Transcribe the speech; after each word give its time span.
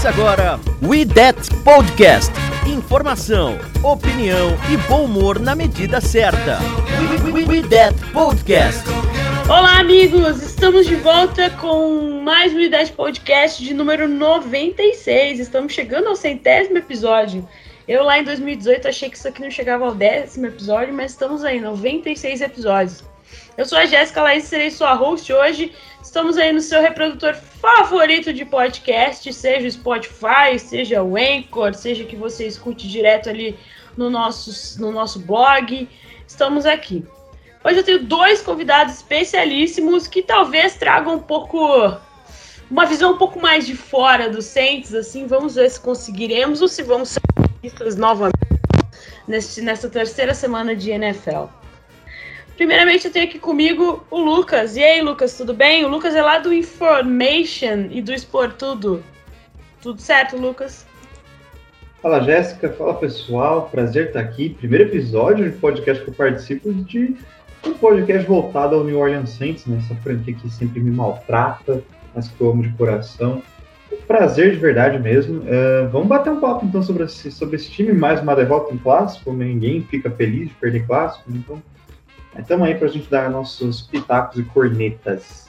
Começa 0.00 0.18
agora 0.18 0.60
We 0.82 1.04
That 1.04 1.38
Podcast. 1.62 2.32
Informação, 2.66 3.58
opinião 3.82 4.56
e 4.72 4.76
bom 4.88 5.04
humor 5.04 5.38
na 5.38 5.54
medida 5.54 6.00
certa. 6.00 6.58
We, 7.22 7.30
we, 7.30 7.44
we 7.44 7.68
That 7.68 7.94
Podcast. 8.10 8.82
Olá, 9.46 9.78
amigos! 9.78 10.42
Estamos 10.42 10.86
de 10.86 10.94
volta 10.94 11.50
com 11.50 12.22
mais 12.22 12.54
um 12.54 12.60
Ideias 12.60 12.88
Podcast 12.88 13.62
de 13.62 13.74
número 13.74 14.08
96. 14.08 15.38
Estamos 15.38 15.74
chegando 15.74 16.08
ao 16.08 16.16
centésimo 16.16 16.78
episódio. 16.78 17.46
Eu 17.86 18.02
lá 18.02 18.18
em 18.18 18.24
2018 18.24 18.88
achei 18.88 19.10
que 19.10 19.18
isso 19.18 19.28
aqui 19.28 19.42
não 19.42 19.50
chegava 19.50 19.84
ao 19.84 19.94
décimo 19.94 20.46
episódio, 20.46 20.94
mas 20.94 21.10
estamos 21.10 21.44
aí, 21.44 21.60
96 21.60 22.40
episódios. 22.40 23.09
Eu 23.60 23.66
sou 23.66 23.76
a 23.76 23.84
Jéssica 23.84 24.22
Laís, 24.22 24.44
serei 24.44 24.70
sua 24.70 24.94
host 24.94 25.30
hoje. 25.30 25.74
Estamos 26.02 26.38
aí 26.38 26.50
no 26.50 26.62
seu 26.62 26.80
reprodutor 26.80 27.34
favorito 27.34 28.32
de 28.32 28.42
podcast, 28.42 29.30
seja 29.34 29.68
o 29.68 29.70
Spotify, 29.70 30.58
seja 30.58 31.02
o 31.02 31.14
Anchor, 31.14 31.74
seja 31.74 32.04
que 32.04 32.16
você 32.16 32.46
escute 32.46 32.88
direto 32.88 33.28
ali 33.28 33.58
no 33.98 34.08
nosso, 34.08 34.80
no 34.80 34.90
nosso 34.90 35.18
blog. 35.18 35.86
Estamos 36.26 36.64
aqui. 36.64 37.04
Hoje 37.62 37.80
eu 37.80 37.84
tenho 37.84 38.02
dois 38.02 38.40
convidados 38.40 38.94
especialíssimos 38.94 40.06
que 40.06 40.22
talvez 40.22 40.76
tragam 40.76 41.16
um 41.16 41.22
pouco 41.22 41.98
uma 42.70 42.86
visão 42.86 43.12
um 43.12 43.18
pouco 43.18 43.38
mais 43.38 43.66
de 43.66 43.76
fora 43.76 44.30
dos 44.30 44.46
Saints, 44.46 44.94
assim, 44.94 45.26
vamos 45.26 45.56
ver 45.56 45.68
se 45.68 45.78
conseguiremos 45.78 46.62
ou 46.62 46.68
se 46.68 46.82
vamos 46.82 47.10
ser 47.10 47.20
novamente 47.98 48.38
nesse, 49.28 49.60
nessa 49.60 49.90
terceira 49.90 50.32
semana 50.32 50.74
de 50.74 50.92
NFL. 50.92 51.59
Primeiramente, 52.60 53.06
eu 53.06 53.10
tenho 53.10 53.24
aqui 53.24 53.38
comigo 53.38 54.04
o 54.10 54.20
Lucas. 54.20 54.76
E 54.76 54.84
aí, 54.84 55.00
Lucas, 55.00 55.34
tudo 55.34 55.54
bem? 55.54 55.82
O 55.82 55.88
Lucas 55.88 56.14
é 56.14 56.20
lá 56.20 56.36
do 56.36 56.52
Information 56.52 57.88
e 57.90 58.02
do 58.02 58.12
Expor 58.12 58.52
Tudo. 58.52 59.02
Certo, 59.96 60.36
Lucas? 60.36 60.86
Fala, 62.02 62.22
Jéssica. 62.22 62.68
Fala, 62.68 62.92
pessoal. 62.92 63.70
Prazer 63.70 64.08
estar 64.08 64.20
aqui. 64.20 64.50
Primeiro 64.50 64.84
episódio 64.84 65.50
de 65.50 65.56
podcast 65.56 66.04
que 66.04 66.10
eu 66.10 66.14
participo 66.14 66.70
de 66.70 67.16
um 67.66 67.72
podcast 67.72 68.28
voltado 68.28 68.76
ao 68.76 68.84
New 68.84 68.98
Orleans 68.98 69.30
Saints, 69.30 69.64
né? 69.64 69.78
Essa 69.78 69.94
franquia 70.02 70.34
que 70.34 70.50
sempre 70.50 70.80
me 70.80 70.90
maltrata, 70.90 71.82
mas 72.14 72.28
que 72.28 72.38
eu 72.42 72.50
amo 72.50 72.62
de 72.62 72.72
coração. 72.74 73.42
Prazer 74.06 74.50
de 74.50 74.58
verdade 74.58 74.98
mesmo. 74.98 75.38
Uh, 75.38 75.88
vamos 75.90 76.08
bater 76.08 76.30
um 76.30 76.40
papo 76.40 76.66
então 76.66 76.82
sobre 76.82 77.04
esse, 77.04 77.32
sobre 77.32 77.56
esse 77.56 77.70
time, 77.70 77.94
mais 77.94 78.20
uma 78.20 78.36
derrota 78.36 78.74
em 78.74 78.76
clássico. 78.76 79.32
Ninguém 79.32 79.80
fica 79.80 80.10
feliz 80.10 80.48
de 80.48 80.54
perder 80.56 80.86
clássico, 80.86 81.24
então 81.30 81.62
Estamos 82.38 82.68
aí 82.68 82.74
para 82.74 82.88
a 82.88 82.90
gente 82.90 83.10
dar 83.10 83.30
nossos 83.30 83.82
pitacos 83.82 84.38
e 84.38 84.44
cornetas. 84.44 85.48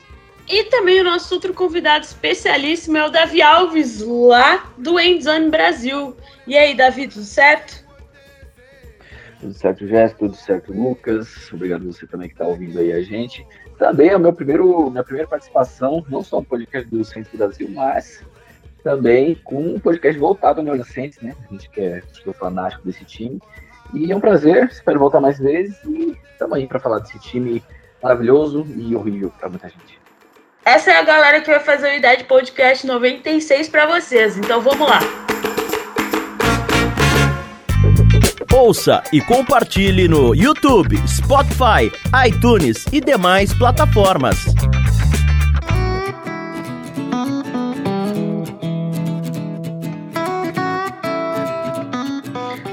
E 0.50 0.66
também 0.66 1.00
o 1.00 1.04
nosso 1.04 1.34
outro 1.36 1.54
convidado 1.54 2.04
especialíssimo 2.04 2.98
é 2.98 3.06
o 3.06 3.10
Davi 3.10 3.42
Alves, 3.42 4.02
lá 4.02 4.70
do 4.78 5.00
Endzone 5.00 5.50
Brasil. 5.50 6.16
E 6.46 6.58
aí, 6.58 6.76
Davi, 6.76 7.08
tudo 7.08 7.24
certo? 7.24 7.86
Tudo 9.40 9.54
certo, 9.54 9.88
Jéssica, 9.88 10.20
tudo 10.20 10.36
certo, 10.36 10.74
Lucas. 10.74 11.52
Obrigado 11.54 11.86
você 11.86 12.06
também 12.06 12.28
que 12.28 12.34
está 12.34 12.46
ouvindo 12.46 12.78
aí 12.80 12.92
a 12.92 13.02
gente. 13.02 13.46
Também 13.78 14.10
é 14.10 14.18
meu 14.18 14.34
primeiro, 14.34 14.90
minha 14.90 15.04
primeira 15.04 15.28
participação, 15.28 16.06
não 16.10 16.24
só 16.24 16.40
no 16.40 16.46
podcast 16.46 16.90
do 16.90 17.04
Centro 17.04 17.38
Brasil, 17.38 17.70
mas 17.70 18.24
também 18.84 19.36
com 19.36 19.60
um 19.60 19.80
podcast 19.80 20.20
voltado 20.20 20.60
ao 20.60 20.66
Neurocentes, 20.66 21.20
né? 21.22 21.36
A 21.48 21.54
gente 21.54 21.70
que 21.70 21.82
é, 21.82 22.02
que 22.02 22.30
é 22.30 22.34
fanático 22.34 22.86
desse 22.86 23.06
time. 23.06 23.40
E 23.94 24.12
é 24.12 24.16
um 24.16 24.22
prazer, 24.22 24.70
espero 24.72 25.00
voltar 25.00 25.20
mais 25.20 25.38
vezes 25.38 25.76
e 25.84 26.18
estamos 26.32 26.58
aí 26.58 26.66
para 26.66 26.80
falar 26.80 27.00
desse 27.00 27.20
time 27.20 27.62
maravilhoso 28.02 28.66
e 28.76 28.96
horrível 28.96 29.32
para 29.38 29.50
muita 29.50 29.68
gente. 29.68 30.00
Essa 30.64 30.92
é 30.92 30.98
a 30.98 31.04
galera 31.04 31.42
que 31.42 31.50
vai 31.50 31.60
fazer 31.60 31.92
o 31.92 31.96
Idade 31.96 32.24
Podcast 32.24 32.86
96 32.88 33.68
para 33.68 33.86
vocês, 33.88 34.38
então 34.38 34.62
vamos 34.62 34.88
lá. 34.88 35.00
Ouça 38.54 39.02
e 39.12 39.20
compartilhe 39.22 40.08
no 40.08 40.36
YouTube, 40.36 40.96
Spotify, 41.08 41.92
iTunes 42.28 42.86
e 42.92 43.02
demais 43.02 43.54
plataformas. 43.54 44.38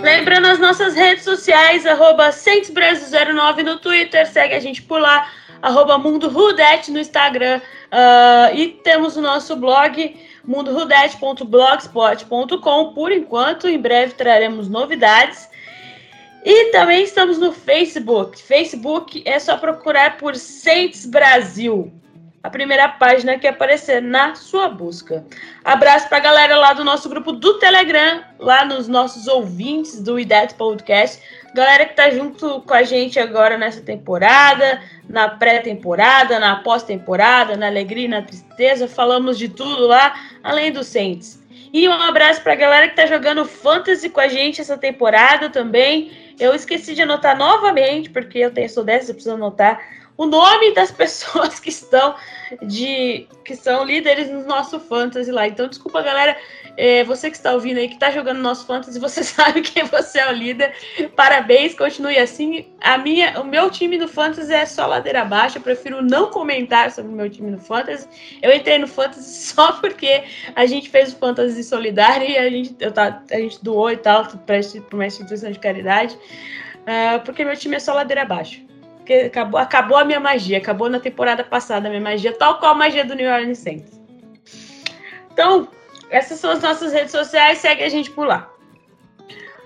Lembrando 0.08 0.46
as 0.46 0.58
nossas 0.58 0.94
redes 0.94 1.22
sociais, 1.22 1.84
arroba 1.84 2.30
09 2.32 3.62
no 3.62 3.78
Twitter, 3.78 4.26
segue 4.26 4.54
a 4.54 4.58
gente 4.58 4.80
por 4.80 4.98
lá, 4.98 5.30
arroba 5.60 5.98
Mundo 5.98 6.30
Rudete 6.30 6.90
no 6.90 6.98
Instagram. 6.98 7.60
Uh, 7.92 8.54
e 8.54 8.68
temos 8.68 9.18
o 9.18 9.20
nosso 9.20 9.54
blog, 9.54 10.16
mundorudete.blogspot.com. 10.46 12.94
Por 12.94 13.12
enquanto, 13.12 13.68
em 13.68 13.78
breve 13.78 14.14
traremos 14.14 14.66
novidades. 14.66 15.46
E 16.42 16.72
também 16.72 17.04
estamos 17.04 17.36
no 17.36 17.52
Facebook. 17.52 18.40
Facebook 18.40 19.22
é 19.26 19.38
só 19.38 19.58
procurar 19.58 20.16
por 20.16 20.36
Saints 20.36 21.04
Brasil 21.04 21.92
a 22.42 22.50
primeira 22.50 22.88
página 22.88 23.38
que 23.38 23.46
aparecer 23.46 24.00
na 24.00 24.34
sua 24.34 24.68
busca. 24.68 25.24
Abraço 25.64 26.08
para 26.08 26.18
a 26.18 26.20
galera 26.20 26.56
lá 26.56 26.72
do 26.72 26.84
nosso 26.84 27.08
grupo 27.08 27.32
do 27.32 27.58
Telegram, 27.58 28.22
lá 28.38 28.64
nos 28.64 28.86
nossos 28.86 29.26
ouvintes 29.26 30.00
do 30.00 30.18
IDET 30.18 30.54
Podcast. 30.54 31.20
Galera 31.54 31.84
que 31.84 31.94
tá 31.94 32.10
junto 32.10 32.60
com 32.62 32.74
a 32.74 32.82
gente 32.84 33.18
agora 33.18 33.58
nessa 33.58 33.80
temporada, 33.80 34.80
na 35.08 35.28
pré-temporada, 35.28 36.38
na 36.38 36.56
pós-temporada, 36.56 37.56
na 37.56 37.66
alegria 37.66 38.04
e 38.04 38.08
na 38.08 38.22
tristeza. 38.22 38.86
Falamos 38.86 39.36
de 39.36 39.48
tudo 39.48 39.86
lá, 39.86 40.14
além 40.42 40.70
dos 40.70 40.86
Saints. 40.86 41.42
E 41.72 41.88
um 41.88 41.92
abraço 41.92 42.40
para 42.42 42.52
a 42.52 42.56
galera 42.56 42.88
que 42.88 42.96
tá 42.96 43.06
jogando 43.06 43.44
Fantasy 43.44 44.08
com 44.08 44.20
a 44.20 44.28
gente 44.28 44.60
essa 44.60 44.78
temporada 44.78 45.50
também. 45.50 46.12
Eu 46.38 46.54
esqueci 46.54 46.94
de 46.94 47.02
anotar 47.02 47.36
novamente, 47.36 48.08
porque 48.08 48.38
eu 48.38 48.50
tenho, 48.52 48.70
sou 48.70 48.84
dessa, 48.84 49.10
eu 49.10 49.14
preciso 49.14 49.34
anotar 49.34 49.80
o 50.18 50.26
nome 50.26 50.74
das 50.74 50.90
pessoas 50.92 51.58
que 51.58 51.70
estão 51.70 52.14
de 52.62 53.26
que 53.44 53.54
são 53.54 53.84
líderes 53.84 54.28
no 54.30 54.44
nosso 54.44 54.80
fantasy 54.80 55.30
lá. 55.30 55.46
Então, 55.46 55.68
desculpa, 55.68 56.02
galera, 56.02 56.36
é, 56.76 57.04
você 57.04 57.30
que 57.30 57.36
está 57.36 57.52
ouvindo 57.52 57.78
aí, 57.78 57.88
que 57.88 57.94
está 57.94 58.10
jogando 58.10 58.38
nosso 58.38 58.66
fantasy, 58.66 58.98
você 59.00 59.22
sabe 59.22 59.62
quem 59.62 59.84
você 59.84 60.18
é 60.18 60.28
o 60.28 60.32
líder. 60.32 60.74
Parabéns, 61.14 61.74
continue 61.74 62.18
assim. 62.18 62.66
A 62.80 62.98
minha, 62.98 63.40
o 63.40 63.44
meu 63.44 63.70
time 63.70 63.96
no 63.96 64.08
fantasy 64.08 64.52
é 64.52 64.66
só 64.66 64.86
ladeira 64.86 65.22
abaixo. 65.22 65.58
Eu 65.58 65.62
prefiro 65.62 66.02
não 66.02 66.30
comentar 66.30 66.90
sobre 66.90 67.12
o 67.12 67.14
meu 67.14 67.30
time 67.30 67.50
no 67.52 67.58
fantasy. 67.58 68.08
Eu 68.42 68.52
entrei 68.52 68.78
no 68.78 68.88
fantasy 68.88 69.22
só 69.54 69.72
porque 69.72 70.24
a 70.56 70.66
gente 70.66 70.90
fez 70.90 71.12
o 71.12 71.16
fantasy 71.16 71.62
solidário 71.62 72.28
e 72.28 72.36
a 72.36 72.50
gente, 72.50 72.74
eu 72.80 72.90
tá, 72.90 73.22
a 73.30 73.36
gente 73.36 73.62
doou 73.62 73.90
e 73.90 73.96
tal 73.96 74.26
para 74.26 74.60
uma 74.92 75.06
instituição 75.06 75.50
de 75.52 75.58
caridade. 75.58 76.18
Uh, 76.82 77.20
porque 77.24 77.44
meu 77.44 77.56
time 77.56 77.76
é 77.76 77.78
só 77.78 77.92
ladeira 77.92 78.22
abaixo 78.22 78.67
porque 79.08 79.14
acabou, 79.14 79.58
acabou 79.58 79.96
a 79.96 80.04
minha 80.04 80.20
magia, 80.20 80.58
acabou 80.58 80.90
na 80.90 81.00
temporada 81.00 81.42
passada 81.42 81.88
a 81.88 81.90
minha 81.90 82.02
magia, 82.02 82.30
tal 82.30 82.58
qual 82.58 82.72
a 82.72 82.74
magia 82.74 83.06
do 83.06 83.14
New 83.14 83.30
Orleans 83.30 83.56
Saints. 83.56 83.98
Então, 85.32 85.66
essas 86.10 86.38
são 86.38 86.50
as 86.50 86.60
nossas 86.60 86.92
redes 86.92 87.12
sociais, 87.12 87.56
segue 87.56 87.82
a 87.82 87.88
gente 87.88 88.10
por 88.10 88.26
lá. 88.26 88.50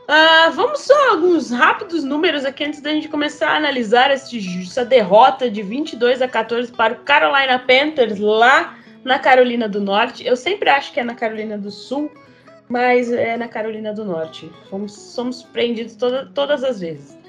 Uh, 0.03 0.53
vamos 0.53 0.83
só 0.83 1.11
alguns 1.11 1.51
rápidos 1.51 2.05
números 2.05 2.45
aqui 2.45 2.65
antes 2.65 2.81
da 2.81 2.91
gente 2.91 3.09
começar 3.09 3.51
a 3.51 3.57
analisar 3.57 4.13
esse, 4.13 4.63
essa 4.63 4.85
derrota 4.85 5.51
de 5.51 5.63
22 5.63 6.23
a 6.23 6.29
14 6.29 6.71
para 6.71 6.93
o 6.93 6.97
Carolina 6.99 7.59
Panthers 7.59 8.21
lá 8.21 8.79
na 9.03 9.19
Carolina 9.19 9.69
do 9.69 9.81
Norte. 9.81 10.25
Eu 10.25 10.37
sempre 10.37 10.71
acho 10.71 10.93
que 10.93 11.01
é 11.01 11.05
na 11.05 11.17
Carolina 11.17 11.59
do 11.59 11.71
Sul, 11.71 12.13
mas 12.69 13.11
é 13.11 13.37
na 13.37 13.49
Carolina 13.49 13.93
do 13.93 14.05
Norte. 14.05 14.49
Fomos, 14.71 14.93
somos 14.93 15.37
surpreendidos 15.41 15.97
toda, 15.97 16.27
todas 16.27 16.63
as 16.63 16.79
vezes. 16.79 17.22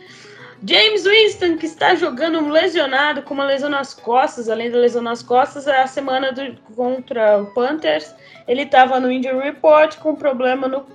James 0.65 1.03
Winston, 1.03 1.57
que 1.57 1.65
está 1.65 1.93
jogando 1.93 2.47
lesionado, 2.47 3.21
com 3.21 3.33
uma 3.33 3.45
lesão 3.45 3.69
nas 3.69 3.93
costas, 3.93 4.47
além 4.47 4.71
da 4.71 4.77
lesão 4.77 5.01
nas 5.01 5.21
costas, 5.21 5.67
a 5.67 5.85
semana 5.87 6.31
do, 6.31 6.55
contra 6.73 7.41
o 7.41 7.47
Panthers, 7.47 8.15
ele 8.47 8.61
estava 8.61 8.97
no 8.97 9.11
injury 9.11 9.39
report 9.39 9.97
com 9.97 10.15
problema 10.15 10.69
no 10.69 10.85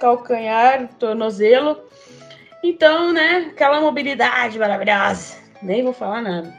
calcanhar, 0.00 0.88
tornozelo. 0.98 1.80
Então, 2.64 3.12
né, 3.12 3.50
aquela 3.52 3.80
mobilidade 3.80 4.58
maravilhosa. 4.58 5.36
Nem 5.62 5.84
vou 5.84 5.92
falar 5.92 6.20
nada. 6.20 6.52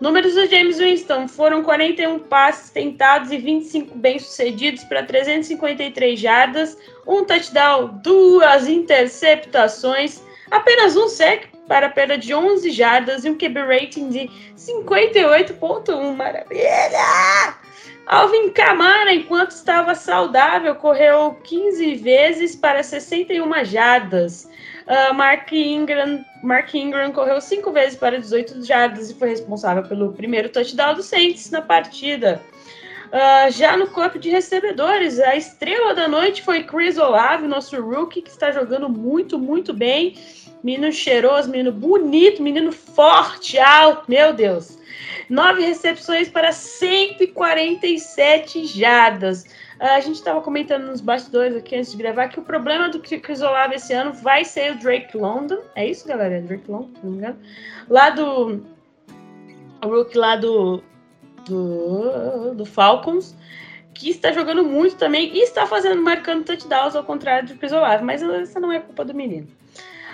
Números 0.00 0.34
do 0.34 0.46
James 0.46 0.78
Winston 0.78 1.28
foram 1.28 1.62
41 1.62 2.20
passes 2.20 2.70
tentados 2.70 3.30
e 3.30 3.36
25 3.36 3.98
bem-sucedidos 3.98 4.82
para 4.84 5.02
353 5.02 6.18
jardas, 6.18 6.76
um 7.06 7.22
touchdown, 7.22 8.00
duas 8.02 8.66
interceptações, 8.66 10.22
apenas 10.50 10.96
um 10.96 11.06
sec 11.06 11.51
para 11.72 11.88
perda 11.88 12.18
de 12.18 12.34
11 12.34 12.70
jardas 12.70 13.24
e 13.24 13.30
um 13.30 13.34
QB 13.34 13.60
rating 13.60 14.10
de 14.10 14.30
58.1. 14.58 16.14
Maravilha! 16.14 17.56
Alvin 18.04 18.50
Kamara, 18.50 19.14
enquanto 19.14 19.52
estava 19.52 19.94
saudável, 19.94 20.74
correu 20.74 21.34
15 21.42 21.94
vezes 21.94 22.54
para 22.54 22.82
61 22.82 23.64
jardas. 23.64 24.46
Uh, 24.86 25.14
Mark, 25.14 25.50
Ingram, 25.50 26.22
Mark 26.42 26.74
Ingram 26.74 27.10
correu 27.10 27.40
5 27.40 27.72
vezes 27.72 27.96
para 27.98 28.20
18 28.20 28.66
jardas 28.66 29.10
e 29.10 29.14
foi 29.14 29.30
responsável 29.30 29.82
pelo 29.84 30.12
primeiro 30.12 30.50
touchdown 30.50 30.92
do 30.92 31.02
Saints 31.02 31.50
na 31.50 31.62
partida. 31.62 32.42
Uh, 33.12 33.50
já 33.50 33.78
no 33.78 33.86
corpo 33.86 34.18
de 34.18 34.28
recebedores, 34.28 35.18
a 35.20 35.36
estrela 35.36 35.94
da 35.94 36.06
noite 36.06 36.42
foi 36.42 36.64
Chris 36.64 36.98
Olave, 36.98 37.46
nosso 37.46 37.80
rookie, 37.80 38.20
que 38.20 38.30
está 38.30 38.50
jogando 38.50 38.90
muito, 38.90 39.38
muito 39.38 39.72
bem. 39.72 40.18
Menino 40.62 40.92
cheiroso, 40.92 41.50
menino 41.50 41.72
bonito, 41.72 42.42
menino 42.42 42.72
forte, 42.72 43.58
alto, 43.58 44.04
meu 44.08 44.32
Deus. 44.32 44.78
Nove 45.28 45.62
recepções 45.62 46.28
para 46.28 46.52
147 46.52 48.66
jardas. 48.66 49.44
A 49.80 49.98
gente 50.00 50.16
estava 50.16 50.40
comentando 50.40 50.86
nos 50.86 51.00
bastidores 51.00 51.56
aqui 51.56 51.74
antes 51.74 51.90
de 51.90 51.96
gravar 51.96 52.28
que 52.28 52.38
o 52.38 52.42
problema 52.42 52.88
do 52.88 53.00
Chris 53.00 53.42
Olave 53.42 53.74
esse 53.74 53.92
ano 53.92 54.12
vai 54.12 54.44
ser 54.44 54.70
o 54.72 54.78
Drake 54.78 55.16
London. 55.16 55.58
É 55.74 55.84
isso, 55.86 56.06
galera? 56.06 56.40
Drake 56.40 56.70
London, 56.70 56.90
não 57.02 57.10
me 57.10 57.18
engano. 57.18 57.38
Lá 57.88 58.10
do. 58.10 58.62
O 59.84 59.88
Rook 59.88 60.16
lá 60.16 60.36
do, 60.36 60.80
do, 61.44 62.54
do 62.54 62.64
Falcons 62.64 63.34
que 63.94 64.10
está 64.10 64.32
jogando 64.32 64.64
muito 64.64 64.96
também 64.96 65.34
e 65.34 65.42
está 65.42 65.66
fazendo, 65.66 66.02
marcando 66.02 66.44
touchdowns 66.44 66.96
ao 66.96 67.04
contrário 67.04 67.48
do 67.48 67.54
Chris 67.56 67.72
Olave, 67.72 68.04
mas 68.04 68.22
essa 68.22 68.58
não 68.58 68.72
é 68.72 68.80
culpa 68.80 69.04
do 69.04 69.14
menino. 69.14 69.46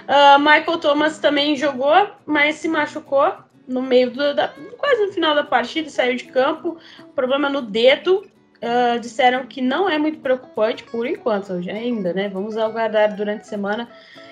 Uh, 0.09 0.39
Michael 0.39 0.79
Thomas 0.79 1.19
também 1.19 1.55
jogou, 1.55 2.09
mas 2.25 2.57
se 2.57 2.67
machucou 2.67 3.31
no 3.67 3.83
meio 3.83 4.11
do, 4.11 4.35
da, 4.35 4.49
quase 4.79 5.07
no 5.07 5.13
final 5.13 5.35
da 5.35 5.45
partida, 5.45 5.91
saiu 5.91 6.17
de 6.17 6.25
campo, 6.25 6.79
problema 7.15 7.51
no 7.51 7.61
dedo, 7.61 8.27
uh, 8.57 8.99
disseram 8.99 9.47
que 9.47 9.61
não 9.61 9.87
é 9.87 9.99
muito 9.99 10.21
preocupante 10.21 10.83
por 10.85 11.07
enquanto, 11.07 11.53
ainda, 11.53 12.15
né? 12.15 12.31
Vamos 12.31 12.57
aguardar 12.57 13.15
durante 13.15 13.43
a 13.43 13.45
semana. 13.45 13.89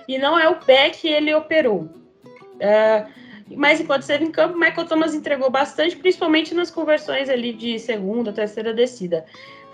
E 0.09 0.17
não 0.17 0.39
é 0.39 0.49
o 0.49 0.57
pé 0.57 0.89
que 0.89 1.09
ele 1.09 1.35
operou. 1.35 1.83
Uh, 1.83 3.27
mas 3.55 3.81
enquanto 3.81 4.01
esteve 4.01 4.25
em 4.25 4.31
campo, 4.31 4.59
Michael 4.59 4.87
Thomas 4.87 5.15
entregou 5.15 5.51
bastante, 5.51 5.97
principalmente 5.97 6.55
nas 6.55 6.71
conversões 6.71 7.29
ali 7.29 7.53
de 7.53 7.79
segunda, 7.79 8.33
terceira 8.33 8.73
descida. 8.73 9.25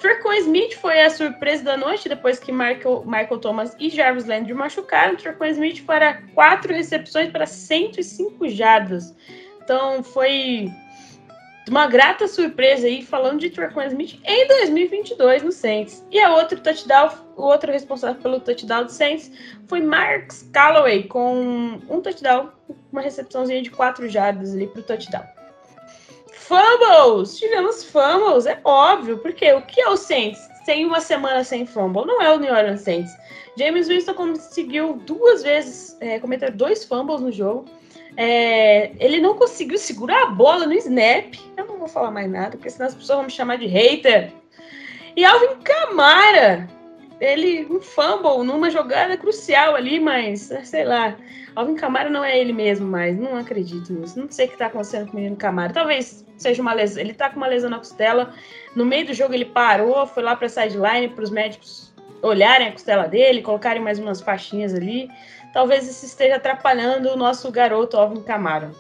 Fercon 0.03 0.33
Smith 0.33 0.75
foi 0.75 1.01
a 1.01 1.09
surpresa 1.09 1.63
da 1.63 1.77
noite, 1.77 2.09
depois 2.09 2.41
que 2.41 2.51
Michael, 2.51 3.05
Michael 3.07 3.39
Thomas 3.39 3.77
e 3.79 3.89
Jarvis 3.89 4.27
Landry 4.27 4.53
machucaram. 4.53 5.17
Fercon 5.17 5.47
Smith 5.47 5.85
para 5.87 6.21
quatro 6.35 6.75
recepções 6.75 7.31
para 7.31 7.47
105 7.47 8.49
jardas. 8.49 9.15
Então 9.63 10.03
foi 10.03 10.69
uma 11.69 11.87
grata 11.87 12.27
surpresa 12.27 12.89
aí, 12.89 13.05
falando 13.05 13.39
de 13.39 13.51
Traquan 13.51 13.87
Smith 13.87 14.19
em 14.25 14.49
2022 14.49 15.45
no 15.45 15.53
Saints. 15.53 16.05
E 16.11 16.19
a 16.19 16.35
outro 16.35 16.59
touchdown, 16.59 17.13
o 17.37 17.43
outro 17.43 17.71
responsável 17.71 18.21
pelo 18.21 18.41
touchdown 18.41 18.85
do 18.85 18.91
Saints 18.91 19.31
foi 19.69 19.81
Marks 19.81 20.51
Calloway, 20.53 21.05
com 21.05 21.81
um 21.89 22.01
touchdown, 22.01 22.51
uma 22.91 23.01
recepçãozinha 23.01 23.63
de 23.63 23.71
4 23.71 24.09
jardas 24.09 24.53
ali 24.53 24.67
para 24.67 24.81
o 24.81 24.83
touchdown. 24.83 25.42
Fumbles! 26.47 27.39
Tivemos 27.39 27.85
fumbles, 27.85 28.47
é 28.47 28.61
óbvio, 28.65 29.19
porque 29.19 29.53
o 29.53 29.63
que 29.63 29.81
é 29.81 29.89
o 29.89 29.97
Saints 29.97 30.41
sem 30.65 30.85
uma 30.85 31.01
semana 31.01 31.45
sem 31.45 31.67
fumble? 31.67 32.05
Não 32.05 32.21
é 32.21 32.35
o 32.35 32.39
New 32.39 32.53
Orleans 32.53 32.81
Saints. 32.81 33.13
James 33.57 33.89
Winston 33.89 34.15
conseguiu 34.15 34.95
duas 35.07 35.43
vezes 35.43 35.97
é, 36.01 36.19
cometer 36.19 36.51
dois 36.51 36.85
fumbles 36.85 37.21
no 37.21 37.31
jogo. 37.31 37.67
É, 38.17 38.93
ele 38.99 39.21
não 39.21 39.35
conseguiu 39.35 39.79
segurar 39.79 40.23
a 40.23 40.31
bola 40.31 40.67
no 40.67 40.73
snap. 40.75 41.35
Eu 41.57 41.67
não 41.67 41.79
vou 41.79 41.89
falar 41.89 42.11
mais 42.11 42.31
nada, 42.31 42.57
porque 42.57 42.71
senão 42.71 42.87
as 42.87 42.95
pessoas 42.95 43.17
vão 43.17 43.27
me 43.27 43.33
chamar 43.33 43.59
de 43.59 43.67
hater. 43.67 44.33
E 45.15 45.25
Alvin 45.25 45.57
Camara, 45.63 46.69
ele 47.25 47.67
um 47.71 47.81
fumble 47.81 48.45
numa 48.45 48.71
jogada 48.71 49.17
crucial 49.17 49.75
ali, 49.75 50.01
mas 50.01 50.53
sei 50.65 50.85
lá. 50.85 51.17
Alvin 51.55 51.75
Camara 51.75 52.09
não 52.09 52.25
é 52.25 52.39
ele 52.39 52.53
mesmo 52.53 52.87
mais. 52.87 53.19
Não 53.19 53.37
acredito 53.37 53.93
nisso. 53.93 54.19
Não 54.19 54.31
sei 54.31 54.47
o 54.47 54.49
que 54.49 54.55
está 54.55 54.67
acontecendo 54.67 55.07
com 55.07 55.13
o 55.13 55.17
menino 55.17 55.37
Camara. 55.37 55.73
Talvez 55.73 56.25
seja 56.39 56.63
uma 56.63 56.73
lesão. 56.73 57.01
Ele 57.01 57.13
está 57.13 57.29
com 57.29 57.37
uma 57.37 57.47
lesão 57.47 57.69
na 57.69 57.79
costela. 57.79 58.33
No 58.75 58.87
meio 58.87 59.07
do 59.07 59.13
jogo 59.13 59.35
ele 59.35 59.45
parou, 59.45 60.07
foi 60.07 60.23
lá 60.23 60.35
para 60.35 60.49
sideline 60.49 61.09
para 61.09 61.25
os 61.25 61.31
médicos 61.31 61.93
olharem 62.23 62.69
a 62.69 62.73
costela 62.73 63.07
dele, 63.07 63.43
colocarem 63.43 63.83
mais 63.83 63.99
umas 63.99 64.21
faixinhas 64.21 64.73
ali 64.73 65.11
talvez 65.53 65.89
isso 65.89 66.05
esteja 66.05 66.37
atrapalhando 66.37 67.11
o 67.11 67.17
nosso 67.17 67.51
garoto 67.51 67.97
Alvin 67.97 68.23
Camara. 68.23 68.73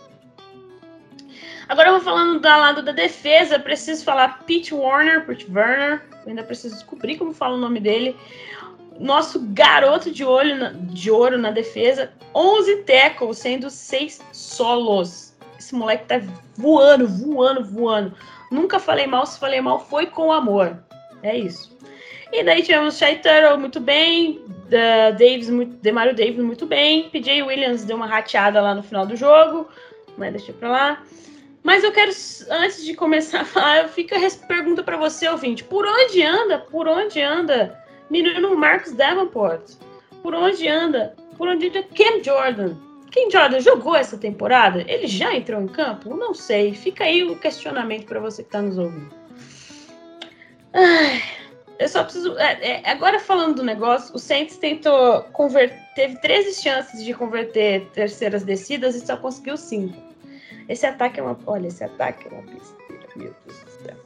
Agora 1.68 1.88
eu 1.88 1.92
vou 1.94 2.02
falando 2.02 2.40
do 2.40 2.48
lado 2.48 2.82
da 2.82 2.92
defesa, 2.92 3.58
preciso 3.58 4.04
falar 4.04 4.40
Pete 4.44 4.74
Warner, 4.74 5.24
Pete 5.24 5.46
Werner, 5.50 6.02
ainda 6.26 6.42
preciso 6.42 6.74
descobrir 6.74 7.16
como 7.16 7.32
fala 7.32 7.56
o 7.56 7.60
nome 7.60 7.80
dele. 7.80 8.16
Nosso 8.98 9.40
garoto 9.40 10.10
de, 10.10 10.24
olho 10.24 10.56
na, 10.56 10.70
de 10.70 11.10
ouro 11.10 11.38
na 11.38 11.50
defesa, 11.50 12.12
11 12.34 12.76
tackles, 12.84 13.38
sendo 13.38 13.70
6 13.70 14.20
solos. 14.32 15.34
Esse 15.58 15.74
moleque 15.74 16.04
tá 16.06 16.20
voando, 16.56 17.08
voando, 17.08 17.64
voando. 17.64 18.14
Nunca 18.50 18.78
falei 18.78 19.06
mal, 19.06 19.24
se 19.24 19.38
falei 19.38 19.60
mal 19.60 19.80
foi 19.80 20.06
com 20.06 20.32
amor. 20.32 20.76
É 21.22 21.36
isso. 21.36 21.76
E 22.32 22.42
daí 22.42 22.62
tivemos 22.62 22.96
Shai 22.96 23.16
Tuttle 23.16 23.58
muito 23.58 23.78
bem, 23.78 24.40
uh, 24.48 25.12
Davis, 25.18 25.50
muito, 25.50 25.76
Demario 25.82 26.14
Davis 26.14 26.38
muito 26.38 26.64
bem, 26.64 27.10
PJ 27.10 27.42
Williams 27.42 27.84
deu 27.84 27.94
uma 27.94 28.06
rateada 28.06 28.60
lá 28.60 28.74
no 28.74 28.82
final 28.82 29.06
do 29.06 29.14
jogo, 29.14 29.68
mas 30.16 30.32
deixa 30.32 30.52
pra 30.54 30.70
lá. 30.70 31.02
Mas 31.62 31.84
eu 31.84 31.92
quero, 31.92 32.10
antes 32.50 32.84
de 32.84 32.94
começar 32.94 33.42
a 33.42 33.44
falar, 33.44 33.88
fica 33.88 34.16
a 34.16 34.46
pergunta 34.46 34.82
para 34.82 34.96
você, 34.96 35.28
ouvinte. 35.28 35.62
Por 35.62 35.86
onde 35.86 36.22
anda, 36.22 36.58
por 36.58 36.88
onde 36.88 37.20
anda 37.20 37.80
menino 38.10 38.56
Marcos 38.56 38.92
Davenport? 38.92 39.74
Por 40.22 40.34
onde 40.34 40.66
anda? 40.66 41.14
Por 41.36 41.48
onde 41.48 41.68
anda 41.68 41.82
Cam 41.94 42.22
Jordan? 42.22 42.74
Cam 43.12 43.30
Jordan 43.30 43.60
jogou 43.60 43.94
essa 43.94 44.16
temporada? 44.16 44.84
Ele 44.88 45.06
já 45.06 45.34
entrou 45.34 45.60
em 45.60 45.68
campo? 45.68 46.16
Não 46.16 46.34
sei. 46.34 46.74
Fica 46.74 47.04
aí 47.04 47.22
o 47.22 47.38
questionamento 47.38 48.06
para 48.06 48.18
você 48.18 48.42
que 48.42 48.48
está 48.48 48.60
nos 48.60 48.78
ouvindo. 48.78 49.14
Ai, 50.72 51.22
eu 51.78 51.88
só 51.88 52.02
preciso. 52.02 52.36
É, 52.38 52.80
é, 52.80 52.90
agora 52.90 53.20
falando 53.20 53.56
do 53.56 53.62
negócio, 53.62 54.14
o 54.16 54.18
Saints 54.18 54.56
tentou 54.56 55.22
converter. 55.32 55.80
Teve 55.94 56.16
13 56.20 56.62
chances 56.62 57.04
de 57.04 57.12
converter 57.12 57.86
terceiras 57.92 58.42
descidas 58.42 58.94
e 58.94 59.06
só 59.06 59.16
conseguiu 59.16 59.56
5. 59.56 60.11
Esse 60.72 60.86
ataque 60.86 61.20
é 61.20 61.22
uma. 61.22 61.38
Olha, 61.46 61.68
esse 61.68 61.84
ataque 61.84 62.28
é 62.28 62.30
uma 62.30 62.42
besteira, 62.42 63.06
meu 63.14 63.34
Deus 63.46 63.58
do 63.60 63.70
céu. 63.84 63.96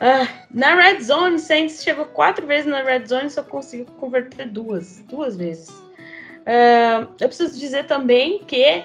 Ah, 0.00 0.26
na 0.50 0.74
Red 0.74 1.02
Zone, 1.02 1.38
Saints 1.38 1.82
chegou 1.82 2.06
quatro 2.06 2.46
vezes 2.46 2.64
na 2.64 2.82
Red 2.82 3.04
Zone 3.04 3.26
e 3.26 3.30
só 3.30 3.42
conseguiu 3.42 3.84
converter 3.98 4.48
duas. 4.48 5.00
Duas 5.10 5.36
vezes. 5.36 5.68
Uh, 5.68 7.06
eu 7.20 7.28
preciso 7.28 7.58
dizer 7.58 7.84
também 7.86 8.42
que. 8.44 8.82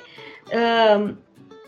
Uh, 0.48 1.16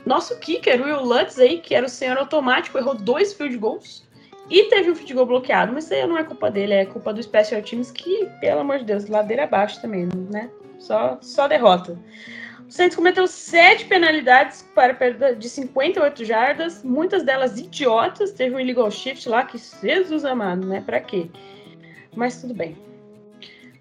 nosso 0.05 0.37
kicker, 0.39 0.81
Will 0.81 1.01
Lutz 1.01 1.39
aí, 1.39 1.59
que 1.59 1.73
era 1.73 1.85
o 1.85 1.89
senhor 1.89 2.17
automático, 2.17 2.77
errou 2.77 2.95
dois 2.95 3.33
field 3.33 3.57
goals 3.57 4.05
e 4.49 4.63
teve 4.63 4.91
um 4.91 4.95
field 4.95 5.13
goal 5.13 5.25
bloqueado, 5.25 5.73
mas 5.73 5.85
isso 5.85 5.93
aí 5.93 6.07
não 6.07 6.17
é 6.17 6.23
culpa 6.23 6.49
dele, 6.49 6.73
é 6.73 6.85
culpa 6.85 7.13
do 7.13 7.21
Special 7.21 7.61
Teams, 7.61 7.91
que, 7.91 8.25
pelo 8.39 8.61
amor 8.61 8.79
de 8.79 8.85
Deus, 8.85 9.07
ladeira 9.07 9.43
abaixo 9.43 9.81
também, 9.81 10.07
né? 10.29 10.49
Só, 10.79 11.17
só 11.21 11.47
derrota. 11.47 11.97
Saints 12.69 12.95
cometeu 12.95 13.27
sete 13.27 13.85
penalidades 13.85 14.67
para 14.75 14.93
perda 14.93 15.35
de 15.35 15.47
58 15.47 16.25
jardas, 16.25 16.83
muitas 16.83 17.23
delas 17.23 17.57
idiotas. 17.57 18.31
Teve 18.31 18.55
um 18.55 18.59
illegal 18.59 18.91
shift 18.91 19.29
lá, 19.29 19.43
que 19.43 19.57
Jesus 19.57 20.25
amado, 20.25 20.67
né? 20.67 20.81
Pra 20.81 20.99
quê? 20.99 21.29
Mas 22.15 22.41
tudo 22.41 22.53
bem. 22.53 22.77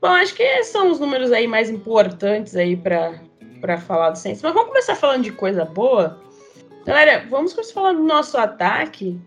Bom, 0.01 0.09
acho 0.09 0.35
que 0.35 0.63
são 0.65 0.91
os 0.91 1.01
números 1.01 1.33
aí 1.33 1.49
mais 1.49 1.69
importantes 1.69 2.55
aí 2.55 2.77
para 2.77 3.79
falar 3.79 4.11
do 4.11 4.19
Saints. 4.19 4.43
Mas 4.43 4.53
vamos 4.53 4.69
começar 4.69 4.95
falando 4.95 5.25
de 5.25 5.33
coisa 5.33 5.65
boa. 5.65 6.21
Galera, 6.85 7.27
vamos 7.29 7.53
começar 7.53 7.75
falando 7.75 7.97
do 7.97 8.05
nosso 8.05 8.39
ataque. 8.39 9.19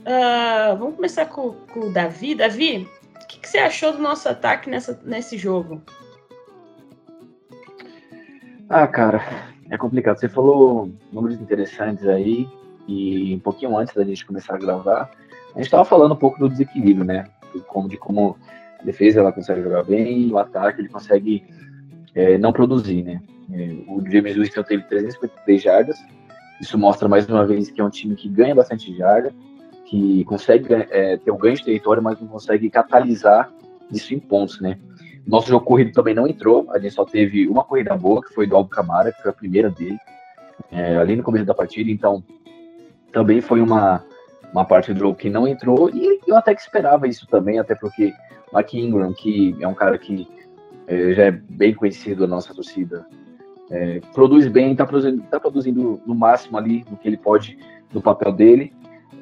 Uh, 0.00 0.76
vamos 0.78 0.96
começar 0.96 1.26
com, 1.26 1.52
com, 1.72 1.80
o 1.80 1.92
Davi. 1.92 2.34
Davi, 2.34 2.88
o 3.14 3.26
que, 3.26 3.40
que, 3.40 3.48
você 3.48 3.58
achou 3.58 3.92
do 3.92 3.98
nosso 3.98 4.28
ataque 4.28 4.70
nessa, 4.70 4.98
nesse 5.04 5.36
jogo? 5.36 5.82
Ah, 8.76 8.88
cara, 8.88 9.22
é 9.70 9.78
complicado. 9.78 10.18
Você 10.18 10.28
falou 10.28 10.90
números 11.12 11.40
interessantes 11.40 12.04
aí, 12.08 12.48
e 12.88 13.32
um 13.32 13.38
pouquinho 13.38 13.78
antes 13.78 13.94
da 13.94 14.02
gente 14.02 14.26
começar 14.26 14.56
a 14.56 14.58
gravar, 14.58 15.12
a 15.54 15.58
gente 15.58 15.66
estava 15.66 15.84
falando 15.84 16.10
um 16.10 16.16
pouco 16.16 16.40
do 16.40 16.48
desequilíbrio, 16.48 17.04
né? 17.04 17.24
De 17.54 17.60
como, 17.60 17.88
de 17.88 17.96
como 17.96 18.36
a 18.80 18.82
defesa 18.82 19.20
ela 19.20 19.30
consegue 19.30 19.62
jogar 19.62 19.84
bem, 19.84 20.22
e 20.22 20.32
o 20.32 20.38
ataque 20.38 20.80
ele 20.80 20.88
consegue 20.88 21.44
é, 22.16 22.36
não 22.36 22.52
produzir, 22.52 23.04
né? 23.04 23.22
É, 23.52 23.76
o 23.86 24.02
James 24.10 24.34
Winston 24.34 24.64
teve 24.64 24.82
353 24.82 25.62
jardas, 25.62 26.04
Isso 26.60 26.76
mostra 26.76 27.08
mais 27.08 27.28
uma 27.28 27.46
vez 27.46 27.70
que 27.70 27.80
é 27.80 27.84
um 27.84 27.90
time 27.90 28.16
que 28.16 28.28
ganha 28.28 28.56
bastante 28.56 28.92
jarda, 28.96 29.32
que 29.86 30.24
consegue 30.24 30.66
é, 30.90 31.16
ter 31.16 31.30
um 31.30 31.38
ganho 31.38 31.54
de 31.54 31.64
território, 31.64 32.02
mas 32.02 32.20
não 32.20 32.26
consegue 32.26 32.68
catalisar 32.68 33.52
isso 33.92 34.12
em 34.12 34.18
pontos, 34.18 34.60
né? 34.60 34.76
Nosso 35.26 35.48
jogo 35.48 35.64
corrido 35.64 35.92
também 35.92 36.14
não 36.14 36.26
entrou, 36.26 36.66
a 36.70 36.78
gente 36.78 36.94
só 36.94 37.04
teve 37.04 37.48
uma 37.48 37.64
corrida 37.64 37.96
boa, 37.96 38.22
que 38.22 38.34
foi 38.34 38.46
do 38.46 38.56
Albo 38.56 38.68
Camara, 38.68 39.12
que 39.12 39.22
foi 39.22 39.30
a 39.30 39.34
primeira 39.34 39.70
dele, 39.70 39.98
é, 40.70 40.96
ali 40.96 41.16
no 41.16 41.22
começo 41.22 41.46
da 41.46 41.54
partida, 41.54 41.90
então 41.90 42.22
também 43.12 43.40
foi 43.40 43.60
uma, 43.60 44.04
uma 44.52 44.64
parte 44.64 44.92
do 44.92 45.00
jogo 45.00 45.16
que 45.16 45.30
não 45.30 45.48
entrou, 45.48 45.88
e 45.90 46.20
eu 46.26 46.36
até 46.36 46.54
que 46.54 46.60
esperava 46.60 47.08
isso 47.08 47.26
também, 47.26 47.58
até 47.58 47.74
porque 47.74 48.12
Mark 48.52 48.72
Ingram, 48.74 49.12
que 49.14 49.56
é 49.60 49.66
um 49.66 49.74
cara 49.74 49.96
que 49.96 50.28
é, 50.86 51.12
já 51.14 51.24
é 51.24 51.30
bem 51.30 51.74
conhecido 51.74 52.20
da 52.20 52.26
nossa 52.26 52.54
torcida, 52.54 53.06
é, 53.70 54.00
produz 54.12 54.46
bem, 54.46 54.72
está 54.72 54.84
produzindo, 54.84 55.22
tá 55.30 55.40
produzindo 55.40 56.00
no 56.06 56.14
máximo 56.14 56.58
ali 56.58 56.84
no 56.90 56.96
que 56.96 57.08
ele 57.08 57.16
pode 57.16 57.58
no 57.92 58.02
papel 58.02 58.32
dele. 58.32 58.72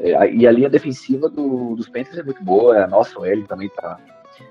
É, 0.00 0.32
e 0.32 0.46
a 0.46 0.50
linha 0.50 0.68
defensiva 0.68 1.28
do, 1.28 1.76
dos 1.76 1.88
Panthers 1.88 2.18
é 2.18 2.22
muito 2.22 2.42
boa, 2.42 2.84
a 2.84 2.86
nossa 2.88 3.18
OL 3.18 3.44
também 3.44 3.68
está 3.68 3.98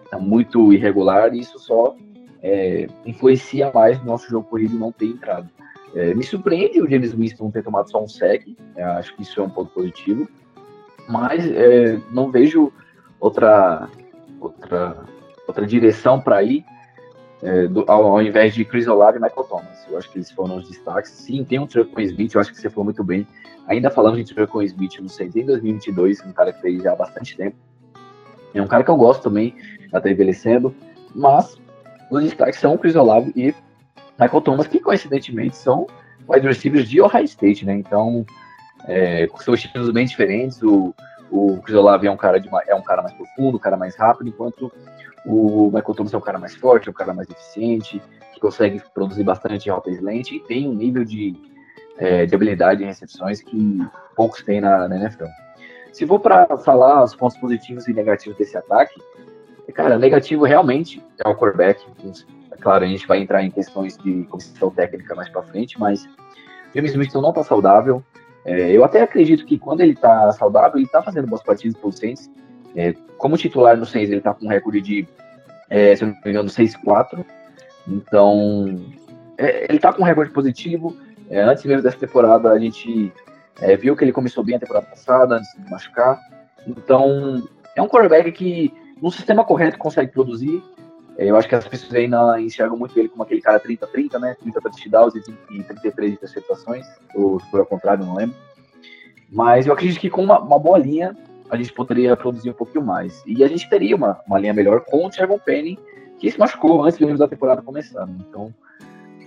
tá 0.09 0.19
muito 0.19 0.73
irregular, 0.73 1.33
e 1.33 1.39
isso 1.39 1.59
só 1.59 1.95
é, 2.41 2.87
influencia 3.05 3.71
mais 3.73 3.99
no 3.99 4.05
nosso 4.05 4.29
jogo 4.29 4.47
corrido 4.47 4.77
não 4.77 4.91
ter 4.91 5.07
entrado. 5.07 5.49
É, 5.93 6.13
me 6.13 6.23
surpreende 6.23 6.81
o 6.81 6.89
James 6.89 7.13
Winston 7.13 7.51
ter 7.51 7.63
tomado 7.63 7.89
só 7.89 8.03
um 8.03 8.07
sec, 8.07 8.45
é, 8.75 8.83
acho 8.83 9.15
que 9.15 9.23
isso 9.23 9.39
é 9.39 9.43
um 9.43 9.49
ponto 9.49 9.71
positivo, 9.71 10.27
mas 11.07 11.45
é, 11.45 11.99
não 12.11 12.31
vejo 12.31 12.71
outra, 13.19 13.89
outra, 14.39 15.03
outra 15.47 15.65
direção 15.65 16.19
para 16.19 16.41
ir 16.43 16.65
é, 17.41 17.67
do, 17.67 17.83
ao, 17.87 18.05
ao, 18.07 18.21
invés 18.21 18.53
de 18.53 18.63
Chris 18.63 18.87
Olave 18.87 19.17
e 19.17 19.21
Michael 19.21 19.47
Thomas. 19.47 19.85
Eu 19.89 19.97
acho 19.97 20.09
que 20.11 20.17
eles 20.17 20.31
foram 20.31 20.57
os 20.57 20.67
destaques. 20.67 21.11
Sim, 21.11 21.43
tem 21.43 21.59
um 21.59 21.67
Trevor 21.67 22.01
Smith, 22.01 22.33
eu 22.33 22.41
acho 22.41 22.51
que 22.51 22.59
você 22.59 22.69
falou 22.69 22.85
muito 22.85 23.03
bem. 23.03 23.27
Ainda 23.67 23.89
falando 23.89 24.15
de 24.15 24.33
Trevor 24.33 24.63
Smith, 24.63 24.99
não 24.99 25.09
sei, 25.09 25.29
tem 25.29 25.45
2022, 25.45 26.21
um 26.25 26.31
cara 26.31 26.53
que 26.53 26.61
fez 26.61 26.81
já 26.83 26.93
há 26.93 26.95
bastante 26.95 27.35
tempo. 27.35 27.57
É 28.53 28.61
um 28.61 28.67
cara 28.67 28.83
que 28.83 28.89
eu 28.89 28.97
gosto 28.97 29.23
também, 29.23 29.55
já 29.91 29.99
tá 29.99 30.09
envelhecendo, 30.09 30.75
mas 31.15 31.59
os 32.09 32.23
destaques 32.23 32.59
são 32.59 32.77
Chris 32.77 32.95
Olave 32.95 33.31
e 33.35 33.53
Michael 34.19 34.41
Thomas, 34.41 34.67
que 34.67 34.79
coincidentemente 34.79 35.55
são 35.55 35.87
wide 36.27 36.47
receivers 36.47 36.87
de 36.87 37.01
Ohio 37.01 37.25
State, 37.25 37.65
né? 37.65 37.73
Então, 37.73 38.25
é, 38.87 39.27
são 39.39 39.53
estilos 39.53 39.91
bem 39.91 40.05
diferentes. 40.05 40.61
O, 40.61 40.93
o 41.31 41.61
Chris 41.61 41.75
Olave 41.75 42.07
é 42.07 42.11
um 42.11 42.17
cara 42.17 42.39
de 42.39 42.49
é 42.67 42.75
um 42.75 42.81
cara 42.81 43.01
mais 43.01 43.13
profundo, 43.13 43.57
um 43.57 43.59
cara 43.59 43.77
mais 43.77 43.95
rápido, 43.95 44.27
enquanto 44.27 44.71
o 45.25 45.65
Michael 45.67 45.95
Thomas 45.95 46.13
é 46.13 46.17
um 46.17 46.21
cara 46.21 46.39
mais 46.39 46.55
forte, 46.55 46.87
é 46.87 46.91
um 46.91 46.95
cara 46.95 47.13
mais 47.13 47.29
eficiente, 47.29 48.01
que 48.33 48.39
consegue 48.39 48.81
produzir 48.93 49.23
bastante 49.23 49.69
rotas 49.69 49.99
lente 50.01 50.35
e 50.35 50.39
tem 50.39 50.67
um 50.67 50.73
nível 50.73 51.05
de, 51.05 51.35
é, 51.97 52.25
de 52.25 52.33
habilidade 52.33 52.83
em 52.83 52.87
recepções 52.87 53.41
que 53.41 53.79
poucos 54.15 54.43
têm 54.43 54.59
na, 54.59 54.87
na 54.87 54.97
NFL. 54.97 55.25
Se 55.91 56.07
for 56.07 56.19
para 56.19 56.57
falar 56.57 57.03
os 57.03 57.15
pontos 57.15 57.37
positivos 57.37 57.87
e 57.87 57.93
negativos 57.93 58.37
desse 58.37 58.57
ataque, 58.57 58.99
cara, 59.73 59.97
negativo 59.97 60.45
realmente 60.45 61.03
é 61.23 61.27
o 61.27 61.35
quarterback. 61.35 61.85
É 62.51 62.55
claro, 62.57 62.83
a 62.83 62.87
gente 62.87 63.07
vai 63.07 63.19
entrar 63.19 63.43
em 63.43 63.51
questões 63.51 63.97
de 63.97 64.23
comissão 64.25 64.69
técnica 64.69 65.15
mais 65.15 65.29
para 65.29 65.43
frente, 65.43 65.79
mas 65.79 66.07
James 66.75 66.95
Winston 66.95 67.21
não 67.21 67.29
está 67.29 67.43
saudável. 67.43 68.03
É, 68.45 68.71
eu 68.71 68.83
até 68.83 69.01
acredito 69.01 69.45
que 69.45 69.57
quando 69.57 69.81
ele 69.81 69.93
está 69.93 70.31
saudável, 70.31 70.77
ele 70.77 70.85
está 70.85 71.01
fazendo 71.01 71.27
boas 71.27 71.43
partidas 71.43 71.77
por 71.77 71.93
Saints, 71.93 72.29
é, 72.75 72.93
como 73.17 73.37
titular 73.37 73.77
no 73.77 73.85
6, 73.85 74.09
ele 74.09 74.17
está 74.17 74.33
com 74.33 74.45
um 74.45 74.49
recorde 74.49 74.81
de, 74.81 75.07
é, 75.69 75.95
se 75.95 76.03
eu 76.03 76.09
não 76.09 76.15
me 76.23 76.31
engano, 76.31 76.49
6-4. 76.49 77.23
Então, 77.87 78.81
é, 79.37 79.65
ele 79.65 79.77
está 79.77 79.93
com 79.93 80.01
um 80.01 80.05
recorde 80.05 80.31
positivo. 80.31 80.95
É, 81.29 81.41
antes 81.41 81.63
mesmo 81.65 81.83
dessa 81.83 81.97
temporada, 81.97 82.49
a 82.49 82.59
gente 82.59 83.11
é, 83.59 83.75
viu 83.75 83.95
que 83.95 84.03
ele 84.03 84.11
começou 84.11 84.43
bem 84.43 84.55
a 84.55 84.59
temporada 84.59 84.85
passada, 84.85 85.35
antes 85.35 85.51
de 85.57 85.69
machucar. 85.69 86.19
Então, 86.67 87.41
é 87.75 87.81
um 87.81 87.87
quarterback 87.87 88.31
que, 88.31 88.73
no 89.01 89.11
sistema 89.11 89.43
correto, 89.43 89.77
consegue 89.77 90.11
produzir. 90.11 90.63
É, 91.17 91.25
eu 91.25 91.35
acho 91.35 91.47
que 91.47 91.55
as 91.55 91.67
pessoas 91.67 91.93
ainda 91.93 92.39
enxergam 92.39 92.77
muito 92.77 92.97
ele 92.97 93.09
como 93.09 93.23
aquele 93.23 93.41
cara 93.41 93.59
30-30, 93.59 94.19
né? 94.19 94.35
30 94.41 94.61
touchdowns 94.61 95.15
e 95.15 95.63
33 95.63 96.13
interceptações, 96.13 96.85
ou 97.15 97.39
for 97.39 97.59
ao 97.59 97.65
contrário, 97.65 98.05
não 98.05 98.15
lembro. 98.15 98.35
Mas 99.31 99.67
eu 99.67 99.73
acredito 99.73 99.99
que 99.99 100.09
com 100.09 100.23
uma, 100.23 100.39
uma 100.39 100.59
boa 100.59 100.77
linha, 100.77 101.15
a 101.49 101.57
gente 101.57 101.73
poderia 101.73 102.15
produzir 102.15 102.49
um 102.49 102.53
pouquinho 102.53 102.85
mais. 102.85 103.21
E 103.25 103.43
a 103.43 103.47
gente 103.47 103.69
teria 103.69 103.95
uma, 103.95 104.19
uma 104.25 104.39
linha 104.39 104.53
melhor 104.53 104.81
com 104.81 105.05
o 105.05 105.09
Thiago 105.09 105.39
Penny, 105.39 105.77
que 106.17 106.31
se 106.31 106.39
machucou 106.39 106.83
antes 106.83 106.99
mesmo 106.99 107.17
da 107.17 107.27
temporada 107.27 107.61
começando. 107.61 108.15
Então, 108.27 108.53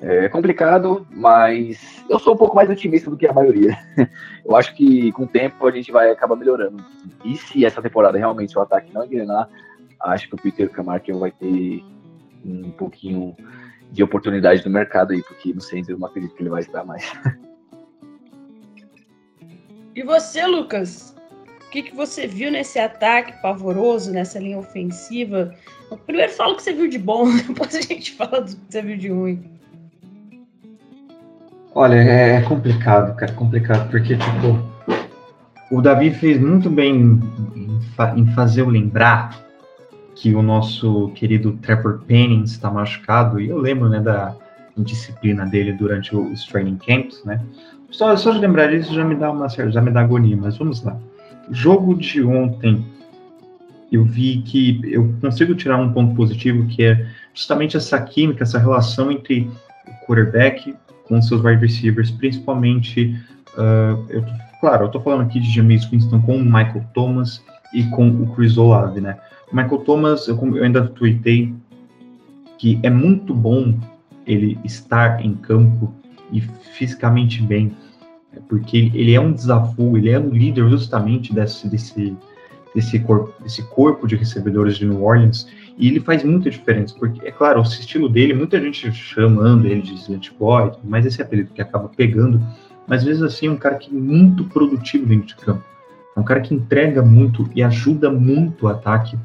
é 0.03 0.29
complicado, 0.29 1.07
mas 1.11 2.05
eu 2.09 2.19
sou 2.19 2.35
um 2.35 2.37
pouco 2.37 2.55
mais 2.55 2.69
otimista 2.69 3.11
do 3.11 3.17
que 3.17 3.27
a 3.27 3.33
maioria. 3.33 3.77
Eu 4.45 4.55
acho 4.57 4.75
que 4.75 5.11
com 5.13 5.23
o 5.23 5.27
tempo 5.27 5.67
a 5.67 5.71
gente 5.71 5.91
vai 5.91 6.11
acabar 6.11 6.37
melhorando. 6.37 6.85
E 7.25 7.37
se 7.37 7.65
essa 7.65 7.81
temporada 7.81 8.19
realmente 8.19 8.57
o 8.59 8.61
ataque 8.61 8.93
não 8.93 9.05
engrenar, 9.05 9.49
acho 10.01 10.29
que 10.29 10.35
o 10.35 10.39
Peter 10.39 10.69
Camargo 10.69 11.19
vai 11.19 11.31
ter 11.31 11.83
um 12.45 12.71
pouquinho 12.73 13.35
de 13.91 14.03
oportunidade 14.03 14.65
no 14.67 14.71
mercado 14.71 15.13
aí, 15.13 15.23
porque 15.23 15.55
no 15.55 15.61
Saints 15.61 15.89
eu 15.89 15.99
não 15.99 16.09
acredito 16.09 16.35
que 16.35 16.43
ele 16.43 16.51
vai 16.51 16.61
estar 16.61 16.85
mais. 16.85 17.11
E 19.97 20.03
você, 20.03 20.45
Lucas? 20.45 21.15
que, 21.75 21.83
que 21.83 21.97
você 21.97 22.25
viu 22.25 22.53
nesse 22.53 22.79
ataque 22.79 23.33
pavoroso, 23.43 24.13
nessa 24.13 24.39
linha 24.39 24.59
ofensiva? 24.59 25.53
Primeiro 26.07 26.31
fala 26.31 26.53
o 26.53 26.57
que 26.57 26.63
você 26.63 26.73
viu 26.73 26.87
de 26.87 27.01
bom, 27.01 27.27
depois 27.49 27.75
a 27.75 27.81
gente 27.81 28.13
fala 28.13 28.43
do 28.43 28.55
que 28.55 28.63
você 28.69 28.81
viu 28.81 28.97
de 28.97 29.09
ruim. 29.09 29.54
Olha, 31.75 31.97
é, 31.97 32.37
é 32.37 32.41
complicado, 32.43 33.15
cara, 33.17 33.33
complicado, 33.33 33.91
porque, 33.91 34.17
tipo, 34.17 34.59
o 35.71 35.81
Davi 35.81 36.11
fez 36.11 36.41
muito 36.41 36.71
bem 36.71 37.21
em, 37.57 37.81
em 38.17 38.27
fazer 38.29 38.61
eu 38.61 38.69
lembrar 38.69 39.37
que 40.15 40.35
o 40.35 40.43
nosso 40.43 41.11
querido 41.17 41.53
Trevor 41.55 42.01
Penning 42.07 42.45
está 42.45 42.71
machucado, 42.71 43.41
e 43.41 43.49
eu 43.49 43.59
lembro, 43.59 43.89
né, 43.89 44.01
da 44.01 44.35
indisciplina 44.77 45.45
dele 45.45 45.73
durante 45.73 46.15
os 46.15 46.45
training 46.47 46.77
camps, 46.77 47.25
né? 47.25 47.41
Só, 47.91 48.17
só 48.17 48.33
de 48.33 48.39
lembrar 48.39 48.69
disso 48.69 48.93
já 48.93 49.05
me 49.05 49.15
dá 49.15 49.31
uma 49.31 49.49
já 49.49 49.81
me 49.81 49.91
dá 49.91 50.01
agonia, 50.01 50.37
mas 50.37 50.57
vamos 50.57 50.83
lá 50.83 50.97
jogo 51.51 51.95
de 51.95 52.23
ontem, 52.23 52.85
eu 53.91 54.05
vi 54.05 54.43
que 54.43 54.81
eu 54.85 55.15
consigo 55.21 55.55
tirar 55.55 55.79
um 55.79 55.93
ponto 55.93 56.15
positivo, 56.15 56.67
que 56.69 56.85
é 56.85 57.07
justamente 57.33 57.77
essa 57.77 58.01
química, 58.01 58.43
essa 58.43 58.59
relação 58.59 59.11
entre 59.11 59.51
o 59.87 60.07
quarterback 60.07 60.75
com 61.09 61.21
seus 61.21 61.43
wide 61.43 61.61
receivers, 61.61 62.11
principalmente, 62.11 63.17
uh, 63.55 64.05
eu, 64.09 64.25
claro, 64.61 64.87
eu 64.87 64.89
tô 64.91 65.01
falando 65.01 65.23
aqui 65.23 65.41
de 65.41 65.51
James 65.51 65.85
Winston 65.87 66.21
com 66.23 66.37
o 66.37 66.45
Michael 66.45 66.85
Thomas 66.95 67.43
e 67.73 67.85
com 67.85 68.09
o 68.09 68.35
Chris 68.35 68.57
Olave, 68.57 69.01
né? 69.01 69.19
O 69.53 69.57
Michael 69.57 69.79
Thomas, 69.79 70.29
eu, 70.29 70.39
eu 70.57 70.65
ainda 70.65 70.87
tuitei 70.87 71.55
que 72.59 72.79
é 72.83 72.91
muito 72.91 73.35
bom 73.35 73.79
ele 74.27 74.59
estar 74.65 75.25
em 75.25 75.35
campo 75.35 75.93
e 76.33 76.41
fisicamente 76.41 77.43
bem, 77.43 77.73
porque 78.49 78.91
ele 78.95 79.15
é 79.15 79.21
um 79.21 79.33
desafio, 79.33 79.97
ele 79.97 80.11
é 80.11 80.19
um 80.19 80.31
líder 80.31 80.69
justamente 80.71 81.33
desse, 81.35 81.69
desse, 81.69 82.17
desse, 82.75 82.99
corpo, 82.99 83.33
desse 83.43 83.63
corpo 83.63 84.07
de 84.07 84.17
recebedores 84.17 84.77
de 84.77 84.87
New 84.87 85.03
Orleans, 85.03 85.47
e 85.79 85.89
ele 85.89 86.01
faz 86.01 86.25
muita 86.25 86.51
diferença, 86.51 86.95
porque, 86.99 87.27
é 87.27 87.31
claro, 87.31 87.61
o 87.61 87.63
estilo 87.63 88.09
dele, 88.09 88.35
muita 88.35 88.61
gente 88.61 88.93
chamando 88.93 89.67
ele 89.67 89.83
de 89.83 89.95
Slant 89.95 90.31
Boy, 90.39 90.73
mas 90.83 91.07
esse 91.07 91.23
apelido 91.23 91.53
que 91.53 91.63
acaba 91.63 91.89
pegando, 91.89 92.41
mas 92.87 93.01
às 93.01 93.07
vezes 93.07 93.23
assim, 93.23 93.47
é 93.47 93.51
um 93.51 93.57
cara 93.57 93.77
que 93.77 93.91
é 93.91 93.99
muito 93.99 94.45
produtivo 94.45 95.07
dentro 95.07 95.29
de 95.29 95.37
campo, 95.37 95.65
é 96.17 96.21
um 96.21 96.25
cara 96.25 96.41
que 96.41 96.55
entrega 96.55 97.03
muito 97.03 97.49
e 97.55 97.63
ajuda 97.63 98.11
muito 98.11 98.67
o 98.67 98.69
ataque, 98.69 99.19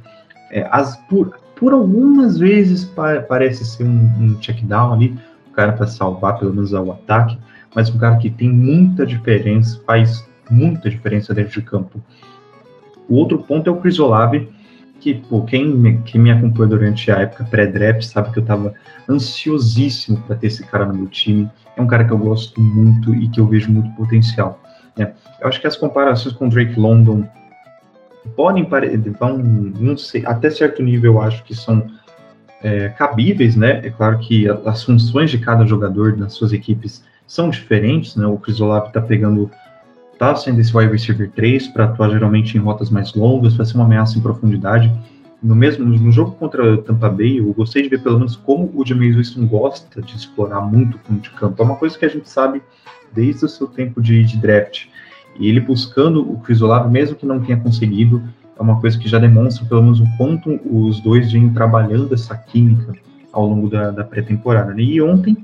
é, 0.52 0.68
as, 0.72 0.96
por, 1.08 1.40
por 1.56 1.74
algumas 1.74 2.38
vezes 2.38 2.86
pa, 2.86 3.22
parece 3.22 3.66
ser 3.66 3.84
um, 3.84 4.10
um 4.20 4.36
check 4.40 4.62
down 4.64 4.94
ali, 4.94 5.18
o 5.48 5.52
cara 5.52 5.74
para 5.74 5.88
salvar 5.88 6.40
pelo 6.40 6.54
menos 6.54 6.74
o 6.74 6.92
ataque, 6.92 7.38
mas 7.76 7.90
um 7.94 7.98
cara 7.98 8.18
que 8.18 8.30
tem 8.30 8.50
muita 8.50 9.06
diferença, 9.06 9.80
faz 9.86 10.28
muita 10.50 10.90
diferença 10.90 11.34
dentro 11.34 11.60
de 11.60 11.62
campo. 11.62 12.02
O 13.10 13.16
outro 13.16 13.40
ponto 13.40 13.70
é 13.70 13.74
o 13.74 13.78
Chris 13.78 14.00
Olave, 14.00 14.50
que 15.00 15.16
pô, 15.16 15.44
quem, 15.44 15.68
me, 15.68 15.98
quem 16.04 16.22
me 16.22 16.32
acompanhou 16.32 16.70
durante 16.70 17.12
a 17.12 17.20
época 17.20 17.46
pré-draft 17.46 18.04
sabe 18.04 18.32
que 18.32 18.40
eu 18.40 18.44
estava 18.44 18.74
ansiosíssimo 19.10 20.22
para 20.22 20.36
ter 20.36 20.48
esse 20.48 20.64
cara 20.66 20.86
no 20.86 20.94
meu 20.94 21.08
time. 21.08 21.50
É 21.76 21.82
um 21.82 21.88
cara 21.88 22.06
que 22.06 22.12
eu 22.12 22.18
gosto 22.18 22.62
muito 22.62 23.16
e 23.16 23.28
que 23.30 23.40
eu 23.40 23.48
vejo 23.48 23.72
muito 23.72 23.90
potencial. 23.96 24.62
Né? 24.98 25.14
Eu 25.42 25.48
acho 25.48 25.60
que 25.60 25.68
as 25.68 25.76
comparações 25.76 26.36
com 26.36 26.50
Drake 26.50 26.80
London 26.80 27.28
podem 28.36 28.68
vão, 29.18 29.38
não 29.38 29.98
sei, 29.98 30.24
até 30.26 30.50
certo 30.50 30.84
nível 30.84 31.14
eu 31.14 31.22
acho 31.22 31.44
que 31.44 31.56
são 31.56 31.88
é, 32.62 32.90
cabíveis, 32.90 33.56
né? 33.56 33.82
É 33.84 33.90
claro 33.90 34.20
que 34.20 34.48
as 34.66 34.84
funções 34.84 35.32
de 35.32 35.38
cada 35.38 35.66
jogador 35.66 36.18
nas 36.18 36.34
suas 36.34 36.52
equipes 36.52 37.04
são 37.26 37.50
diferentes, 37.50 38.16
né? 38.16 38.26
O 38.26 38.38
Chris 38.38 38.60
Olave 38.60 38.88
está 38.88 39.02
pegando, 39.02 39.50
tá 40.20 40.36
sendo 40.36 40.60
esse 40.60 40.76
wide 40.76 40.92
receiver 40.92 41.32
3 41.32 41.70
para 41.70 41.86
atuar 41.86 42.10
geralmente 42.10 42.58
em 42.58 42.60
rotas 42.60 42.90
mais 42.90 43.14
longas, 43.16 43.54
para 43.56 43.64
ser 43.64 43.76
uma 43.76 43.86
ameaça 43.86 44.20
em 44.20 44.22
profundidade. 44.22 44.92
No 45.42 45.56
mesmo 45.56 45.86
no 45.86 46.12
jogo 46.12 46.32
contra 46.32 46.78
Tampa 46.80 47.10
Bay, 47.10 47.40
eu 47.40 47.54
gostei 47.54 47.84
de 47.84 47.90
ver 47.90 48.04
pelo 48.04 48.18
menos 48.18 48.36
como 48.36 48.70
o 48.76 48.86
James 48.86 49.16
Winston 49.16 49.48
gosta 49.48 50.02
de 50.02 50.18
explorar 50.18 50.60
muito 50.60 50.98
o 50.98 51.00
fundo 51.00 51.22
de 51.22 51.30
campo. 51.30 51.62
É 51.62 51.66
uma 51.66 51.78
coisa 51.78 51.98
que 51.98 52.04
a 52.04 52.10
gente 52.10 52.30
sabe 52.30 52.62
desde 53.14 53.46
o 53.46 53.50
seu 53.50 53.66
tempo 53.66 54.02
de, 54.02 54.22
de 54.26 54.38
draft. 54.38 54.88
E 55.40 55.48
ele 55.48 55.62
buscando 55.62 56.30
o 56.30 56.38
Chris 56.42 56.62
Olave, 56.62 56.92
mesmo 56.92 57.16
que 57.16 57.26
não 57.26 57.40
tenha 57.40 57.58
conseguido, 57.58 58.22
é 58.58 58.62
uma 58.62 58.82
coisa 58.82 59.00
que 59.00 59.08
já 59.08 59.18
demonstra 59.18 59.66
pelo 59.66 59.84
menos 59.84 60.02
o 60.02 60.18
quanto 60.18 60.60
os 60.66 61.00
dois 61.00 61.32
vêm 61.32 61.50
trabalhando 61.54 62.14
essa 62.14 62.36
química 62.36 62.94
ao 63.32 63.48
longo 63.48 63.70
da, 63.70 63.90
da 63.92 64.04
pré-temporada. 64.04 64.74
Né? 64.74 64.82
E 64.82 65.02
ontem 65.02 65.38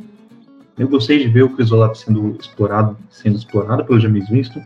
eu 0.77 0.87
gostei 0.87 1.19
de 1.19 1.27
ver 1.27 1.43
o 1.43 1.49
Chris 1.49 1.71
Olave 1.71 1.97
sendo 1.97 2.35
explorado, 2.39 2.97
sendo 3.09 3.37
explorado 3.37 3.85
pelo 3.85 3.99
James 3.99 4.29
Winston. 4.29 4.61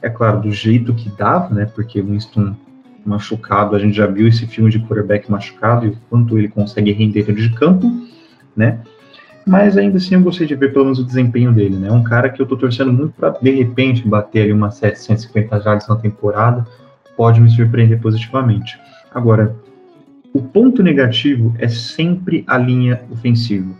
É 0.00 0.10
claro, 0.10 0.40
do 0.40 0.50
jeito 0.50 0.92
que 0.94 1.08
dava, 1.10 1.54
né? 1.54 1.66
Porque 1.66 2.02
Winston 2.02 2.54
machucado, 3.04 3.74
a 3.76 3.78
gente 3.78 3.96
já 3.96 4.06
viu 4.06 4.28
esse 4.28 4.46
filme 4.46 4.70
de 4.70 4.78
quarterback 4.80 5.30
machucado 5.30 5.86
e 5.86 5.90
o 5.90 5.96
quanto 6.08 6.38
ele 6.38 6.48
consegue 6.48 6.92
render 6.92 7.32
de 7.32 7.50
campo, 7.54 7.90
né? 8.56 8.80
Mas 9.46 9.76
ainda 9.76 9.96
assim 9.96 10.14
eu 10.14 10.20
gostei 10.20 10.46
de 10.46 10.54
ver 10.54 10.72
pelo 10.72 10.84
menos 10.84 11.00
o 11.00 11.04
desempenho 11.04 11.52
dele, 11.52 11.76
né? 11.76 11.90
Um 11.90 12.02
cara 12.02 12.28
que 12.28 12.40
eu 12.40 12.46
tô 12.46 12.56
torcendo 12.56 12.92
muito 12.92 13.12
para 13.12 13.30
de 13.30 13.50
repente 13.50 14.06
bater 14.06 14.42
ali 14.42 14.52
umas 14.52 14.76
750 14.76 15.60
jardas 15.60 15.88
na 15.88 15.96
temporada, 15.96 16.66
pode 17.16 17.40
me 17.40 17.50
surpreender 17.50 18.00
positivamente. 18.00 18.78
Agora, 19.12 19.54
o 20.32 20.40
ponto 20.40 20.82
negativo 20.82 21.54
é 21.58 21.68
sempre 21.68 22.44
a 22.46 22.56
linha 22.56 23.02
ofensiva. 23.10 23.74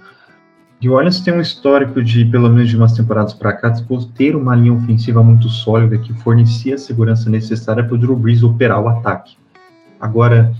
E 0.82 0.88
o 0.88 0.94
Orleans 0.94 1.20
tem 1.20 1.32
um 1.32 1.40
histórico 1.40 2.02
de, 2.02 2.24
pelo 2.24 2.48
menos 2.48 2.68
de 2.68 2.76
umas 2.76 2.92
temporadas 2.92 3.32
para 3.32 3.52
cá, 3.52 3.68
de 3.68 3.84
ter 4.16 4.34
uma 4.34 4.56
linha 4.56 4.72
ofensiva 4.72 5.22
muito 5.22 5.48
sólida 5.48 5.96
que 5.96 6.12
fornecia 6.12 6.74
a 6.74 6.78
segurança 6.78 7.30
necessária 7.30 7.84
para 7.84 7.94
o 7.94 7.98
Drew 7.98 8.16
Brees 8.16 8.42
operar 8.42 8.82
o 8.82 8.88
ataque. 8.88 9.36
Agora, 10.00 10.52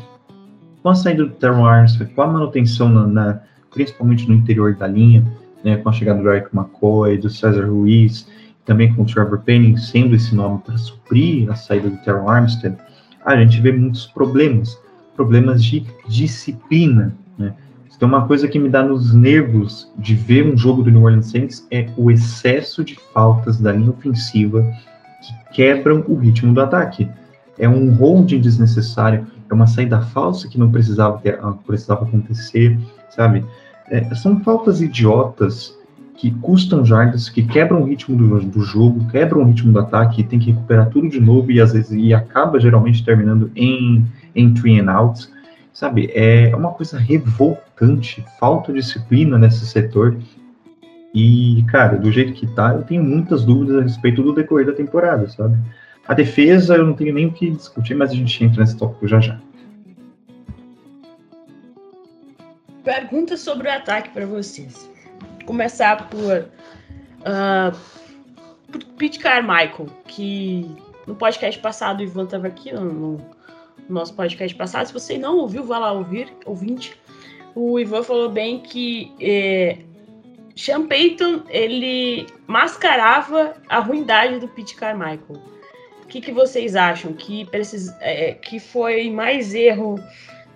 com 0.81 0.91
a 0.91 0.95
saída 0.95 1.25
do 1.25 1.33
Terron 1.33 1.67
Armstead, 1.67 2.15
com 2.15 2.23
a 2.23 2.29
manutenção 2.29 2.89
na, 2.89 3.05
na, 3.09 3.41
principalmente 3.73 4.29
no 4.29 4.35
interior 4.37 4.77
da 4.77 4.87
linha, 4.87 5.27
né, 5.65 5.79
com 5.79 5.89
a 5.89 5.93
chegada 5.93 6.23
do 6.23 6.31
Eric 6.31 6.55
McCoy, 6.57 7.19
do 7.19 7.29
Cesar 7.29 7.69
Ruiz, 7.69 8.25
também 8.65 8.95
com 8.95 9.03
o 9.03 9.05
Trevor 9.05 9.41
Penning 9.41 9.77
sendo 9.77 10.15
esse 10.15 10.33
nome 10.37 10.61
para 10.65 10.79
suprir 10.79 11.51
a 11.51 11.57
saída 11.57 11.91
do 11.91 11.97
Terron 11.97 12.29
Armstead, 12.29 12.77
a 13.25 13.37
gente 13.37 13.61
vê 13.61 13.73
muitos 13.73 14.07
problemas, 14.07 14.79
problemas 15.17 15.65
de 15.65 15.85
disciplina, 16.09 17.13
né? 17.37 17.53
Então, 17.97 18.09
uma 18.09 18.27
coisa 18.27 18.49
que 18.49 18.59
me 18.59 18.69
dá 18.69 18.83
nos 18.83 19.15
nervos 19.15 19.91
de 19.97 20.15
ver 20.15 20.47
um 20.47 20.57
jogo 20.57 20.83
do 20.83 20.91
New 20.91 21.03
Orleans 21.03 21.31
Saints 21.31 21.67
é 21.71 21.87
o 21.97 22.11
excesso 22.11 22.85
de 22.85 22.99
faltas 23.15 23.59
da 23.61 23.73
linha 23.73 23.91
ofensiva 23.91 24.63
que 25.23 25.55
quebram 25.55 26.05
o 26.09 26.17
ritmo 26.17 26.53
do 26.53 26.61
ataque. 26.61 27.09
É 27.59 27.69
um 27.69 27.93
holding 27.95 28.41
desnecessário, 28.41 29.27
é 29.49 29.55
uma 29.55 29.67
saída 29.67 30.01
falsa 30.01 30.49
que 30.49 30.59
não 30.59 30.71
precisava, 30.71 31.19
ter, 31.19 31.39
ah, 31.43 31.55
precisava 31.67 32.05
acontecer, 32.05 32.79
sabe? 33.11 33.45
É, 33.89 34.03
são 34.15 34.41
faltas 34.41 34.81
idiotas 34.81 35.77
que 36.17 36.31
custam 36.31 36.85
jardas, 36.85 37.29
que 37.29 37.43
quebram 37.43 37.83
o 37.83 37.85
ritmo 37.85 38.17
do, 38.17 38.41
do, 38.41 38.61
jogo, 38.63 39.07
quebram 39.11 39.43
o 39.43 39.45
ritmo 39.45 39.73
do 39.73 39.79
ataque, 39.79 40.23
tem 40.23 40.39
que 40.39 40.51
recuperar 40.51 40.89
tudo 40.89 41.09
de 41.09 41.21
novo 41.21 41.51
e 41.51 41.61
às 41.61 41.73
vezes 41.73 41.91
e 41.93 42.15
acaba 42.15 42.59
geralmente 42.59 43.05
terminando 43.05 43.51
em, 43.55 44.05
em 44.35 44.55
three 44.55 44.81
and 44.81 44.91
outs 44.91 45.31
sabe? 45.73 46.11
É 46.15 46.55
uma 46.55 46.73
coisa 46.73 46.99
revoltante, 46.99 48.25
falta 48.39 48.73
de 48.73 48.81
disciplina 48.81 49.39
nesse 49.39 49.67
setor. 49.67 50.19
E, 51.15 51.65
cara, 51.69 51.97
do 51.97 52.11
jeito 52.11 52.33
que 52.33 52.47
tá, 52.47 52.75
eu 52.75 52.83
tenho 52.83 53.03
muitas 53.03 53.45
dúvidas 53.45 53.77
a 53.77 53.83
respeito 53.83 54.23
do 54.23 54.35
decorrer 54.35 54.67
da 54.67 54.73
temporada, 54.73 55.29
sabe? 55.29 55.57
A 56.07 56.15
defesa 56.15 56.77
eu 56.77 56.87
não 56.87 56.95
tenho 56.95 57.15
nem 57.15 57.27
o 57.27 57.33
que 57.33 57.51
discutir, 57.51 57.95
mas 57.95 58.11
a 58.11 58.15
gente 58.15 58.43
entra 58.43 58.61
nesse 58.61 58.77
tópico 58.77 59.07
já 59.07 59.21
já. 59.21 59.39
Pergunta 62.83 63.37
sobre 63.37 63.69
o 63.69 63.73
ataque 63.73 64.11
para 64.11 64.27
vocês. 64.27 64.91
Começar 65.45 66.09
por, 66.09 66.49
uh, 67.21 67.77
por 68.71 68.85
Pete 68.97 69.19
Carmichael, 69.21 69.87
que 70.09 70.69
no 71.07 71.15
podcast 71.15 71.61
passado 71.61 72.01
o 72.01 72.03
Ivan 72.03 72.25
estava 72.25 72.49
aqui, 72.49 72.73
no 72.73 72.85
no 72.85 73.21
nosso 73.93 74.15
podcast 74.15 74.55
passado. 74.57 74.87
Se 74.87 74.93
você 74.93 75.19
não 75.19 75.39
ouviu, 75.39 75.65
vá 75.65 75.79
lá 75.79 75.93
ouvir, 75.93 76.33
ouvinte. 76.45 76.97
O 77.55 77.79
Ivan 77.79 78.03
falou 78.03 78.31
bem 78.31 78.61
que 78.61 79.13
é, 79.21 79.79
Sean 80.57 80.87
Payton, 80.87 81.43
ele 81.49 82.27
mascarava 82.47 83.55
a 83.69 83.79
ruindade 83.79 84.39
do 84.39 84.49
Pete 84.49 84.75
Carmichael. 84.75 85.41
O 86.03 86.07
que, 86.07 86.21
que 86.21 86.33
vocês 86.33 86.77
acham? 86.77 87.13
Que, 87.13 87.45
precis, 87.47 87.95
é, 88.01 88.35
que 88.35 88.59
foi 88.61 89.11
mais 89.11 89.55
erro? 89.55 89.99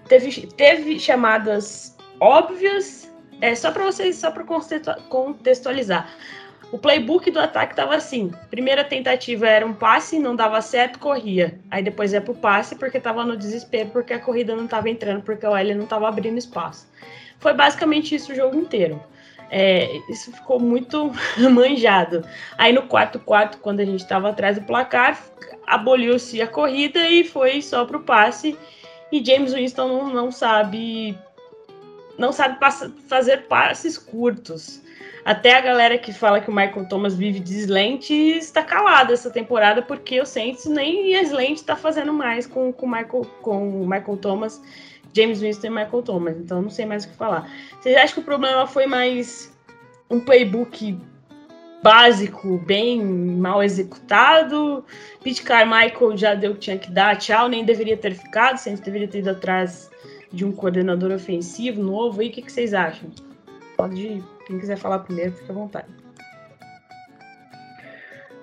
Teve, 0.09 0.47
teve 0.49 0.99
chamadas 0.99 1.97
óbvias? 2.21 3.11
É 3.41 3.55
só 3.55 3.71
para 3.71 3.85
vocês, 3.85 4.17
só 4.17 4.31
para 4.31 4.45
contextualizar. 5.09 6.09
O 6.73 6.79
playbook 6.79 7.31
do 7.31 7.39
ataque 7.39 7.73
estava 7.73 7.95
assim: 7.95 8.33
primeira 8.51 8.85
tentativa 8.85 9.47
era 9.47 9.65
um 9.65 9.73
passe, 9.73 10.19
não 10.19 10.35
dava 10.35 10.61
certo, 10.61 10.99
corria. 10.99 11.59
Aí 11.71 11.83
depois 11.83 12.13
é 12.13 12.21
pro 12.21 12.35
passe 12.35 12.75
porque 12.75 12.99
estava 12.99 13.25
no 13.25 13.37
desespero, 13.37 13.91
porque 13.91 14.13
a 14.13 14.19
corrida 14.19 14.55
não 14.55 14.65
estava 14.65 14.91
entrando, 14.91 15.23
porque 15.23 15.47
o 15.47 15.57
L 15.57 15.75
não 15.75 15.85
estava 15.85 16.09
abrindo 16.09 16.39
espaço. 16.39 16.89
Foi 17.39 17.55
basicamente 17.55 18.15
isso 18.15 18.33
o 18.33 18.35
jogo 18.35 18.57
inteiro. 18.57 19.03
É, 19.49 20.01
isso 20.11 20.33
ficou 20.33 20.59
muito 20.59 21.13
manjado. 21.51 22.25
Aí 22.59 22.73
no 22.73 22.83
4-4, 22.83 23.57
quando 23.61 23.81
a 23.81 23.85
gente 23.85 24.01
estava 24.01 24.31
atrás 24.31 24.59
do 24.59 24.65
placar, 24.65 25.23
aboliu-se 25.67 26.43
a 26.43 26.49
corrida 26.49 27.09
e 27.09 27.23
foi 27.23 27.63
só 27.63 27.85
pro 27.85 28.01
passe. 28.01 28.59
E 29.13 29.25
James 29.25 29.55
Winston 29.55 29.87
não, 29.87 30.09
não 30.13 30.33
sabe 30.33 31.17
não 32.19 32.33
sabe 32.33 32.59
fazer 33.09 33.47
passes 33.49 33.99
curtos. 33.99 34.83
Até 35.25 35.57
a 35.57 35.61
galera 35.61 35.99
que 35.99 36.13
fala 36.13 36.41
que 36.41 36.49
o 36.49 36.55
Michael 36.55 36.87
Thomas 36.89 37.17
vive 37.17 37.41
de 37.41 37.59
slant 37.59 38.11
está 38.11 38.63
calada 38.63 39.13
essa 39.13 39.29
temporada, 39.29 39.83
porque 39.83 40.21
o 40.21 40.25
Saints 40.25 40.67
nem 40.67 41.17
a 41.17 41.23
slant 41.23 41.57
está 41.57 41.75
fazendo 41.75 42.13
mais 42.13 42.47
com, 42.47 42.73
com, 42.73 42.87
Michael, 42.87 43.27
com 43.43 43.83
o 43.83 43.89
Michael 43.89 44.19
Thomas, 44.19 44.63
James 45.13 45.41
Winston 45.41 45.67
e 45.67 45.71
Michael 45.71 46.03
Thomas. 46.03 46.37
Então 46.37 46.63
não 46.63 46.71
sei 46.71 46.87
mais 46.87 47.05
o 47.05 47.09
que 47.09 47.17
falar. 47.17 47.51
Vocês 47.81 47.97
acham 47.97 48.15
que 48.15 48.21
o 48.21 48.25
problema 48.25 48.69
foi 48.69 48.87
mais 48.87 49.53
um 50.09 50.21
playbook 50.21 50.97
básico, 51.83 52.59
bem 52.59 53.05
mal 53.05 53.65
executado? 53.65 54.85
Pete 55.25 55.43
Carmichael 55.43 56.17
já 56.17 56.35
deu 56.37 56.53
o 56.53 56.55
que 56.55 56.61
tinha 56.61 56.79
que 56.79 56.91
dar, 56.93 57.17
tchau, 57.17 57.49
nem 57.49 57.65
deveria 57.65 57.97
ter 57.97 58.15
ficado, 58.15 58.59
Saints 58.59 58.81
deveria 58.81 59.09
ter 59.09 59.19
ido 59.19 59.31
atrás 59.31 59.91
de 60.33 60.45
um 60.45 60.53
coordenador 60.53 61.13
ofensivo 61.13 61.83
novo. 61.83 62.23
E 62.23 62.29
o 62.29 62.33
que, 62.33 62.43
que 62.43 62.53
vocês 62.53 62.75
acham? 62.75 63.11
Pode 63.77 64.23
quem 64.47 64.59
quiser 64.59 64.77
falar 64.77 65.01
primeiro, 65.01 65.33
fica 65.33 65.53
à 65.53 65.57
vontade. 65.57 65.89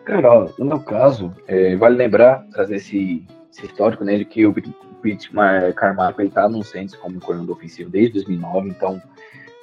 Cara, 0.05 0.49
no 0.59 0.65
meu 0.65 0.79
caso, 0.81 1.33
é, 1.47 1.75
vale 1.77 1.95
lembrar, 1.95 2.45
trazer 2.51 2.75
esse, 2.75 3.25
esse, 3.49 3.65
histórico, 3.65 4.03
né, 4.03 4.17
de 4.17 4.25
que 4.25 4.45
o 4.45 4.53
Pete 5.01 5.31
Carmichael 5.31 6.15
ele 6.19 6.29
tá 6.29 6.49
no 6.49 6.63
Saints 6.63 6.95
como 6.95 7.21
coordenador 7.21 7.55
ofensivo 7.55 7.89
desde 7.89 8.13
2009, 8.15 8.69
então 8.69 9.01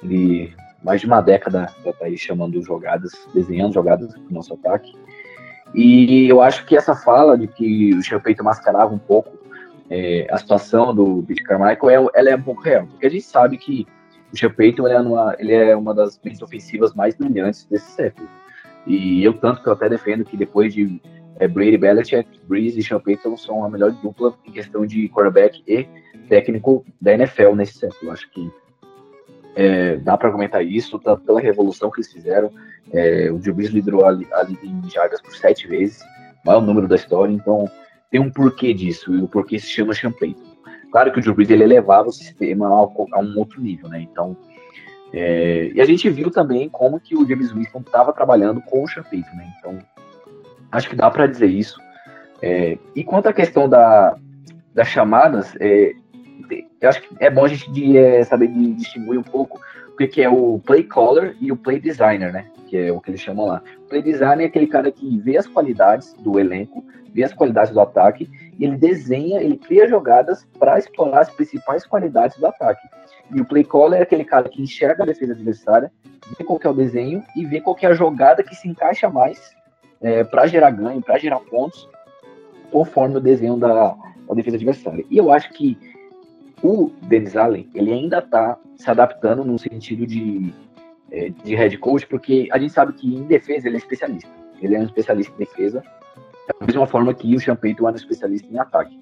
ele 0.01 0.53
mais 0.83 0.99
de 0.99 1.05
uma 1.05 1.21
década 1.21 1.71
já 1.85 1.93
tá 1.93 2.05
aí 2.05 2.17
chamando 2.17 2.59
jogadas, 2.63 3.11
desenhando 3.35 3.73
jogadas 3.73 4.13
pro 4.13 4.33
nosso 4.33 4.55
ataque. 4.55 4.95
E 5.75 6.27
eu 6.27 6.41
acho 6.41 6.65
que 6.65 6.75
essa 6.75 6.95
fala 6.95 7.37
de 7.37 7.47
que 7.47 7.93
o 7.93 8.01
Champeito 8.01 8.43
mascarava 8.43 8.93
um 8.93 8.97
pouco 8.97 9.37
é, 9.91 10.25
a 10.31 10.37
situação 10.37 10.95
do 10.95 11.21
Pete 11.27 11.43
Carmichael, 11.43 12.09
é, 12.15 12.19
ela 12.19 12.29
é 12.29 12.35
um 12.37 12.41
pouco 12.41 12.61
real, 12.61 12.87
porque 12.87 13.05
a 13.05 13.09
gente 13.09 13.25
sabe 13.25 13.57
que 13.57 13.85
o 14.31 14.37
Sean 14.37 14.49
Payton 14.49 14.87
ele 14.87 14.95
é, 14.95 14.99
uma, 15.01 15.35
ele 15.37 15.53
é 15.53 15.75
uma 15.75 15.93
das 15.93 16.17
mentes 16.23 16.41
ofensivas 16.41 16.93
mais 16.93 17.13
brilhantes 17.13 17.65
desse 17.65 17.91
século. 17.91 18.27
E 18.87 19.21
eu 19.21 19.33
tanto 19.33 19.61
que 19.61 19.67
eu 19.67 19.73
até 19.73 19.89
defendo 19.89 20.23
que 20.23 20.37
depois 20.37 20.73
de 20.73 21.01
é, 21.39 21.47
Brady 21.47 21.77
Belichick, 21.77 22.39
Breeze 22.47 22.79
e 22.79 22.83
Sean 22.83 23.01
Payton 23.01 23.35
são 23.35 23.65
a 23.65 23.69
melhor 23.69 23.91
dupla 23.91 24.33
em 24.45 24.51
questão 24.53 24.85
de 24.85 25.09
quarterback 25.09 25.61
e 25.67 25.85
técnico 26.29 26.85
da 27.01 27.13
NFL 27.13 27.53
nesse 27.55 27.73
século. 27.73 28.11
Acho 28.11 28.31
que 28.31 28.49
é, 29.55 29.97
dá 29.97 30.17
para 30.17 30.31
comentar 30.31 30.65
isso, 30.65 30.97
tá, 30.99 31.17
pela 31.17 31.41
revolução 31.41 31.91
que 31.91 31.99
eles 31.99 32.11
fizeram. 32.13 32.49
É, 32.93 33.29
o 33.29 33.37
Drew 33.37 33.53
Brees 33.53 33.71
liderou 33.71 34.05
a, 34.05 34.11
a 34.11 34.43
liga 34.43 34.65
em 34.65 34.89
jardas 34.89 35.21
por 35.21 35.35
sete 35.35 35.67
vezes, 35.67 36.01
maior 36.45 36.61
número 36.61 36.87
da 36.87 36.95
história, 36.95 37.33
então 37.33 37.69
tem 38.11 38.19
um 38.19 38.29
porquê 38.29 38.73
disso, 38.73 39.15
e 39.15 39.21
o 39.21 39.27
porquê 39.27 39.57
se 39.57 39.67
chama 39.67 39.93
Payton. 39.93 40.51
Claro 40.91 41.11
que 41.11 41.19
o 41.19 41.21
Drew 41.21 41.33
Brees 41.33 41.49
ele 41.49 41.63
elevava 41.63 42.09
o 42.09 42.11
sistema 42.11 42.67
a, 42.67 43.19
um 43.19 43.39
outro 43.39 43.61
nível, 43.61 43.87
né? 43.87 44.01
Então, 44.01 44.35
é, 45.13 45.71
e 45.73 45.81
a 45.81 45.85
gente 45.85 46.09
viu 46.09 46.29
também 46.29 46.67
como 46.69 46.99
que 46.99 47.15
o 47.15 47.25
James 47.27 47.51
Winston 47.51 47.79
estava 47.79 48.11
trabalhando 48.11 48.61
com 48.61 48.83
o 48.83 48.87
Sean 48.87 49.03
né? 49.11 49.53
Então, 49.57 49.79
acho 50.69 50.89
que 50.89 50.95
dá 50.95 51.09
para 51.09 51.27
dizer 51.27 51.47
isso. 51.47 51.79
É, 52.41 52.77
e 52.93 53.03
quanto 53.03 53.27
à 53.27 53.33
questão 53.33 53.69
da, 53.69 54.15
das 54.73 54.89
chamadas, 54.89 55.55
é, 55.61 55.93
eu 56.81 56.89
acho 56.89 57.01
que 57.01 57.15
é 57.19 57.29
bom 57.29 57.45
a 57.45 57.47
gente 57.47 57.71
de, 57.71 57.97
é, 57.97 58.23
saber 58.25 58.47
de 58.47 58.73
distinguir 58.73 59.17
um 59.17 59.23
pouco 59.23 59.61
o 59.93 60.07
que, 60.07 60.21
é 60.21 60.29
o 60.29 60.59
play 60.59 60.83
caller 60.83 61.35
e 61.39 61.51
o 61.51 61.57
play 61.57 61.79
designer, 61.79 62.31
né? 62.31 62.47
Que 62.67 62.77
é 62.77 62.91
o 62.91 62.99
que 62.99 63.11
eles 63.11 63.21
chamam 63.21 63.45
lá. 63.45 63.61
O 63.85 63.89
play 63.89 64.01
designer 64.01 64.45
é 64.45 64.47
aquele 64.47 64.67
cara 64.67 64.91
que 64.91 65.17
vê 65.19 65.37
as 65.37 65.47
qualidades 65.47 66.13
do 66.13 66.39
elenco, 66.39 66.83
vê 67.13 67.23
as 67.23 67.33
qualidades 67.33 67.73
do 67.73 67.79
ataque 67.79 68.29
ele 68.65 68.77
desenha, 68.77 69.41
ele 69.41 69.57
cria 69.57 69.87
jogadas 69.87 70.47
para 70.59 70.77
explorar 70.77 71.21
as 71.21 71.29
principais 71.29 71.85
qualidades 71.85 72.37
do 72.37 72.45
ataque. 72.45 72.87
E 73.33 73.41
o 73.41 73.45
play 73.45 73.63
caller 73.63 73.99
é 73.99 74.03
aquele 74.03 74.23
cara 74.23 74.47
que 74.49 74.61
enxerga 74.61 75.03
a 75.03 75.05
defesa 75.05 75.33
adversária, 75.33 75.91
ver 76.37 76.43
qual 76.43 76.59
é 76.63 76.69
o 76.69 76.73
desenho 76.73 77.23
e 77.35 77.45
ver 77.45 77.61
qual 77.61 77.75
é 77.81 77.87
a 77.87 77.93
jogada 77.93 78.43
que 78.43 78.55
se 78.55 78.67
encaixa 78.67 79.09
mais 79.09 79.55
é, 80.01 80.23
para 80.23 80.47
gerar 80.47 80.71
ganho, 80.71 81.01
para 81.01 81.17
gerar 81.17 81.39
pontos, 81.39 81.89
conforme 82.71 83.17
o 83.17 83.21
desenho 83.21 83.57
da, 83.57 83.95
da, 84.27 84.33
defesa 84.33 84.57
adversária. 84.57 85.05
E 85.09 85.17
eu 85.17 85.31
acho 85.31 85.51
que 85.53 85.77
o 86.63 86.91
Dennis 87.03 87.35
Allen, 87.35 87.69
ele 87.73 87.91
ainda 87.91 88.19
está 88.19 88.57
se 88.75 88.89
adaptando 88.89 89.43
no 89.43 89.57
sentido 89.57 90.05
de, 90.05 90.53
é, 91.11 91.29
de 91.29 91.55
head 91.55 91.77
coach, 91.77 92.05
porque 92.07 92.47
a 92.51 92.59
gente 92.59 92.73
sabe 92.73 92.93
que 92.93 93.15
em 93.15 93.23
defesa 93.23 93.67
ele 93.67 93.77
é 93.77 93.79
especialista. 93.79 94.29
Ele 94.61 94.75
é 94.75 94.79
um 94.79 94.83
especialista 94.83 95.33
em 95.33 95.37
defesa, 95.39 95.83
da 96.47 96.65
mesma 96.65 96.85
forma 96.85 97.13
que 97.13 97.35
o 97.35 97.39
Champagne 97.39 97.75
é 97.79 97.83
um 97.83 97.89
especialista 97.89 98.47
em 98.51 98.59
ataque. 98.59 98.99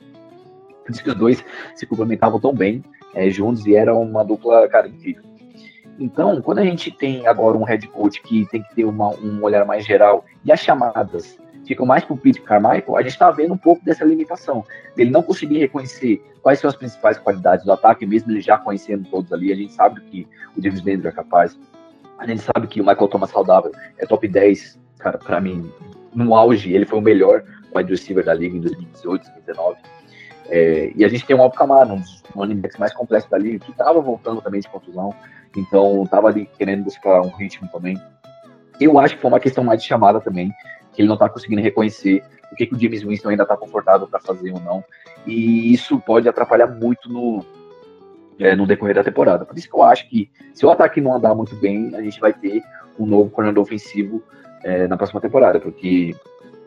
Por 0.84 0.92
isso 0.92 1.04
que 1.04 1.10
os 1.10 1.16
dois 1.16 1.46
se 1.76 1.86
complementavam 1.86 2.40
tão 2.40 2.54
bem 2.54 2.84
é, 3.14 3.30
juntos 3.30 3.66
e 3.66 3.76
era 3.76 3.94
uma 3.94 4.24
dupla, 4.24 4.68
cara, 4.70 4.88
incrível. 4.88 5.24
Então, 6.00 6.42
quando 6.42 6.60
a 6.60 6.64
gente 6.64 6.92
tem 6.92 7.28
agora 7.28 7.58
um 7.58 7.64
head 7.64 7.86
coach 7.90 8.22
que 8.22 8.46
tem 8.50 8.64
que 8.64 8.74
ter 8.74 8.86
uma, 8.86 9.10
um 9.18 9.44
olhar 9.44 9.66
mais 9.66 9.86
geral 9.86 10.24
e 10.46 10.52
as 10.52 10.62
chamadas 10.62 11.38
ficam 11.70 11.86
mais 11.86 12.04
para 12.04 12.16
o 12.16 12.18
Pete 12.18 12.42
Carmichael, 12.42 12.98
a 12.98 13.02
gente 13.04 13.12
está 13.12 13.30
vendo 13.30 13.54
um 13.54 13.58
pouco 13.58 13.86
dessa 13.86 14.04
limitação. 14.04 14.66
Ele 14.98 15.12
não 15.12 15.22
conseguir 15.22 15.60
reconhecer 15.60 16.20
quais 16.42 16.58
são 16.58 16.68
as 16.68 16.76
principais 16.76 17.20
qualidades 17.20 17.64
do 17.64 17.72
ataque, 17.72 18.08
mesmo 18.08 18.32
ele 18.32 18.42
já 18.42 18.58
conhecendo 18.58 19.08
todos 19.08 19.32
ali. 19.32 19.54
A 19.54 19.56
gente 19.56 19.72
sabe 19.74 20.02
que 20.02 20.28
o 20.58 20.64
James 20.64 20.84
Landry 20.84 21.10
é 21.10 21.12
capaz. 21.12 21.60
A 22.18 22.26
gente 22.26 22.42
sabe 22.42 22.66
que 22.66 22.82
o 22.82 22.84
Michael 22.84 23.08
Thomas 23.08 23.30
saudável 23.30 23.72
é 24.00 24.06
top 24.08 24.28
10. 24.28 24.80
Cara, 24.98 25.20
para 25.20 25.40
mim, 25.40 25.72
no 26.12 26.34
auge, 26.34 26.74
ele 26.74 26.88
foi 26.88 26.98
o 26.98 27.04
melhor 27.04 27.44
wide 27.76 27.92
receiver 27.92 28.26
da 28.26 28.34
liga 28.34 28.58
em 28.58 28.62
2018, 28.62 29.22
2019. 29.22 29.78
É, 30.48 30.92
e 30.96 31.06
a 31.06 31.08
gente 31.08 31.24
tem 31.24 31.36
o 31.36 31.42
Alpo 31.44 31.56
Camaro, 31.56 31.94
um 31.94 32.00
dos 32.00 32.24
running 32.34 32.60
mais 32.80 32.92
complexos 32.96 33.30
da 33.30 33.38
liga, 33.38 33.60
que 33.60 33.70
estava 33.70 34.02
voltando 34.02 34.42
também 34.42 34.60
de 34.60 34.68
contusão. 34.68 35.14
Então, 35.56 36.02
estava 36.04 36.30
ali 36.30 36.50
querendo 36.58 36.86
buscar 36.86 37.22
um 37.22 37.30
ritmo 37.30 37.70
também. 37.72 37.96
Eu 38.82 38.98
acho 38.98 39.16
que 39.16 39.22
foi 39.22 39.30
uma 39.30 39.40
questão 39.40 39.64
mais 39.64 39.84
de 39.84 39.88
chamada 39.88 40.20
também, 40.20 40.52
que 40.92 41.02
ele 41.02 41.08
não 41.08 41.16
está 41.16 41.30
conseguindo 41.30 41.62
reconhecer 41.62 42.24
o 42.52 42.56
que, 42.56 42.66
que 42.66 42.76
o 42.76 42.80
James 42.80 43.04
Winston 43.04 43.30
ainda 43.30 43.44
está 43.44 43.56
confortável 43.56 44.08
para 44.08 44.20
fazer 44.20 44.52
ou 44.52 44.60
não. 44.60 44.84
E 45.26 45.74
isso 45.74 46.00
pode 46.00 46.28
atrapalhar 46.28 46.68
muito 46.68 47.12
no, 47.12 47.46
é, 48.40 48.56
no 48.56 48.66
decorrer 48.66 48.96
da 48.96 49.04
temporada. 49.04 49.46
Por 49.46 49.58
isso 49.58 49.70
que 49.70 49.76
eu 49.76 49.84
acho 49.84 50.10
que 50.10 50.30
se 50.54 50.66
o 50.66 50.72
ataque 50.72 51.02
não 51.02 51.14
andar 51.14 51.36
muito 51.36 51.56
bem, 51.56 51.94
a 51.96 52.02
gente 52.02 52.20
vai 52.20 52.34
ter 52.34 52.64
um 52.98 53.06
novo 53.06 53.30
coordenador 53.30 53.64
ofensivo 53.64 54.24
é, 54.64 54.88
na 54.88 54.98
próxima 54.98 55.22
temporada, 55.22 55.60
porque 55.60 56.16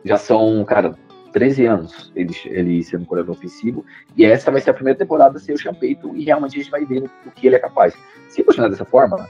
já 0.05 0.17
são, 0.17 0.65
cara, 0.65 0.95
13 1.33 1.67
anos 1.67 2.13
ele, 2.15 2.35
ele 2.47 2.83
sendo 2.83 3.07
coordenador 3.07 3.37
ofensivo, 3.37 3.85
e 4.17 4.25
essa 4.25 4.51
vai 4.51 4.61
ser 4.61 4.71
a 4.71 4.75
primeira 4.75 4.99
temporada 4.99 5.39
sem 5.39 5.55
o 5.55 5.59
Champeito, 5.59 6.15
e 6.17 6.25
realmente 6.25 6.59
a 6.59 6.63
gente 6.63 6.71
vai 6.71 6.85
ver 6.85 7.11
o 7.27 7.31
que 7.31 7.47
ele 7.47 7.57
é 7.57 7.59
capaz. 7.59 7.95
Se 8.29 8.43
continuar 8.43 8.69
dessa 8.69 8.85
forma, 8.85 9.29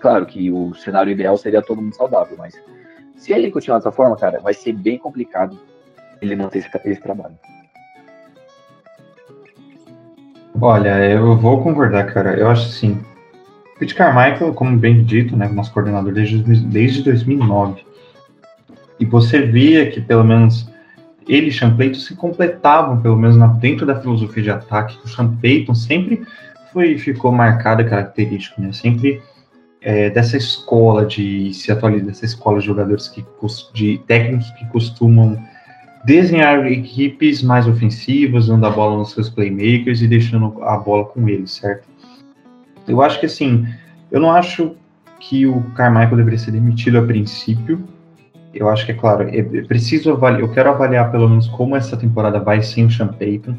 claro 0.00 0.26
que 0.26 0.50
o 0.50 0.74
cenário 0.74 1.12
ideal 1.12 1.36
seria 1.36 1.62
todo 1.62 1.80
mundo 1.80 1.94
saudável, 1.94 2.36
mas 2.36 2.60
se 3.16 3.32
ele 3.32 3.50
continuar 3.50 3.78
dessa 3.78 3.92
forma, 3.92 4.16
cara, 4.16 4.40
vai 4.40 4.54
ser 4.54 4.72
bem 4.72 4.98
complicado 4.98 5.58
ele 6.20 6.36
manter 6.36 6.58
esse, 6.58 6.70
esse 6.84 7.00
trabalho. 7.00 7.34
Olha, 10.60 11.04
eu 11.04 11.36
vou 11.36 11.62
concordar, 11.62 12.12
cara. 12.12 12.36
Eu 12.36 12.48
acho 12.48 12.66
assim. 12.66 13.00
Pete 13.78 13.94
Carmichael, 13.94 14.54
como 14.54 14.78
bem 14.78 15.02
dito, 15.02 15.36
né, 15.36 15.48
nosso 15.48 15.72
coordenador 15.72 16.12
desde, 16.12 16.38
desde 16.38 17.02
2009. 17.02 17.84
E 19.00 19.04
você 19.04 19.42
via 19.42 19.90
que, 19.90 20.00
pelo 20.00 20.22
menos, 20.22 20.70
ele 21.26 21.50
e 21.50 21.76
Payton 21.76 21.98
se 21.98 22.14
completavam, 22.14 23.00
pelo 23.00 23.16
menos 23.16 23.36
dentro 23.58 23.84
da 23.84 24.00
filosofia 24.00 24.42
de 24.42 24.50
ataque. 24.50 24.96
O 25.04 25.08
Sean 25.08 25.34
sempre 25.74 26.24
foi, 26.72 26.96
ficou 26.96 27.32
marcada 27.32 27.82
característico, 27.82 28.60
né? 28.60 28.72
Sempre 28.72 29.20
é, 29.82 30.10
dessa 30.10 30.36
escola 30.36 31.04
de 31.04 31.52
se 31.52 31.72
atualizar, 31.72 32.06
dessa 32.06 32.24
escola 32.24 32.60
de 32.60 32.66
jogadores 32.66 33.08
que 33.08 33.24
de 33.74 33.98
técnicos 34.06 34.50
que 34.52 34.64
costumam 34.66 35.38
desenhar 36.04 36.66
equipes 36.66 37.42
mais 37.42 37.66
ofensivas, 37.66 38.46
dando 38.46 38.66
a 38.66 38.70
bola 38.70 38.98
nos 38.98 39.12
seus 39.12 39.28
playmakers 39.28 40.02
e 40.02 40.08
deixando 40.08 40.62
a 40.62 40.76
bola 40.76 41.04
com 41.04 41.28
eles, 41.28 41.52
certo? 41.52 41.88
Eu 42.86 43.00
acho 43.02 43.20
que 43.20 43.26
assim, 43.26 43.66
eu 44.10 44.20
não 44.20 44.30
acho 44.30 44.74
que 45.20 45.46
o 45.46 45.62
Carmichael 45.74 46.16
deveria 46.16 46.38
ser 46.38 46.50
demitido 46.50 46.98
a 46.98 47.02
princípio. 47.02 47.86
Eu 48.52 48.68
acho 48.68 48.84
que 48.84 48.92
é 48.92 48.94
claro, 48.94 49.28
é 49.28 49.42
preciso 49.62 50.12
avaliar, 50.12 50.40
eu 50.40 50.52
quero 50.52 50.68
avaliar 50.68 51.10
pelo 51.10 51.28
menos 51.28 51.48
como 51.48 51.74
essa 51.74 51.96
temporada 51.96 52.38
vai 52.38 52.62
sem 52.62 52.84
o 52.84 52.90
Sean 52.90 53.08
Payton 53.08 53.56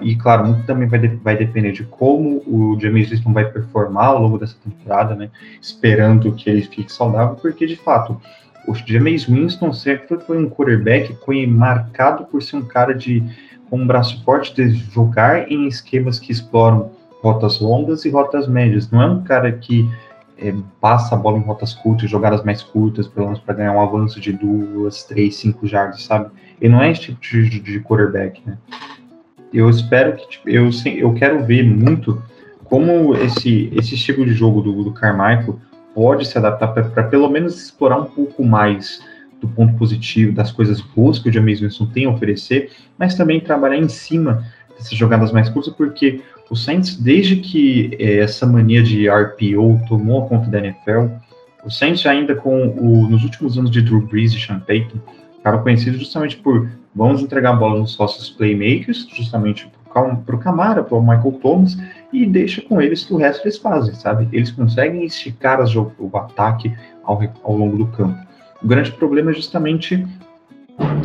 E 0.00 0.14
claro, 0.16 0.46
muito 0.46 0.66
também 0.66 0.86
vai, 0.86 0.98
de, 1.00 1.08
vai 1.08 1.36
depender 1.36 1.72
de 1.72 1.84
como 1.84 2.42
o 2.46 2.78
James 2.80 3.10
Winston 3.10 3.32
vai 3.32 3.44
performar 3.44 4.06
ao 4.06 4.22
longo 4.22 4.38
dessa 4.38 4.56
temporada, 4.62 5.14
né? 5.14 5.30
Esperando 5.60 6.32
que 6.32 6.48
ele 6.48 6.62
fique 6.62 6.92
saudável, 6.92 7.36
porque 7.36 7.66
de 7.66 7.76
fato 7.76 8.20
o 8.66 8.74
James 8.74 9.24
Winston 9.24 9.72
sempre 9.72 10.18
foi 10.20 10.38
um 10.38 10.48
quarterback 10.48 11.16
foi 11.24 11.46
marcado 11.46 12.24
por 12.24 12.42
ser 12.42 12.56
um 12.56 12.64
cara 12.64 12.94
de 12.94 13.22
com 13.68 13.78
um 13.78 13.86
braço 13.86 14.22
forte 14.24 14.54
de 14.54 14.74
jogar 14.74 15.50
em 15.50 15.66
esquemas 15.66 16.18
que 16.18 16.30
exploram 16.30 16.90
rotas 17.20 17.60
longas 17.60 18.04
e 18.04 18.10
rotas 18.10 18.46
médias. 18.46 18.90
Não 18.90 19.02
é 19.02 19.06
um 19.06 19.22
cara 19.22 19.50
que 19.50 19.90
é, 20.38 20.54
passa 20.80 21.14
a 21.14 21.18
bola 21.18 21.38
em 21.38 21.42
rotas 21.42 21.74
curtas, 21.74 22.08
jogadas 22.08 22.44
mais 22.44 22.62
curtas, 22.62 23.08
pelo 23.08 23.26
menos 23.26 23.40
para 23.40 23.54
ganhar 23.54 23.72
um 23.72 23.80
avanço 23.80 24.20
de 24.20 24.32
duas, 24.32 25.04
três, 25.04 25.36
cinco 25.36 25.66
jardas, 25.66 26.02
sabe? 26.02 26.30
Ele 26.60 26.72
não 26.72 26.82
é 26.82 26.90
esse 26.90 27.00
tipo 27.00 27.20
de, 27.20 27.60
de 27.60 27.80
quarterback, 27.80 28.40
né? 28.46 28.56
Eu 29.52 29.68
espero 29.70 30.16
que 30.16 30.28
tipo, 30.28 30.48
eu, 30.48 30.70
eu 30.96 31.14
quero 31.14 31.44
ver 31.44 31.62
muito 31.64 32.22
como 32.64 33.14
esse, 33.14 33.70
esse 33.76 33.94
estilo 33.94 34.24
de 34.24 34.32
jogo 34.32 34.60
do, 34.60 34.84
do 34.84 34.92
Carmichael 34.92 35.58
pode 35.94 36.26
se 36.26 36.36
adaptar 36.36 36.68
para 36.68 37.04
pelo 37.04 37.28
menos 37.28 37.62
explorar 37.62 37.98
um 37.98 38.04
pouco 38.04 38.44
mais 38.44 39.00
do 39.40 39.48
ponto 39.48 39.74
positivo, 39.78 40.32
das 40.32 40.50
coisas 40.50 40.80
boas 40.80 41.18
que 41.18 41.28
o 41.28 41.32
James 41.32 41.60
Winston 41.60 41.86
tem 41.86 42.06
a 42.06 42.10
oferecer, 42.10 42.70
mas 42.98 43.14
também 43.14 43.40
trabalhar 43.40 43.76
em 43.76 43.88
cima 43.88 44.44
dessas 44.76 44.96
jogadas 44.96 45.32
mais 45.32 45.48
curtas, 45.48 45.72
porque 45.74 46.20
o 46.50 46.56
Saints, 46.56 46.96
desde 46.96 47.36
que 47.36 47.96
é, 47.98 48.18
essa 48.18 48.46
mania 48.46 48.82
de 48.82 49.08
RPO 49.08 49.80
tomou 49.88 50.24
a 50.24 50.28
conta 50.28 50.50
da 50.50 50.58
NFL, 50.58 51.06
o 51.64 51.70
Saints 51.70 52.06
ainda 52.06 52.34
com 52.34 52.68
o, 52.68 53.08
nos 53.08 53.24
últimos 53.24 53.58
anos 53.58 53.70
de 53.70 53.82
Drew 53.82 54.00
Brees 54.00 54.32
e 54.32 54.40
Sean 54.40 54.60
Payton, 54.60 54.98
ficaram 55.36 55.62
conhecidos 55.62 55.98
justamente 55.98 56.36
por 56.36 56.68
Vamos 56.96 57.20
entregar 57.20 57.50
a 57.50 57.56
bola 57.56 57.78
nos 57.78 57.98
nossos 57.98 58.30
playmakers, 58.30 59.06
justamente 59.14 59.70
para 59.92 60.34
o 60.34 60.38
Camara, 60.38 60.82
para 60.82 60.96
o 60.96 61.00
Michael 61.00 61.38
Thomas, 61.42 61.76
e 62.10 62.24
deixa 62.24 62.62
com 62.62 62.80
eles 62.80 63.04
que 63.04 63.12
o 63.12 63.18
resto 63.18 63.44
eles 63.44 63.58
fazem, 63.58 63.94
sabe? 63.94 64.26
Eles 64.32 64.50
conseguem 64.50 65.04
esticar 65.04 65.60
as, 65.60 65.74
o 65.76 66.10
ataque 66.14 66.74
ao, 67.04 67.22
ao 67.44 67.54
longo 67.54 67.76
do 67.76 67.86
campo. 67.88 68.18
O 68.62 68.66
grande 68.66 68.90
problema 68.92 69.30
é 69.30 69.34
justamente 69.34 70.06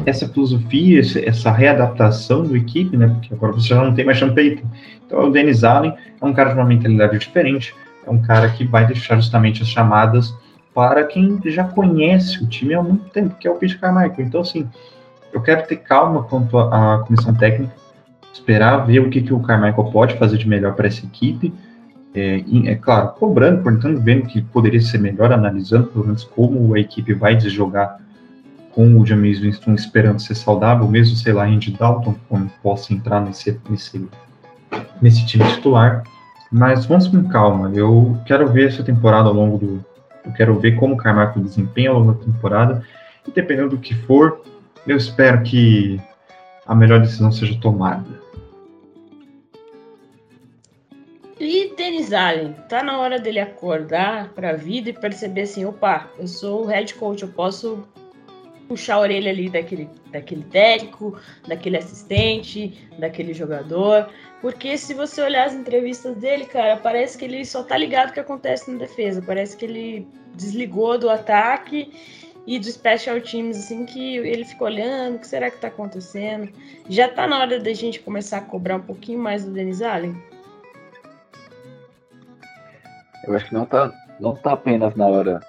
essa 0.06 0.27
filosofia, 0.30 1.01
essa 1.25 1.51
readaptação 1.51 2.43
do 2.43 2.56
equipe, 2.56 2.95
né? 2.95 3.08
Porque 3.08 3.34
agora 3.34 3.51
você 3.51 3.67
já 3.67 3.84
não 3.84 3.93
tem 3.93 4.06
mais 4.06 4.19
Payton. 4.19 4.67
Então 5.06 5.27
o 5.27 5.32
Dennis 5.32 5.65
Allen 5.65 5.93
é 6.21 6.25
um 6.25 6.34
cara 6.34 6.54
de 6.54 6.56
uma 6.56 6.65
mentalidade 6.65 7.19
diferente, 7.19 7.75
é 8.08 8.10
um 8.10 8.21
cara 8.21 8.49
que 8.49 8.63
vai 8.63 8.88
deixar 8.88 9.17
justamente 9.17 9.62
as 9.62 9.67
chamadas 9.67 10.34
para 10.73 11.04
quem 11.04 11.38
já 11.45 11.65
conhece 11.65 12.41
o 12.41 12.47
time 12.47 12.73
há 12.73 12.82
muito 12.82 13.10
tempo, 13.10 13.36
que 13.36 13.45
é 13.45 13.51
o 13.51 13.56
Pete 13.56 13.77
Carmichael. 13.77 14.25
Então, 14.25 14.39
assim, 14.39 14.69
eu 15.34 15.41
quero 15.41 15.65
ter 15.67 15.78
calma 15.78 16.24
quanto 16.24 16.58
à 16.58 17.04
comissão 17.06 17.34
técnica, 17.34 17.74
esperar 18.34 18.86
ver 18.86 19.00
o 19.00 19.10
que, 19.10 19.22
que 19.22 19.34
o 19.34 19.39
Carmichael 19.39 19.91
pode 19.91 20.15
fazer 20.17 20.38
de 20.38 20.48
melhor 20.48 20.74
para 20.74 20.88
essa 20.88 21.06
equipe. 21.06 21.54
É, 22.13 22.44
é, 22.65 22.76
claro, 22.76 23.10
cobrando, 23.13 23.63
portanto, 23.63 24.00
vendo 24.02 24.28
que 24.28 24.41
poderia 24.41 24.82
ser 24.82 24.98
melhor, 24.98 25.32
analisando 25.32 25.88
pelo 25.88 26.06
menos 26.06 26.24
como 26.24 26.74
a 26.74 26.80
equipe 26.80 27.13
vai 27.13 27.36
desjogar 27.36 28.00
com 28.74 29.00
o 29.00 29.06
James 29.06 29.39
Winston 29.39 29.74
esperando 29.74 30.20
ser 30.20 30.36
saudável, 30.36 30.88
mesmo, 30.88 31.15
sei 31.15 31.34
lá, 31.34 31.46
Andy 31.46 31.72
Dalton, 31.72 32.15
como 32.28 32.50
possa 32.62 32.94
entrar 32.94 33.22
nesse, 33.22 33.60
nesse, 33.70 34.08
nesse 35.02 35.26
time 35.26 35.46
titular. 35.46 36.04
Mas 36.52 36.86
vamos 36.86 37.08
com 37.08 37.24
calma. 37.30 37.72
Eu 37.74 38.17
quero 38.26 38.48
ver 38.48 38.67
essa 38.67 38.84
temporada 38.84 39.30
ao 39.30 39.34
longo 39.34 39.58
do. 39.58 39.86
Eu 40.26 40.32
quero 40.34 40.60
ver 40.60 40.76
como 40.76 40.96
o 40.96 40.98
Carmichael 40.98 41.44
desempenha 41.44 41.89
ao 41.89 42.00
longo 42.00 42.13
da 42.13 42.26
temporada. 42.26 42.84
E 43.28 43.32
dependendo 43.32 43.70
do 43.70 43.78
que 43.78 43.94
for, 43.94 44.41
eu 44.88 44.98
espero 44.98 45.44
que 45.44 46.00
a 46.65 46.76
melhor 46.76 47.02
decisão 47.02 47.32
seja 47.32 47.58
tomada. 47.60 48.22
E 51.39 51.74
Denis 51.76 52.13
Allen, 52.13 52.54
tá 52.70 52.84
na 52.84 53.00
hora 53.00 53.20
dele 53.20 53.39
acordar 53.39 54.30
para 54.30 54.52
a 54.52 54.56
vida 54.56 54.91
e 54.91 54.94
perceber 54.94 55.41
assim, 55.41 55.65
opa, 55.65 56.08
eu 56.20 56.28
sou 56.28 56.63
o 56.63 56.65
head 56.65 56.94
coach, 56.94 57.24
eu 57.24 57.30
posso 57.30 57.84
puxar 58.67 58.96
a 58.96 59.00
orelha 59.00 59.32
ali 59.32 59.50
daquele, 59.50 59.89
daquele 60.12 60.44
técnico, 60.44 61.20
daquele 61.48 61.78
assistente, 61.78 62.88
daquele 63.00 63.34
jogador. 63.34 64.08
Porque 64.39 64.78
se 64.78 64.94
você 64.94 65.22
olhar 65.22 65.48
as 65.48 65.54
entrevistas 65.54 66.15
dele, 66.17 66.46
cara, 66.46 66.78
parece 66.78 67.17
que 67.17 67.26
ele 67.26 67.44
só 67.44 67.63
tá 67.63 67.76
ligado 67.76 68.12
o 68.12 68.13
que 68.13 68.20
acontece 68.20 68.72
na 68.72 68.78
defesa. 68.78 69.22
Parece 69.22 69.58
que 69.58 69.65
ele 69.65 70.08
desligou 70.36 70.98
do 70.98 71.10
ataque 71.10 71.91
e 72.45 72.58
do 72.58 72.65
special 72.65 73.21
teams, 73.21 73.58
assim, 73.58 73.86
que 73.86 74.17
ele 74.17 74.43
ficou 74.43 74.67
olhando, 74.67 75.15
o 75.15 75.19
que 75.19 75.27
será 75.27 75.49
que 75.51 75.58
tá 75.58 75.67
acontecendo? 75.67 76.49
Já 76.89 77.08
tá 77.08 77.27
na 77.27 77.39
hora 77.39 77.60
da 77.60 77.73
gente 77.73 77.99
começar 77.99 78.38
a 78.38 78.41
cobrar 78.41 78.77
um 78.77 78.82
pouquinho 78.82 79.19
mais 79.19 79.45
do 79.45 79.51
Denis 79.51 79.82
Allen? 79.82 80.15
Eu 83.27 83.36
acho 83.36 83.47
que 83.47 83.54
não 83.54 83.65
tá, 83.65 83.91
não 84.19 84.34
está 84.34 84.54
apenas 84.54 84.95
na 84.95 85.06
hora 85.08 85.39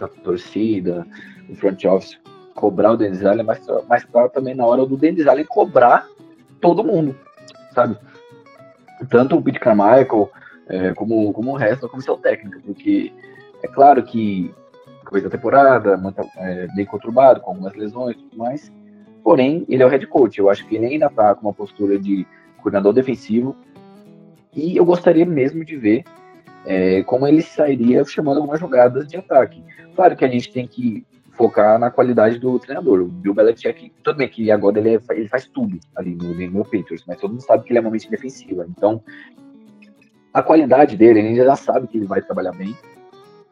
da 0.00 0.08
torcida, 0.08 1.06
do 1.48 1.54
front 1.54 1.84
office 1.84 2.18
cobrar 2.54 2.92
o 2.92 2.96
Denis 2.96 3.24
Allen, 3.24 3.44
mas, 3.44 3.64
mas 3.88 4.04
tá 4.06 4.28
também 4.28 4.54
na 4.54 4.66
hora 4.66 4.84
do 4.84 4.96
Denis 4.96 5.26
Allen 5.26 5.44
cobrar 5.44 6.06
todo 6.60 6.84
mundo, 6.84 7.16
sabe? 7.72 7.96
Tanto 9.08 9.36
o 9.36 9.42
Pete 9.42 9.58
Carmichael 9.58 10.30
é, 10.68 10.94
como, 10.94 11.32
como 11.32 11.52
o 11.52 11.56
resto 11.56 11.82
da 11.82 11.88
comissão 11.88 12.16
técnica, 12.16 12.60
porque 12.64 13.12
é 13.62 13.68
claro 13.68 14.02
que 14.02 14.54
coisa 15.12 15.28
da 15.28 15.36
temporada, 15.36 16.00
é, 16.38 16.66
bem 16.74 16.86
conturbado, 16.86 17.40
com 17.40 17.50
algumas 17.50 17.74
lesões 17.74 18.16
e 18.16 18.18
tudo 18.20 18.38
mais, 18.38 18.72
porém, 19.22 19.64
ele 19.68 19.82
é 19.82 19.86
o 19.86 19.88
head 19.88 20.06
coach, 20.06 20.38
eu 20.38 20.48
acho 20.48 20.66
que 20.66 20.74
ele 20.74 20.86
ainda 20.86 21.06
está 21.06 21.34
com 21.34 21.46
uma 21.46 21.52
postura 21.52 21.98
de 21.98 22.26
coordenador 22.56 22.94
defensivo, 22.94 23.54
e 24.54 24.76
eu 24.76 24.84
gostaria 24.84 25.26
mesmo 25.26 25.64
de 25.64 25.76
ver 25.76 26.04
é, 26.64 27.02
como 27.02 27.26
ele 27.26 27.42
sairia 27.42 28.04
chamando 28.04 28.38
algumas 28.38 28.58
jogadas 28.58 29.06
de 29.06 29.16
ataque. 29.16 29.62
Claro 29.94 30.16
que 30.16 30.24
a 30.24 30.28
gente 30.28 30.50
tem 30.50 30.66
que 30.66 31.04
focar 31.32 31.78
na 31.78 31.90
qualidade 31.90 32.38
do 32.38 32.58
treinador. 32.58 33.00
O 33.00 33.08
Bill 33.08 33.34
Belichick, 33.34 33.92
tudo 34.02 34.16
bem 34.16 34.28
que 34.28 34.50
agora 34.50 34.78
ele, 34.78 34.96
é, 34.96 35.00
ele 35.10 35.28
faz 35.28 35.46
tudo 35.46 35.78
ali 35.96 36.14
no, 36.14 36.34
no 36.50 36.64
Patriots, 36.64 37.04
mas 37.06 37.18
todo 37.18 37.30
mundo 37.30 37.42
sabe 37.42 37.64
que 37.64 37.72
ele 37.72 37.78
é 37.78 37.80
uma 37.80 37.90
mente 37.90 38.10
defensiva. 38.10 38.66
Então, 38.68 39.02
a 40.32 40.42
qualidade 40.42 40.96
dele, 40.96 41.20
ele 41.20 41.34
já 41.34 41.56
sabe 41.56 41.86
que 41.86 41.98
ele 41.98 42.06
vai 42.06 42.22
trabalhar 42.22 42.52
bem. 42.52 42.76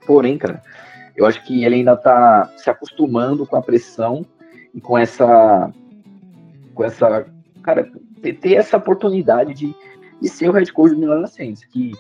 Porém, 0.06 0.38
cara, 0.38 0.62
eu 1.20 1.26
acho 1.26 1.44
que 1.44 1.64
ele 1.64 1.74
ainda 1.74 1.94
tá 1.98 2.50
se 2.56 2.70
acostumando 2.70 3.46
com 3.46 3.54
a 3.54 3.60
pressão 3.60 4.24
e 4.74 4.80
com 4.80 4.96
essa. 4.96 5.70
com 6.74 6.82
essa. 6.82 7.26
Cara, 7.62 7.92
ter, 8.22 8.54
essa 8.54 8.78
oportunidade 8.78 9.52
de, 9.52 9.74
de 10.18 10.28
ser 10.30 10.48
o 10.48 10.52
head 10.52 10.72
coach 10.72 10.94
do 10.94 10.98
Milan 10.98 11.26
Saints, 11.26 11.62
que 11.66 11.92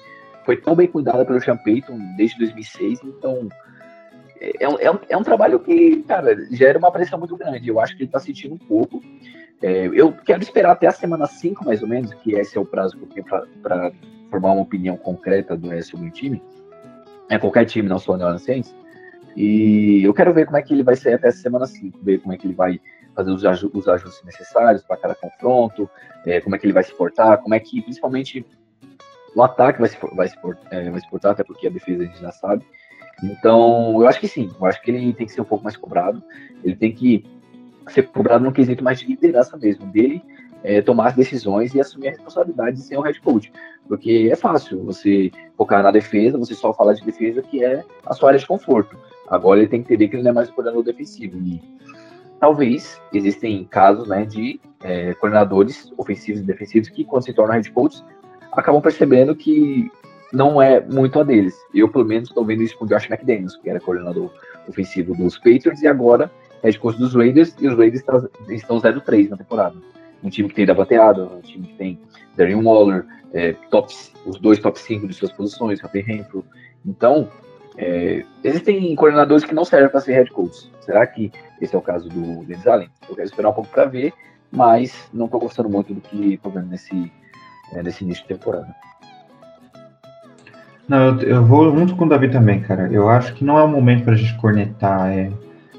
foi 0.46 0.56
tão 0.56 0.74
bem 0.74 0.88
cuidada 0.88 1.22
pelo 1.22 1.38
Sean 1.38 1.58
Payton 1.58 1.98
desde 2.16 2.38
2006, 2.38 3.00
então 3.04 3.46
é, 4.40 4.64
é, 4.64 4.90
um, 4.90 4.98
é 5.06 5.16
um 5.18 5.22
trabalho 5.22 5.60
que, 5.60 6.02
cara, 6.04 6.34
gera 6.50 6.78
uma 6.78 6.90
pressão 6.90 7.18
muito 7.18 7.36
grande. 7.36 7.68
Eu 7.68 7.78
acho 7.78 7.94
que 7.94 8.04
ele 8.04 8.08
está 8.08 8.18
sentindo 8.18 8.54
um 8.54 8.58
pouco. 8.58 9.02
É, 9.60 9.86
eu 9.88 10.14
quero 10.14 10.42
esperar 10.42 10.72
até 10.72 10.86
a 10.86 10.92
semana 10.92 11.26
5, 11.26 11.62
mais 11.62 11.82
ou 11.82 11.88
menos, 11.88 12.14
que 12.14 12.32
esse 12.32 12.56
é 12.56 12.60
o 12.60 12.64
prazo 12.64 12.96
que 12.96 13.02
eu 13.02 13.08
tenho 13.08 13.44
para 13.62 13.92
formar 14.30 14.52
uma 14.52 14.62
opinião 14.62 14.96
concreta 14.96 15.54
do 15.54 15.68
resto 15.68 15.98
do 15.98 16.10
time. 16.10 16.42
É 17.28 17.38
qualquer 17.38 17.66
time, 17.66 17.86
não 17.86 17.98
só 17.98 18.14
o 18.14 18.16
New 18.16 18.38
Saints. 18.38 18.74
E 19.36 20.02
eu 20.04 20.12
quero 20.12 20.32
ver 20.32 20.46
como 20.46 20.58
é 20.58 20.62
que 20.62 20.74
ele 20.74 20.82
vai 20.82 20.96
ser 20.96 21.14
até 21.14 21.28
a 21.28 21.32
semana 21.32 21.66
5, 21.66 21.98
ver 22.02 22.18
como 22.18 22.32
é 22.32 22.36
que 22.36 22.46
ele 22.46 22.54
vai 22.54 22.80
fazer 23.14 23.30
os, 23.30 23.42
os 23.42 23.88
ajustes 23.88 24.24
necessários 24.24 24.82
para 24.82 24.96
cada 24.96 25.14
confronto, 25.14 25.88
é, 26.26 26.40
como 26.40 26.54
é 26.54 26.58
que 26.58 26.66
ele 26.66 26.72
vai 26.72 26.82
se 26.82 26.94
portar, 26.94 27.38
como 27.38 27.54
é 27.54 27.60
que, 27.60 27.82
principalmente, 27.82 28.44
o 29.34 29.42
ataque 29.42 29.80
vai 29.80 29.88
se, 29.88 29.98
vai 30.14 30.28
se, 30.28 30.36
é, 30.70 30.90
vai 30.90 31.00
se 31.00 31.10
portar, 31.10 31.32
até 31.32 31.44
porque 31.44 31.66
a 31.66 31.70
defesa 31.70 32.02
a 32.02 32.06
gente 32.06 32.20
já 32.20 32.32
sabe. 32.32 32.64
Então, 33.22 34.00
eu 34.00 34.08
acho 34.08 34.20
que 34.20 34.28
sim, 34.28 34.50
eu 34.58 34.66
acho 34.66 34.80
que 34.82 34.90
ele 34.90 35.12
tem 35.12 35.26
que 35.26 35.32
ser 35.32 35.40
um 35.40 35.44
pouco 35.44 35.64
mais 35.64 35.76
cobrado, 35.76 36.22
ele 36.64 36.76
tem 36.76 36.92
que 36.92 37.24
ser 37.88 38.04
cobrado 38.08 38.44
num 38.44 38.52
quesito 38.52 38.82
mais 38.82 38.98
de 39.00 39.06
liderança 39.06 39.56
mesmo, 39.56 39.86
dele 39.86 40.22
é, 40.62 40.82
tomar 40.82 41.08
as 41.08 41.14
decisões 41.14 41.74
e 41.74 41.80
assumir 41.80 42.08
a 42.08 42.10
responsabilidade 42.10 42.76
de 42.76 42.82
ser 42.82 42.98
um 42.98 43.02
head 43.02 43.20
coach. 43.20 43.52
Porque 43.88 44.28
é 44.30 44.36
fácil 44.36 44.84
você 44.84 45.30
focar 45.56 45.82
na 45.82 45.90
defesa, 45.90 46.38
você 46.38 46.54
só 46.54 46.72
falar 46.72 46.94
de 46.94 47.04
defesa, 47.04 47.42
que 47.42 47.64
é 47.64 47.82
a 48.06 48.14
sua 48.14 48.30
área 48.30 48.38
de 48.38 48.46
conforto. 48.46 48.96
Agora 49.30 49.60
ele 49.60 49.68
tem 49.68 49.80
que 49.80 49.86
entender 49.86 50.08
que 50.08 50.16
ele 50.16 50.24
não 50.24 50.32
é 50.32 50.34
mais 50.34 50.48
o 50.48 50.52
coordenador 50.52 50.84
defensivo. 50.84 51.38
E 51.38 51.62
talvez 52.40 53.00
existem 53.12 53.64
casos 53.64 54.08
né, 54.08 54.24
de 54.24 54.60
é, 54.82 55.14
coordenadores 55.14 55.92
ofensivos 55.96 56.40
e 56.40 56.44
defensivos 56.44 56.88
que, 56.88 57.04
quando 57.04 57.24
se 57.24 57.32
tornam 57.32 57.54
head 57.54 57.70
coaches, 57.70 58.04
acabam 58.52 58.82
percebendo 58.82 59.36
que 59.36 59.88
não 60.32 60.60
é 60.60 60.80
muito 60.80 61.20
a 61.20 61.22
deles. 61.22 61.54
Eu, 61.72 61.88
pelo 61.88 62.04
menos, 62.04 62.28
estou 62.28 62.44
vendo 62.44 62.62
isso 62.62 62.76
com 62.76 62.84
o 62.84 62.88
Josh 62.88 63.08
McDaniels, 63.08 63.56
que 63.56 63.70
era 63.70 63.80
coordenador 63.80 64.30
ofensivo 64.68 65.14
dos 65.14 65.38
Patriots, 65.38 65.80
e 65.82 65.86
agora 65.86 66.30
head 66.62 66.78
coach 66.78 66.98
dos 66.98 67.14
Raiders, 67.14 67.54
e 67.60 67.68
os 67.68 67.76
Raiders 67.76 68.04
estão 68.48 68.80
0-3 68.80 69.28
na 69.28 69.36
temporada. 69.36 69.76
Um 70.22 70.28
time 70.28 70.48
que 70.48 70.54
tem 70.54 70.66
Davante 70.66 70.94
Adams, 70.96 71.32
um 71.32 71.40
time 71.40 71.66
que 71.68 71.74
tem 71.74 71.98
Darren 72.36 72.62
Waller, 72.62 73.06
é, 73.32 73.54
os 74.26 74.38
dois 74.38 74.58
top 74.58 74.78
5 74.78 75.06
de 75.06 75.14
suas 75.14 75.32
posições, 75.32 75.80
Rafael 75.80 76.04
Renfro. 76.04 76.44
Então, 76.84 77.28
é, 77.76 78.24
existem 78.42 78.94
coordenadores 78.94 79.44
que 79.44 79.54
não 79.54 79.64
servem 79.64 79.90
para 79.90 80.00
ser 80.00 80.12
head 80.12 80.30
coach. 80.30 80.70
Será 80.80 81.06
que 81.06 81.32
esse 81.60 81.74
é 81.74 81.78
o 81.78 81.82
caso 81.82 82.08
do 82.08 82.44
Dennis 82.44 82.66
Allen? 82.66 82.90
Eu 83.08 83.14
quero 83.14 83.26
esperar 83.26 83.50
um 83.50 83.54
pouco 83.54 83.70
para 83.70 83.84
ver, 83.84 84.12
mas 84.50 85.08
não 85.12 85.26
estou 85.26 85.40
gostando 85.40 85.68
muito 85.68 85.94
do 85.94 86.00
que 86.00 86.34
estou 86.34 86.50
vendo 86.50 86.68
nesse, 86.68 87.12
é, 87.72 87.82
nesse 87.82 88.04
início 88.04 88.22
de 88.22 88.28
temporada. 88.28 88.74
Não, 90.88 91.20
eu, 91.20 91.20
eu, 91.20 91.44
vou 91.44 91.72
junto 91.76 91.94
com 91.94 92.04
o 92.04 92.08
Davi 92.08 92.28
também, 92.28 92.60
cara. 92.60 92.88
Eu 92.90 93.08
acho 93.08 93.34
que 93.34 93.44
não 93.44 93.56
é 93.56 93.62
o 93.62 93.68
momento 93.68 94.04
para 94.04 94.14
a 94.14 94.16
gente 94.16 94.36
cornetar, 94.38 95.08
é, 95.12 95.30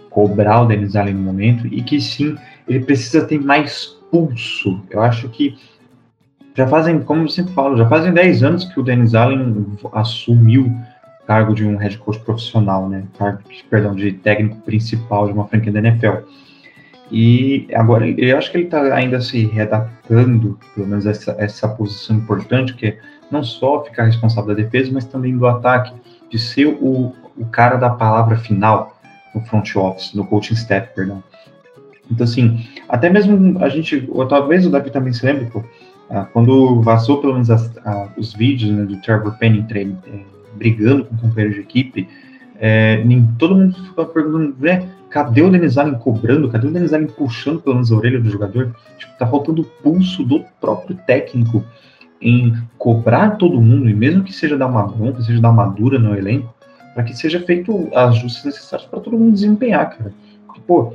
cobrar 0.10 0.62
o 0.62 0.66
Denis 0.66 0.96
Allen 0.96 1.16
no 1.16 1.22
momento, 1.22 1.68
e 1.68 1.82
que 1.82 2.00
sim, 2.00 2.38
ele 2.68 2.86
precisa 2.86 3.26
ter 3.26 3.40
mais 3.40 3.88
pulso. 4.10 4.82
Eu 4.90 5.02
acho 5.02 5.28
que 5.30 5.58
já 6.56 6.68
fazem, 6.68 7.02
como 7.02 7.24
eu 7.24 7.30
sempre 7.30 7.54
falo, 7.54 7.78
já 7.78 7.88
fazem 7.88 8.14
10 8.14 8.44
anos 8.44 8.66
que 8.66 8.80
o 8.80 8.84
Denis 8.84 9.14
Allen 9.14 9.68
assumiu 9.94 10.72
cargo 11.26 11.54
de 11.54 11.66
um 11.66 11.76
head 11.78 11.98
coach 11.98 12.20
profissional, 12.20 12.90
né? 12.90 13.04
Cargo, 13.18 13.40
perdão, 13.70 13.96
de 13.96 14.12
técnico 14.14 14.58
principal 14.62 15.28
de 15.28 15.34
uma 15.34 15.48
franquia 15.48 15.72
da 15.72 15.80
NFL. 15.80 16.26
E 17.12 17.68
agora 17.74 18.08
eu 18.08 18.38
acho 18.38 18.50
que 18.50 18.58
ele 18.58 18.66
está 18.66 18.82
ainda 18.96 19.20
se 19.20 19.46
readaptando, 19.46 20.58
pelo 20.74 20.88
menos 20.88 21.06
essa, 21.06 21.36
essa 21.38 21.68
posição 21.68 22.16
importante, 22.16 22.74
que 22.74 22.88
é 22.88 23.00
não 23.30 23.44
só 23.44 23.84
ficar 23.84 24.06
responsável 24.06 24.56
da 24.56 24.62
defesa, 24.62 24.92
mas 24.94 25.06
também 25.06 25.38
do 25.38 25.46
ataque, 25.46 25.94
de 26.30 26.40
ser 26.40 26.68
o, 26.68 27.14
o 27.38 27.46
cara 27.46 27.76
da 27.76 27.90
palavra 27.90 28.38
final 28.38 28.98
no 29.36 29.42
front 29.42 29.76
office, 29.76 30.14
no 30.14 30.26
coaching 30.26 30.54
staff, 30.54 30.94
perdão. 30.96 31.24
Então, 32.10 32.26
assim, 32.26 32.66
até 32.90 33.10
mesmo 33.10 33.62
a 33.64 33.70
gente, 33.70 34.08
ou 34.10 34.26
talvez 34.28 34.66
o 34.66 34.70
Davi 34.70 34.90
também 34.90 35.14
se 35.14 35.26
lembre, 35.26 35.46
pô, 35.46 35.64
ah, 36.10 36.26
quando 36.34 36.82
vazou 36.82 37.22
pelo 37.22 37.34
menos 37.34 37.50
as, 37.50 37.78
a, 37.86 38.10
os 38.18 38.34
vídeos 38.34 38.72
né, 38.72 38.84
do 38.84 38.98
Trevor 39.02 39.34
é, 39.42 39.52
brigando 40.56 41.06
com 41.06 41.18
companheiros 41.18 41.56
de 41.56 41.62
equipe, 41.62 42.08
é, 42.60 43.04
nem, 43.04 43.26
todo 43.40 43.56
mundo 43.56 43.76
ficava 43.76 44.08
perguntando, 44.08 44.56
né, 44.60 44.88
cadê 45.10 45.42
o 45.42 45.50
Denis 45.50 45.78
Allen 45.78 45.96
cobrando, 45.96 46.50
cadê 46.50 46.68
o 46.68 46.72
Denis 46.72 46.94
Allen 46.94 47.08
puxando 47.08 47.60
pelo 47.60 47.76
menos 47.76 47.92
a 47.92 47.96
orelha 47.96 48.20
do 48.20 48.30
jogador? 48.30 48.76
Tipo, 48.98 49.18
tá 49.18 49.28
faltando 49.28 49.64
o 49.64 49.66
pulso 49.66 50.24
do 50.24 50.44
próprio 50.60 50.96
técnico 51.08 51.64
em 52.22 52.56
cobrar 52.78 53.32
todo 53.32 53.60
mundo, 53.60 53.90
e 53.90 53.94
mesmo 53.94 54.24
que 54.24 54.32
seja 54.32 54.58
dar 54.58 54.68
uma 54.68 54.84
bronca, 54.84 55.22
seja 55.22 55.42
dar 55.42 55.50
uma 55.50 55.66
dura 55.66 55.98
no 55.98 56.16
elenco, 56.16 56.54
para 56.94 57.04
que 57.04 57.16
seja 57.16 57.40
feito 57.40 57.90
ajustes 57.96 58.46
necessários 58.46 58.88
para 58.88 59.00
todo 59.00 59.18
mundo 59.18 59.34
desempenhar, 59.34 59.98
cara. 59.98 60.14
Porque, 60.46 60.62
pô, 60.68 60.94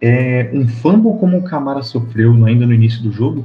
é, 0.00 0.50
um 0.52 0.66
fumble 0.66 1.18
como 1.18 1.38
o 1.38 1.44
Camara 1.44 1.82
sofreu 1.82 2.32
ainda 2.44 2.66
no 2.66 2.74
início 2.74 3.02
do 3.02 3.12
jogo 3.12 3.44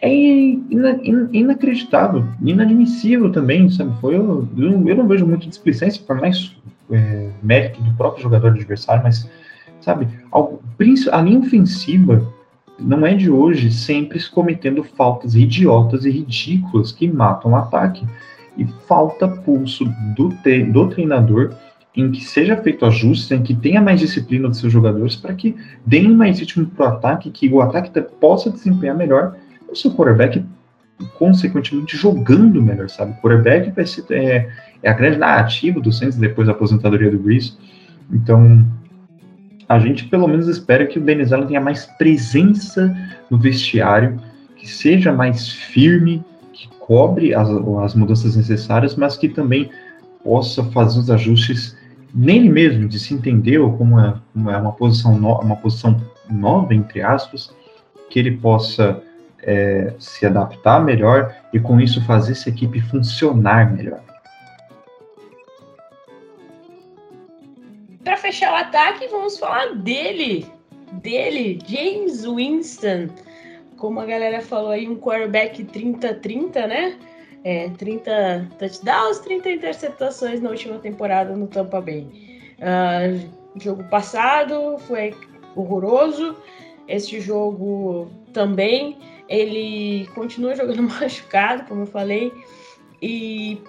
é 0.00 0.08
ina, 0.08 0.98
in, 1.02 1.28
inacreditável, 1.32 2.24
inadmissível 2.42 3.30
também, 3.30 3.68
sabe? 3.70 3.92
Foi, 4.00 4.14
eu, 4.16 4.48
eu 4.56 4.96
não 4.96 5.06
vejo 5.06 5.26
muito 5.26 5.48
displicência, 5.48 6.02
por 6.06 6.20
mais 6.20 6.56
é, 6.90 7.30
mérito 7.42 7.82
do 7.82 7.92
próprio 7.94 8.22
jogador 8.22 8.48
adversário, 8.48 9.02
mas, 9.02 9.28
sabe, 9.80 10.08
a 10.32 11.22
linha 11.22 11.40
ofensiva 11.40 12.32
não 12.78 13.04
é 13.04 13.14
de 13.14 13.30
hoje 13.30 13.72
sempre 13.72 14.22
cometendo 14.30 14.84
faltas 14.84 15.34
idiotas 15.34 16.04
e 16.04 16.10
ridículas 16.10 16.92
que 16.92 17.08
matam 17.08 17.52
o 17.52 17.56
ataque. 17.56 18.06
E 18.56 18.66
falta 18.88 19.28
pulso 19.28 19.84
do, 20.16 20.30
te, 20.42 20.64
do 20.64 20.88
treinador 20.88 21.54
em 21.94 22.10
que 22.10 22.24
seja 22.24 22.56
feito 22.56 22.84
ajustes, 22.84 23.30
em 23.30 23.42
que 23.42 23.54
tenha 23.54 23.80
mais 23.80 24.00
disciplina 24.00 24.48
dos 24.48 24.58
seus 24.58 24.72
jogadores 24.72 25.16
para 25.16 25.34
que 25.34 25.56
deem 25.86 26.14
mais 26.14 26.38
ritmo 26.38 26.66
para 26.66 26.86
o 26.86 26.88
ataque, 26.88 27.30
que 27.30 27.48
o 27.48 27.60
ataque 27.60 28.00
possa 28.20 28.50
desempenhar 28.50 28.96
melhor 28.96 29.36
o 29.70 29.76
seu 29.76 29.92
quarterback, 29.92 30.44
consequentemente 31.18 31.96
jogando 31.96 32.60
melhor, 32.62 32.88
sabe? 32.88 33.12
O 33.12 33.22
quarterback 33.22 33.70
vai 33.70 33.86
ser 33.86 34.04
é, 34.10 34.48
é 34.82 34.90
a 34.90 34.92
grande 34.92 35.18
narrativa 35.18 35.80
do 35.80 35.92
Saints 35.92 36.16
depois 36.16 36.46
da 36.46 36.52
aposentadoria 36.52 37.10
do 37.10 37.18
Breeze. 37.18 37.56
Então, 38.10 38.66
a 39.68 39.78
gente 39.78 40.06
pelo 40.06 40.26
menos 40.26 40.48
espera 40.48 40.86
que 40.86 40.98
o 40.98 41.02
Denis 41.02 41.32
Allen 41.32 41.46
tenha 41.46 41.60
mais 41.60 41.86
presença 41.98 42.96
no 43.30 43.38
vestiário, 43.38 44.18
que 44.56 44.66
seja 44.66 45.12
mais 45.12 45.48
firme, 45.48 46.24
que 46.52 46.68
cobre 46.80 47.34
as, 47.34 47.48
as 47.48 47.94
mudanças 47.94 48.34
necessárias, 48.34 48.96
mas 48.96 49.16
que 49.16 49.28
também 49.28 49.70
possa 50.24 50.64
fazer 50.64 50.98
os 50.98 51.10
ajustes 51.10 51.76
nele 52.14 52.48
mesmo, 52.48 52.88
de 52.88 52.98
se 52.98 53.14
entender 53.14 53.60
como 53.76 54.00
é, 54.00 54.14
como 54.32 54.50
é 54.50 54.56
uma, 54.56 54.72
posição 54.72 55.18
no, 55.18 55.38
uma 55.40 55.56
posição 55.56 56.00
nova, 56.30 56.74
entre 56.74 57.02
aspas, 57.02 57.54
que 58.10 58.18
ele 58.18 58.32
possa 58.32 59.02
é, 59.48 59.94
se 59.98 60.26
adaptar 60.26 60.84
melhor 60.84 61.34
e 61.52 61.58
com 61.58 61.80
isso 61.80 62.04
fazer 62.04 62.32
essa 62.32 62.48
equipe 62.48 62.80
funcionar 62.82 63.72
melhor. 63.72 64.00
Para 68.04 68.16
fechar 68.16 68.52
o 68.52 68.56
ataque, 68.56 69.08
vamos 69.08 69.38
falar 69.38 69.74
dele, 69.74 70.46
dele, 71.02 71.58
James 71.66 72.24
Winston. 72.24 73.08
Como 73.76 74.00
a 74.00 74.06
galera 74.06 74.40
falou 74.40 74.70
aí, 74.70 74.88
um 74.88 74.96
quarterback 74.96 75.64
30-30, 75.64 76.66
né? 76.66 76.98
é, 77.44 77.68
30 77.70 78.50
touchdowns, 78.58 79.18
30 79.20 79.50
interceptações 79.50 80.40
na 80.40 80.50
última 80.50 80.78
temporada 80.78 81.34
no 81.34 81.46
Tampa 81.46 81.80
Bay. 81.80 82.06
Uh, 82.58 83.28
jogo 83.58 83.84
passado 83.84 84.78
foi 84.80 85.14
horroroso. 85.54 86.36
Este 86.86 87.20
jogo 87.20 88.10
também 88.32 88.98
ele 89.28 90.08
continua 90.14 90.54
jogando 90.54 90.82
machucado, 90.88 91.64
como 91.64 91.82
eu 91.82 91.86
falei, 91.86 92.32
e 93.00 93.60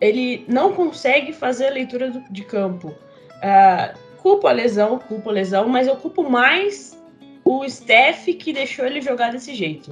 ele 0.00 0.44
não 0.48 0.72
consegue 0.72 1.32
fazer 1.32 1.68
a 1.68 1.70
leitura 1.70 2.10
do, 2.10 2.20
de 2.30 2.42
campo. 2.44 2.88
Uh, 2.88 3.98
culpo 4.18 4.46
a 4.46 4.52
lesão, 4.52 4.98
culpo 4.98 5.30
a 5.30 5.32
lesão, 5.32 5.68
mas 5.68 5.86
eu 5.86 5.96
culpo 5.96 6.28
mais 6.28 6.98
o 7.44 7.68
Steph 7.68 8.26
que 8.38 8.52
deixou 8.52 8.84
ele 8.84 9.00
jogar 9.00 9.32
desse 9.32 9.54
jeito. 9.54 9.90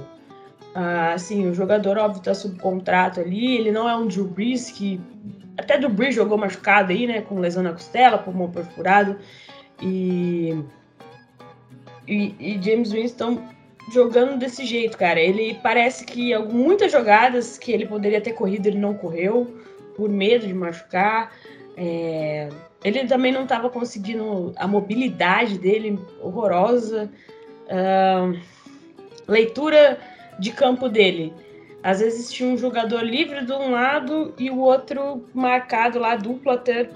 Uh, 0.75 1.13
assim, 1.15 1.49
o 1.49 1.53
jogador, 1.53 1.97
óbvio, 1.97 2.21
tá 2.21 2.33
sob 2.33 2.59
contrato 2.59 3.19
ali, 3.19 3.57
ele 3.57 3.71
não 3.71 3.89
é 3.89 3.95
um 3.95 4.07
Drew 4.07 4.25
Brees 4.25 4.69
que... 4.69 5.01
Até 5.57 5.77
Drew 5.77 5.89
Brees 5.89 6.13
jogou 6.13 6.37
machucado 6.37 6.91
aí, 6.91 7.07
né, 7.07 7.21
com 7.21 7.39
lesão 7.39 7.63
na 7.63 7.71
costela, 7.71 8.17
pulmão 8.17 8.51
perfurado, 8.51 9.17
e... 9.81 10.63
E, 12.07 12.35
e 12.39 12.61
James 12.61 12.91
Winston 12.91 13.41
jogando 13.91 14.37
desse 14.37 14.65
jeito, 14.65 14.97
cara. 14.97 15.19
Ele 15.19 15.59
parece 15.61 16.05
que 16.05 16.37
muitas 16.37 16.91
jogadas 16.91 17.57
que 17.57 17.71
ele 17.71 17.85
poderia 17.85 18.21
ter 18.21 18.33
corrido, 18.33 18.67
ele 18.67 18.77
não 18.77 18.93
correu, 18.93 19.55
por 19.95 20.09
medo 20.09 20.45
de 20.47 20.53
machucar. 20.53 21.31
É... 21.75 22.49
Ele 22.83 23.05
também 23.07 23.31
não 23.31 23.43
estava 23.43 23.69
conseguindo 23.69 24.53
a 24.55 24.67
mobilidade 24.67 25.57
dele 25.57 25.99
horrorosa. 26.21 27.09
Uh... 27.65 28.39
leitura 29.27 29.99
de 30.39 30.51
campo 30.51 30.87
dele. 30.87 31.33
Às 31.83 31.99
vezes 31.99 32.31
tinha 32.31 32.49
um 32.49 32.57
jogador 32.57 33.03
livre 33.03 33.45
de 33.45 33.51
um 33.51 33.71
lado 33.71 34.33
e 34.37 34.49
o 34.49 34.59
outro 34.59 35.23
marcado 35.33 35.99
lá, 35.99 36.15
dupla, 36.15 36.57
ter, 36.57 36.89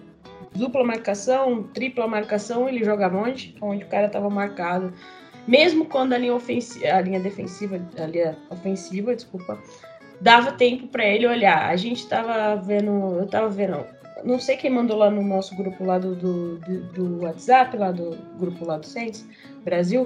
dupla 0.53 0.83
marcação, 0.83 1.63
tripla 1.63 2.07
marcação, 2.07 2.67
ele 2.67 2.83
jogava 2.83 3.17
onde? 3.17 3.55
Onde 3.61 3.83
o 3.83 3.87
cara 3.87 4.07
estava 4.07 4.29
marcado. 4.29 4.93
Mesmo 5.47 5.85
quando 5.85 6.13
a 6.13 6.17
linha, 6.17 6.33
ofensiva, 6.33 6.87
a 6.87 7.01
linha 7.01 7.19
defensiva, 7.19 7.81
a 7.97 8.05
linha 8.05 8.37
ofensiva, 8.49 9.15
desculpa, 9.15 9.57
dava 10.19 10.51
tempo 10.51 10.87
para 10.87 11.05
ele 11.05 11.27
olhar. 11.27 11.69
A 11.69 11.75
gente 11.75 11.99
estava 11.99 12.55
vendo, 12.55 13.17
eu 13.17 13.25
estava 13.25 13.49
vendo, 13.49 13.83
não 14.23 14.39
sei 14.39 14.55
quem 14.55 14.69
mandou 14.69 14.97
lá 14.97 15.09
no 15.09 15.23
nosso 15.23 15.55
grupo 15.55 15.83
lá 15.83 15.97
do, 15.97 16.15
do, 16.15 16.57
do 16.93 17.23
WhatsApp, 17.23 17.75
lá 17.75 17.91
do 17.91 18.17
grupo 18.37 18.65
lá 18.65 18.77
do 18.77 18.85
Saints, 18.85 19.25
Brasil, 19.63 20.03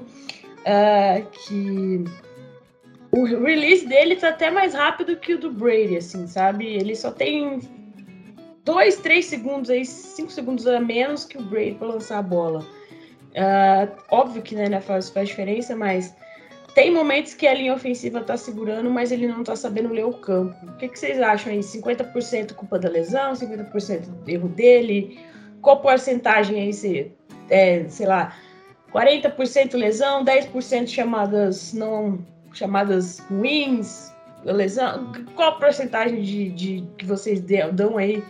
uh, 0.61 1.25
que 1.31 2.03
o 3.11 3.23
release 3.23 3.85
dele 3.87 4.15
tá 4.15 4.29
até 4.29 4.51
mais 4.51 4.73
rápido 4.73 5.15
que 5.15 5.33
o 5.33 5.39
do 5.39 5.51
Brady, 5.51 5.97
assim, 5.97 6.27
sabe? 6.27 6.65
Ele 6.65 6.95
só 6.95 7.11
tem 7.11 7.61
dois, 8.65 8.97
três 8.97 9.25
segundos 9.25 9.69
aí, 9.69 9.85
cinco 9.85 10.31
segundos 10.31 10.67
a 10.67 10.81
menos 10.81 11.23
que 11.23 11.37
o 11.37 11.41
Brady 11.41 11.75
para 11.75 11.87
lançar 11.87 12.17
a 12.17 12.21
bola. 12.21 12.65
Uh, 13.35 13.91
óbvio 14.09 14.41
que 14.41 14.55
né, 14.55 14.79
faz, 14.79 15.09
faz 15.09 15.27
diferença, 15.27 15.75
mas 15.75 16.15
tem 16.73 16.91
momentos 16.91 17.33
que 17.33 17.45
a 17.45 17.53
linha 17.53 17.73
ofensiva 17.73 18.21
tá 18.21 18.37
segurando, 18.37 18.89
mas 18.89 19.11
ele 19.11 19.27
não 19.27 19.43
tá 19.43 19.55
sabendo 19.55 19.93
ler 19.93 20.05
o 20.05 20.13
campo. 20.13 20.55
O 20.65 20.77
que, 20.77 20.87
que 20.87 20.97
vocês 20.97 21.21
acham 21.21 21.51
aí? 21.51 21.59
50% 21.59 22.53
culpa 22.53 22.79
da 22.79 22.89
lesão, 22.89 23.33
50% 23.33 24.07
erro 24.27 24.47
dele? 24.49 25.19
Qual 25.61 25.81
porcentagem 25.81 26.61
aí, 26.61 26.73
se, 26.73 27.11
é, 27.49 27.85
sei 27.89 28.07
lá, 28.07 28.35
40% 28.93 29.75
lesão, 29.75 30.23
10% 30.23 30.87
chamadas 30.87 31.73
não 31.73 32.19
chamadas 32.53 33.19
ruins, 33.19 34.13
lesão, 34.45 35.11
qual 35.35 35.49
a 35.49 35.59
porcentagem 35.59 36.21
de, 36.21 36.49
de 36.51 36.87
que 36.97 37.05
vocês 37.05 37.41
dão 37.73 37.97
aí 37.97 38.23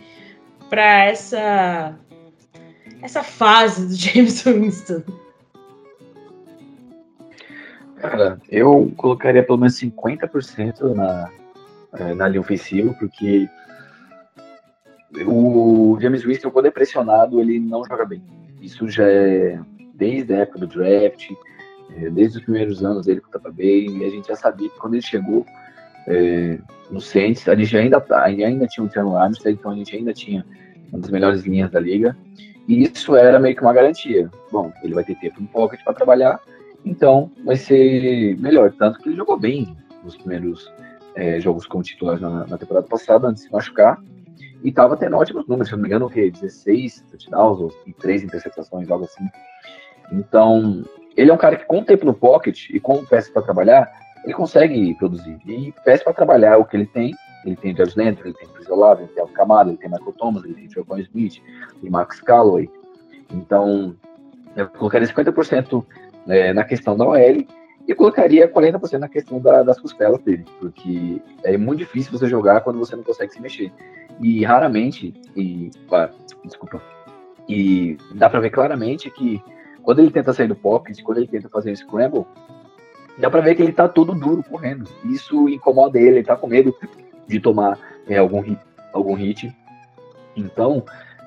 para 0.68 1.04
essa 1.04 1.96
essa 3.02 3.22
fase 3.22 3.86
do 3.86 3.94
James 3.94 4.42
Winston? 4.46 5.02
Cara, 7.96 8.38
eu 8.48 8.92
colocaria 8.96 9.42
pelo 9.42 9.58
menos 9.58 9.80
50% 9.80 10.94
na, 10.94 11.30
é, 11.94 12.14
na 12.14 12.28
linha 12.28 12.40
ofensiva, 12.40 12.92
porque 12.94 13.48
o 15.26 15.98
James 16.00 16.22
Winston, 16.24 16.50
quando 16.50 16.66
é 16.66 16.70
pressionado, 16.70 17.40
ele 17.40 17.58
não 17.58 17.84
joga 17.84 18.04
bem. 18.04 18.22
Isso 18.60 18.88
já 18.88 19.08
é 19.08 19.58
desde 19.94 20.34
a 20.34 20.38
época 20.38 20.60
do 20.60 20.66
draft, 20.66 21.30
é, 21.96 22.10
desde 22.10 22.38
os 22.38 22.44
primeiros 22.44 22.84
anos 22.84 23.06
dele 23.06 23.22
o 23.26 23.30
Tampa 23.30 23.50
Bay, 23.50 23.86
e 23.88 24.04
a 24.04 24.10
gente 24.10 24.28
já 24.28 24.36
sabia 24.36 24.68
que 24.68 24.78
quando 24.78 24.94
ele 24.94 25.02
chegou 25.02 25.46
é, 26.06 26.58
no 26.90 27.00
Saints, 27.00 27.48
a 27.48 27.54
gente 27.54 27.76
ainda, 27.76 28.04
ainda 28.10 28.66
tinha 28.66 28.84
o 28.84 28.88
Terno 28.88 29.16
Armstead, 29.16 29.58
então 29.58 29.70
a 29.70 29.74
gente 29.74 29.96
ainda 29.96 30.12
tinha 30.12 30.44
uma 30.92 31.00
das 31.00 31.10
melhores 31.10 31.42
linhas 31.44 31.70
da 31.70 31.80
liga, 31.80 32.16
e 32.68 32.84
isso 32.84 33.14
era 33.14 33.38
meio 33.38 33.54
que 33.54 33.62
uma 33.62 33.72
garantia. 33.72 34.30
Bom, 34.50 34.72
ele 34.82 34.94
vai 34.94 35.04
ter 35.04 35.14
tempo 35.16 35.40
no 35.40 35.48
pocket 35.48 35.82
para 35.84 35.94
trabalhar, 35.94 36.40
então 36.84 37.30
vai 37.44 37.56
ser 37.56 38.36
melhor. 38.38 38.72
Tanto 38.72 38.98
que 38.98 39.08
ele 39.08 39.16
jogou 39.16 39.38
bem 39.38 39.76
nos 40.02 40.16
primeiros 40.16 40.72
é, 41.14 41.40
jogos 41.40 41.66
como 41.66 41.82
titular 41.82 42.20
na, 42.20 42.46
na, 42.46 42.58
temporada 42.58 42.86
passada, 42.86 43.28
antes 43.28 43.42
de 43.42 43.48
se 43.48 43.52
machucar, 43.52 43.98
e 44.62 44.68
estava 44.68 44.96
tendo 44.96 45.16
ótimos 45.16 45.46
números, 45.46 45.68
se 45.68 45.74
não 45.74 45.82
me 45.82 45.88
engano, 45.88 46.06
o 46.06 46.10
quê? 46.10 46.30
16 46.30 47.04
touchdowns 47.10 47.74
e 47.86 47.92
3 47.92 48.24
interceptações, 48.24 48.90
algo 48.90 49.04
assim. 49.04 49.24
Então, 50.12 50.84
ele 51.16 51.30
é 51.30 51.34
um 51.34 51.38
cara 51.38 51.56
que 51.56 51.64
com 51.64 51.78
o 51.78 51.84
tempo 51.84 52.04
no 52.04 52.14
pocket 52.14 52.70
e 52.70 52.78
com 52.78 53.04
peça 53.04 53.32
para 53.32 53.42
trabalhar, 53.42 53.90
ele 54.24 54.34
consegue 54.34 54.94
produzir. 54.94 55.38
E 55.46 55.72
peça 55.84 56.04
para 56.04 56.12
trabalhar 56.12 56.58
o 56.58 56.64
que 56.64 56.76
ele 56.76 56.86
tem. 56.86 57.14
Ele 57.46 57.56
tem 57.56 57.74
George 57.74 57.96
Lentry, 57.96 58.28
ele 58.28 58.34
tem 58.34 58.48
Chris 58.48 58.68
Olave, 58.68 59.02
ele 59.02 59.12
tem 59.12 59.20
Alvin 59.22 59.34
Camada, 59.34 59.70
ele 59.70 59.78
tem 59.78 59.90
Michael 59.90 60.12
Thomas, 60.12 60.44
ele 60.44 60.54
tem 60.54 60.68
Trevor 60.68 61.00
Smith, 61.00 61.40
tem 61.80 61.90
Max 61.90 62.20
Calloway. 62.20 62.68
Então, 63.32 63.94
eu 64.56 64.68
colocaria 64.68 65.06
50% 65.06 65.84
é, 66.28 66.52
na 66.52 66.64
questão 66.64 66.96
da 66.96 67.06
OL 67.06 67.46
e 67.86 67.94
colocaria 67.94 68.48
40% 68.52 68.98
na 68.98 69.08
questão 69.08 69.40
da, 69.40 69.62
das 69.62 69.78
costelas 69.78 70.20
dele, 70.22 70.44
porque 70.58 71.22
é 71.44 71.56
muito 71.56 71.78
difícil 71.78 72.10
você 72.10 72.26
jogar 72.26 72.62
quando 72.62 72.78
você 72.78 72.96
não 72.96 73.04
consegue 73.04 73.32
se 73.32 73.40
mexer. 73.40 73.72
E 74.20 74.44
raramente, 74.44 75.14
e, 75.36 75.70
ah, 75.92 76.10
desculpa, 76.44 76.82
e 77.48 77.96
dá 78.14 78.28
para 78.28 78.40
ver 78.40 78.50
claramente 78.50 79.10
que 79.10 79.40
quando 79.82 80.00
ele 80.00 80.10
tenta 80.10 80.32
sair 80.32 80.48
do 80.48 80.56
pocket, 80.56 81.00
quando 81.02 81.18
ele 81.18 81.28
tenta 81.28 81.48
fazer 81.48 81.70
um 81.70 81.76
scramble, 81.76 82.26
dá 83.18 83.30
para 83.30 83.40
ver 83.40 83.54
que 83.54 83.62
ele 83.62 83.72
tá 83.72 83.88
todo 83.88 84.14
duro 84.14 84.42
correndo. 84.42 84.88
Isso 85.04 85.48
incomoda 85.48 85.98
ele, 85.98 86.18
ele 86.18 86.24
tá 86.24 86.34
com 86.34 86.48
medo 86.48 86.74
de 87.26 87.40
tomar 87.40 87.78
é, 88.08 88.18
algum, 88.18 88.40
hit, 88.40 88.58
algum 88.92 89.14
hit. 89.14 89.54
Então, 90.36 90.84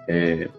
é, 0.08 0.50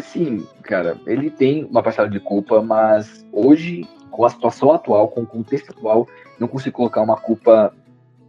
sim, 0.00 0.46
cara, 0.62 0.96
ele 1.06 1.30
tem 1.30 1.64
uma 1.64 1.82
parcela 1.82 2.08
de 2.08 2.20
culpa, 2.20 2.62
mas 2.62 3.24
hoje, 3.32 3.88
com 4.10 4.24
a 4.24 4.30
situação 4.30 4.72
atual, 4.72 5.08
com 5.08 5.22
o 5.22 5.26
contexto 5.26 5.70
atual, 5.70 6.08
não 6.38 6.48
consigo 6.48 6.76
colocar 6.76 7.02
uma 7.02 7.16
culpa 7.16 7.72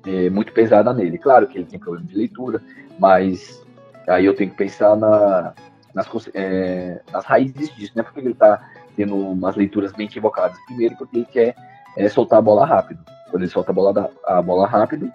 é, 0.05 0.29
muito 0.29 0.53
pesada 0.53 0.93
nele. 0.93 1.17
Claro 1.17 1.47
que 1.47 1.57
ele 1.57 1.65
tem 1.65 1.79
problema 1.79 2.07
de 2.07 2.15
leitura, 2.15 2.61
mas 2.99 3.63
aí 4.07 4.25
eu 4.25 4.35
tenho 4.35 4.51
que 4.51 4.57
pensar 4.57 4.95
na, 4.95 5.53
nas, 5.93 6.07
é, 6.33 7.01
nas 7.11 7.25
raízes 7.25 7.73
disso, 7.75 7.93
né? 7.95 8.03
Porque 8.03 8.19
ele 8.19 8.31
está 8.31 8.69
tendo 8.95 9.15
umas 9.15 9.55
leituras 9.55 9.91
bem 9.91 10.05
equivocadas. 10.05 10.57
Primeiro, 10.65 10.95
porque 10.95 11.17
ele 11.17 11.25
quer 11.25 11.55
é, 11.97 12.07
soltar 12.07 12.39
a 12.39 12.41
bola 12.41 12.65
rápido. 12.65 13.03
Quando 13.31 13.43
ele 13.43 13.51
solta 13.51 13.71
a 13.71 13.73
bola, 13.73 14.11
a 14.25 14.41
bola 14.41 14.67
rápido, 14.67 15.11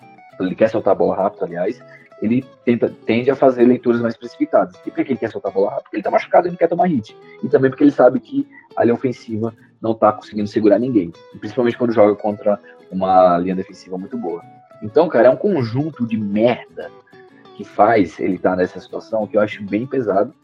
ele 0.47 0.55
quer 0.55 0.69
soltar 0.69 0.93
a 0.93 0.97
bola 0.97 1.17
rápido, 1.17 1.45
aliás, 1.45 1.81
ele 2.23 2.45
tenta, 2.65 2.93
tende 3.07 3.31
a 3.31 3.37
fazer 3.37 3.65
leituras 3.65 4.01
mais 4.01 4.17
precipitadas. 4.17 4.75
E 4.87 4.91
por 4.91 5.05
que 5.05 5.13
ele 5.13 5.19
quer 5.19 5.31
soltar 5.31 5.51
a 5.51 5.55
bola 5.55 5.71
rápido? 5.71 5.85
Porque 5.85 5.97
ele 5.97 6.01
está 6.01 6.11
machucado 6.11 6.49
e 6.49 6.51
não 6.51 6.57
quer 6.57 6.69
tomar 6.69 6.87
hit. 6.87 7.17
E 7.43 7.49
também 7.49 7.71
porque 7.71 7.85
ele 7.85 7.91
sabe 7.91 8.21
que 8.21 8.47
a 8.77 8.85
linha 8.85 8.95
ofensiva 8.95 9.55
não 9.81 9.93
está 9.93 10.13
conseguindo 10.13 10.49
segurar 10.49 10.79
ninguém. 10.79 11.13
Principalmente 11.39 11.79
quando 11.79 11.93
joga 11.93 12.15
contra 12.15 12.61
uma 12.91 13.39
linha 13.39 13.55
defensiva 13.55 13.97
muito 13.97 14.19
boa. 14.19 14.43
Então, 14.83 15.09
cara, 15.09 15.29
é 15.29 15.31
um 15.31 15.37
conjunto 15.37 16.07
de 16.07 16.17
merda 16.17 16.91
que 17.57 17.65
faz 17.65 18.19
ele 18.19 18.37
estar 18.37 18.51
tá 18.51 18.57
nessa 18.57 18.81
situação 18.81 19.27
que 19.27 19.37
eu 19.37 19.41
acho 19.41 19.63
bem 19.65 19.87
pesado. 19.87 20.35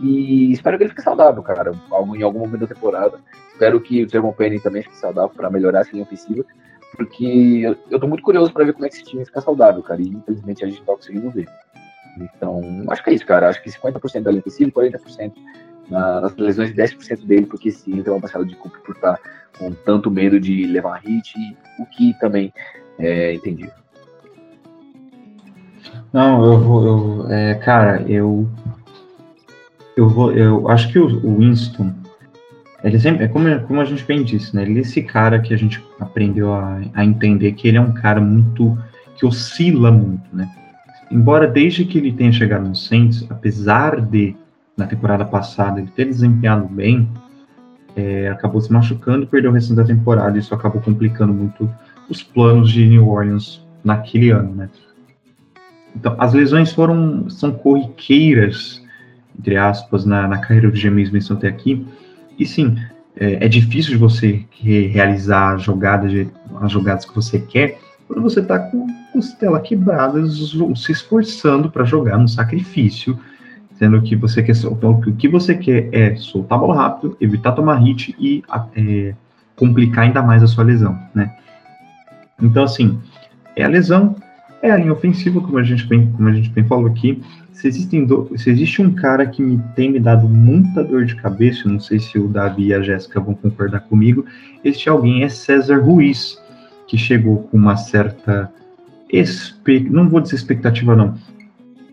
E 0.00 0.52
espero 0.52 0.76
que 0.76 0.84
ele 0.84 0.90
fique 0.90 1.02
saudável, 1.02 1.42
cara, 1.42 1.72
em 2.16 2.22
algum 2.22 2.40
momento 2.40 2.60
da 2.60 2.74
temporada. 2.74 3.18
Espero 3.52 3.80
que 3.80 4.02
o 4.02 4.06
Trevon 4.06 4.32
Penny 4.32 4.60
também 4.60 4.82
fique 4.82 4.96
saudável 4.96 5.30
para 5.34 5.50
melhorar 5.50 5.80
essa 5.80 5.92
linha 5.92 6.04
ofensiva, 6.04 6.44
porque 6.96 7.60
eu, 7.62 7.76
eu 7.90 8.00
tô 8.00 8.06
muito 8.06 8.22
curioso 8.22 8.52
para 8.52 8.64
ver 8.64 8.72
como 8.72 8.86
é 8.86 8.88
que 8.88 8.96
esse 8.96 9.04
time 9.04 9.24
fica 9.24 9.40
saudável, 9.40 9.82
cara, 9.82 10.00
e 10.00 10.08
infelizmente 10.08 10.64
a 10.64 10.68
gente 10.68 10.78
não 10.78 10.86
tá 10.86 10.94
conseguindo 10.94 11.30
ver. 11.30 11.48
Então, 12.18 12.62
acho 12.88 13.02
que 13.02 13.10
é 13.10 13.14
isso, 13.14 13.26
cara. 13.26 13.48
Acho 13.48 13.62
que 13.62 13.70
50% 13.70 14.22
da 14.22 14.30
linha 14.30 14.40
ofensiva, 14.40 14.70
40% 14.70 15.32
na, 15.90 16.20
nas 16.20 16.36
lesões 16.36 16.70
e 16.70 16.74
10% 16.74 17.26
dele, 17.26 17.46
porque 17.46 17.70
sim, 17.70 18.02
tem 18.02 18.12
uma 18.12 18.20
parcela 18.20 18.44
de 18.44 18.54
culpa 18.56 18.78
por 18.78 18.94
estar 18.94 19.16
tá 19.16 19.30
com 19.58 19.72
tanto 19.72 20.10
medo 20.10 20.38
de 20.38 20.66
levar 20.66 21.00
hit, 21.00 21.34
o 21.78 21.86
que 21.86 22.14
também 22.18 22.52
é 22.98 23.34
entendível. 23.34 23.72
Não, 26.12 26.44
eu 26.44 26.60
vou, 26.60 26.86
eu, 26.86 27.32
é, 27.32 27.54
cara, 27.54 28.02
eu, 28.08 28.48
eu 29.96 30.08
vou, 30.08 30.32
eu 30.32 30.68
acho 30.68 30.90
que 30.92 30.98
o, 30.98 31.06
o 31.06 31.38
Winston, 31.38 31.92
ele 32.84 33.00
sempre, 33.00 33.24
é 33.24 33.28
como, 33.28 33.48
como 33.60 33.80
a 33.80 33.84
gente 33.84 34.04
bem 34.04 34.22
disse, 34.22 34.54
né? 34.54 34.62
Ele 34.62 34.78
é 34.78 34.82
esse 34.82 35.02
cara 35.02 35.40
que 35.40 35.54
a 35.54 35.56
gente 35.56 35.82
aprendeu 35.98 36.52
a, 36.52 36.80
a 36.92 37.04
entender 37.04 37.52
que 37.52 37.66
ele 37.66 37.78
é 37.78 37.80
um 37.80 37.92
cara 37.92 38.20
muito 38.20 38.76
que 39.16 39.24
oscila 39.24 39.90
muito, 39.90 40.24
né? 40.32 40.48
Embora 41.10 41.46
desde 41.46 41.84
que 41.84 41.96
ele 41.96 42.12
tenha 42.12 42.32
chegado 42.32 42.68
no 42.68 42.74
Saints, 42.74 43.26
apesar 43.30 44.00
de 44.00 44.36
na 44.76 44.86
temporada 44.86 45.24
passada 45.24 45.80
ele 45.80 45.90
ter 45.94 46.04
desempenhado 46.06 46.66
bem, 46.68 47.08
é, 47.96 48.28
acabou 48.28 48.60
se 48.60 48.72
machucando 48.72 49.24
e 49.24 49.26
perdeu 49.26 49.50
o 49.50 49.54
restante 49.54 49.76
da 49.76 49.84
temporada. 49.84 50.38
Isso 50.38 50.54
acabou 50.54 50.82
complicando 50.82 51.32
muito 51.32 51.70
os 52.08 52.22
planos 52.22 52.70
de 52.70 52.86
New 52.86 53.08
Orleans 53.08 53.64
naquele 53.82 54.30
ano, 54.30 54.54
né? 54.54 54.68
Então, 55.96 56.16
as 56.18 56.34
lesões 56.34 56.72
foram 56.72 57.30
são 57.30 57.52
corriqueiras, 57.52 58.82
entre 59.38 59.56
aspas, 59.56 60.04
na, 60.04 60.26
na 60.26 60.38
carreira 60.38 60.70
do 60.70 60.76
James 60.76 61.08
Winston 61.10 61.34
até 61.34 61.48
aqui. 61.48 61.86
E 62.38 62.46
sim, 62.46 62.76
é, 63.16 63.44
é 63.44 63.48
difícil 63.48 63.92
de 63.92 63.98
você 63.98 64.44
realizar 64.52 65.58
jogadas, 65.58 66.12
as 66.60 66.72
jogadas 66.72 67.04
que 67.04 67.14
você 67.14 67.38
quer 67.38 67.78
quando 68.06 68.22
você 68.22 68.40
está 68.40 68.58
com 68.58 68.86
costela 69.12 69.60
quebrada, 69.60 70.20
se 70.26 70.92
esforçando 70.92 71.70
para 71.70 71.84
jogar 71.84 72.18
no 72.18 72.28
sacrifício, 72.28 73.18
sendo 73.78 74.02
que 74.02 74.14
você 74.14 74.42
quer 74.42 74.54
o 74.66 75.16
que 75.16 75.28
você 75.28 75.54
quer 75.54 75.88
é 75.92 76.16
soltar 76.16 76.58
a 76.58 76.60
bola 76.60 76.74
rápido, 76.76 77.16
evitar 77.20 77.52
tomar 77.52 77.76
hit 77.76 78.14
e 78.18 78.42
é, 78.76 79.14
complicar 79.56 80.04
ainda 80.04 80.22
mais 80.22 80.42
a 80.42 80.46
sua 80.46 80.64
lesão, 80.64 80.98
né? 81.14 81.34
Então 82.40 82.64
assim, 82.64 82.98
é 83.56 83.64
a 83.64 83.68
lesão, 83.68 84.16
é 84.60 84.70
a 84.70 84.76
linha 84.76 84.92
ofensiva, 84.92 85.40
como 85.40 85.58
a 85.58 85.62
gente 85.62 85.86
como 85.86 86.28
a 86.28 86.32
gente 86.32 86.50
bem 86.50 86.64
falou 86.64 86.86
aqui. 86.86 87.22
Se, 87.54 87.68
existem 87.68 88.04
do, 88.04 88.30
se 88.36 88.50
existe 88.50 88.82
um 88.82 88.92
cara 88.92 89.26
que 89.26 89.42
me 89.42 89.58
tem 89.74 89.90
me 89.90 90.00
dado 90.00 90.28
muita 90.28 90.84
dor 90.84 91.04
de 91.04 91.14
cabeça, 91.14 91.68
não 91.68 91.80
sei 91.80 91.98
se 91.98 92.18
o 92.18 92.28
Davi 92.28 92.66
e 92.66 92.74
a 92.74 92.82
Jéssica 92.82 93.20
vão 93.20 93.34
concordar 93.34 93.80
comigo, 93.80 94.26
este 94.62 94.88
alguém 94.88 95.22
é 95.22 95.28
César 95.28 95.80
Ruiz, 95.80 96.38
que 96.86 96.98
chegou 96.98 97.44
com 97.44 97.56
uma 97.56 97.76
certa 97.76 98.52
não 99.90 100.08
vou 100.08 100.20
dizer 100.20 100.34
expectativa 100.34 100.96
não, 100.96 101.14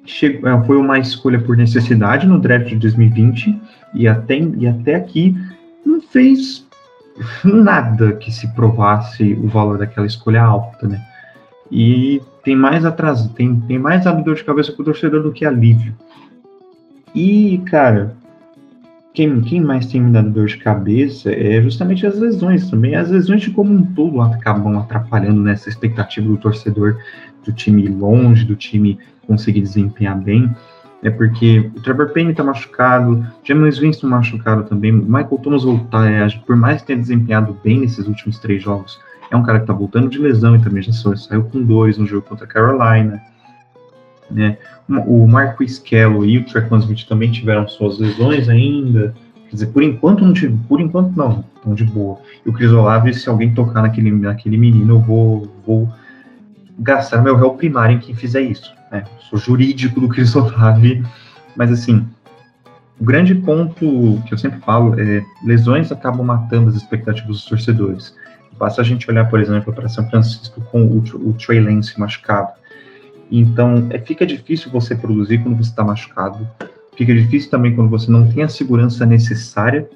chegou, 0.05 0.49
é, 0.49 0.65
foi 0.65 0.77
uma 0.77 0.97
escolha 0.97 1.39
por 1.39 1.55
necessidade 1.55 2.25
no 2.25 2.39
draft 2.39 2.67
de 2.67 2.77
2020 2.77 3.61
e 3.93 4.07
até, 4.07 4.39
e 4.39 4.67
até 4.67 4.95
aqui 4.95 5.35
não 5.85 6.01
fez 6.01 6.65
nada 7.43 8.13
que 8.13 8.31
se 8.31 8.47
provasse 8.55 9.33
o 9.33 9.47
valor 9.47 9.77
daquela 9.77 10.07
escolha 10.07 10.41
alta, 10.41 10.87
né? 10.87 11.01
E 11.69 12.21
tem 12.43 12.55
mais 12.55 12.85
atraso, 12.85 13.29
tem, 13.33 13.59
tem 13.61 13.77
mais 13.77 14.03
dor 14.03 14.35
de 14.35 14.43
cabeça 14.43 14.71
para 14.71 14.81
o 14.81 14.85
torcedor 14.85 15.21
do 15.21 15.31
que 15.31 15.45
alívio. 15.45 15.93
E, 17.13 17.61
cara, 17.65 18.15
quem, 19.13 19.41
quem 19.41 19.61
mais 19.61 19.85
tem 19.85 20.01
me 20.01 20.11
dado 20.11 20.29
dor 20.29 20.47
de 20.47 20.57
cabeça 20.57 21.31
é 21.31 21.61
justamente 21.61 22.05
as 22.05 22.17
lesões 22.17 22.69
também. 22.69 22.95
As 22.95 23.09
lesões 23.09 23.41
de 23.41 23.51
como 23.51 23.73
um 23.73 23.83
todo 23.93 24.21
acabam 24.21 24.77
atrapalhando 24.77 25.41
nessa 25.41 25.69
expectativa 25.69 26.27
do 26.27 26.37
torcedor 26.37 26.97
do 27.45 27.51
time 27.51 27.87
longe, 27.87 28.45
do 28.45 28.55
time 28.55 28.97
conseguir 29.27 29.61
desempenhar 29.61 30.17
bem. 30.17 30.49
É 31.03 31.09
porque 31.09 31.71
o 31.75 31.81
Trevor 31.81 32.09
Payne 32.13 32.31
está 32.31 32.43
machucado, 32.43 33.25
James 33.43 33.79
Winston 33.79 34.07
machucado 34.07 34.63
também, 34.63 34.91
Michael 34.91 35.39
Thomas 35.41 35.63
voltar, 35.63 36.09
é, 36.09 36.27
por 36.45 36.55
mais 36.55 36.81
que 36.81 36.87
tenha 36.87 36.99
desempenhado 36.99 37.57
bem 37.63 37.79
nesses 37.79 38.07
últimos 38.07 38.37
três 38.37 38.61
jogos, 38.61 38.99
é 39.31 39.35
um 39.35 39.43
cara 39.43 39.59
que 39.59 39.63
está 39.63 39.73
voltando 39.73 40.09
de 40.09 40.19
lesão 40.19 40.55
e 40.55 40.61
também 40.61 40.83
já 40.83 40.91
saiu 40.91 41.43
com 41.45 41.63
dois 41.63 41.97
no 41.97 42.05
jogo 42.05 42.27
contra 42.27 42.45
a 42.45 42.47
Carolina. 42.47 43.21
Né? 44.29 44.57
O 45.07 45.25
Marquis 45.25 45.79
Kello 45.79 46.25
e 46.25 46.37
o 46.37 46.45
Trequan 46.45 46.79
Smith 46.79 47.07
também 47.07 47.31
tiveram 47.31 47.67
suas 47.67 47.97
lesões 47.97 48.49
ainda. 48.49 49.15
Quer 49.49 49.55
dizer, 49.55 49.67
por 49.67 49.83
enquanto 49.83 50.25
não 50.25 50.33
tive, 50.33 50.57
por 50.67 50.81
enquanto 50.81 51.15
não, 51.15 51.45
estão 51.55 51.73
de 51.73 51.85
boa. 51.85 52.19
E 52.45 52.49
o 52.49 52.53
Chris 52.53 52.71
Olave, 52.71 53.13
se 53.13 53.29
alguém 53.29 53.53
tocar 53.53 53.81
naquele, 53.81 54.11
naquele 54.11 54.57
menino, 54.57 54.95
eu 54.95 54.99
vou, 54.99 55.47
vou 55.65 55.89
gastar 56.79 57.21
meu 57.21 57.35
réu 57.35 57.53
primário 57.53 57.95
em 57.95 57.99
quem 57.99 58.13
fizer 58.13 58.41
isso. 58.41 58.73
Né? 58.91 59.05
Sou 59.29 59.39
jurídico 59.39 59.99
do 60.01 60.09
Chris 60.09 60.35
Olave, 60.35 61.03
mas 61.55 61.71
assim, 61.71 62.05
o 62.99 63.03
grande 63.03 63.33
ponto 63.33 64.21
que 64.25 64.33
eu 64.33 64.37
sempre 64.37 64.59
falo 64.59 64.99
é 64.99 65.23
lesões 65.43 65.89
acabam 65.89 66.25
matando 66.25 66.69
as 66.69 66.75
expectativas 66.75 67.37
dos 67.37 67.45
torcedores. 67.45 68.13
Basta 68.61 68.79
a 68.79 68.83
gente 68.83 69.09
olhar, 69.09 69.27
por 69.27 69.39
exemplo, 69.39 69.73
para 69.73 69.89
São 69.89 70.07
Francisco 70.07 70.61
com 70.71 70.83
o, 70.83 70.99
o 70.99 71.33
Trey 71.33 71.59
Lance 71.59 71.99
machucado. 71.99 72.51
Então, 73.31 73.87
é, 73.89 73.97
fica 73.97 74.23
difícil 74.23 74.69
você 74.69 74.95
produzir 74.95 75.39
quando 75.39 75.57
você 75.57 75.71
está 75.71 75.83
machucado. 75.83 76.47
Fica 76.95 77.11
difícil 77.11 77.49
também 77.49 77.75
quando 77.75 77.89
você 77.89 78.11
não 78.11 78.31
tem 78.31 78.43
a 78.43 78.47
segurança 78.47 79.03
necessária. 79.03 79.89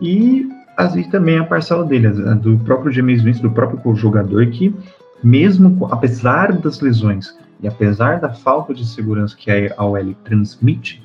E 0.00 0.48
assim 0.78 1.02
também 1.10 1.38
a 1.38 1.44
parcela 1.44 1.84
dele, 1.84 2.08
do 2.08 2.56
próprio 2.60 2.90
James 2.90 3.20
Winston, 3.20 3.48
do 3.48 3.50
próprio 3.50 3.94
jogador, 3.94 4.46
que 4.46 4.74
mesmo 5.22 5.86
apesar 5.90 6.52
das 6.52 6.80
lesões 6.80 7.36
e 7.60 7.68
apesar 7.68 8.18
da 8.18 8.30
falta 8.30 8.72
de 8.72 8.86
segurança 8.86 9.36
que 9.36 9.50
a 9.50 9.84
OL 9.84 10.14
transmite, 10.24 11.02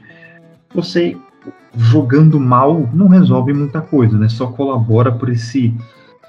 você 0.73 1.17
jogando 1.75 2.39
mal 2.39 2.89
não 2.93 3.09
resolve 3.09 3.51
muita 3.53 3.81
coisa, 3.81 4.17
né? 4.17 4.29
Só 4.29 4.47
colabora 4.47 5.11
por 5.11 5.29
esse, 5.29 5.73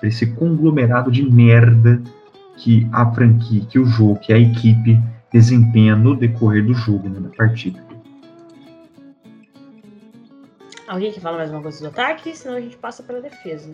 por 0.00 0.06
esse 0.06 0.26
conglomerado 0.34 1.10
de 1.10 1.22
merda 1.22 2.02
que 2.56 2.88
a 2.92 3.12
franquia, 3.12 3.64
que 3.66 3.78
o 3.78 3.84
jogo, 3.84 4.18
que 4.18 4.32
a 4.32 4.38
equipe 4.38 4.98
desempenha 5.32 5.94
no 5.94 6.16
decorrer 6.16 6.64
do 6.64 6.74
jogo, 6.74 7.08
né, 7.08 7.20
da 7.20 7.28
partida. 7.36 7.82
Alguém 10.88 11.12
que 11.12 11.20
fala 11.20 11.36
mais 11.36 11.50
uma 11.50 11.62
coisa 11.62 11.80
do 11.80 11.88
ataque? 11.88 12.36
Senão 12.36 12.56
a 12.56 12.60
gente 12.60 12.76
passa 12.76 13.02
para 13.02 13.18
a 13.18 13.20
defesa. 13.20 13.72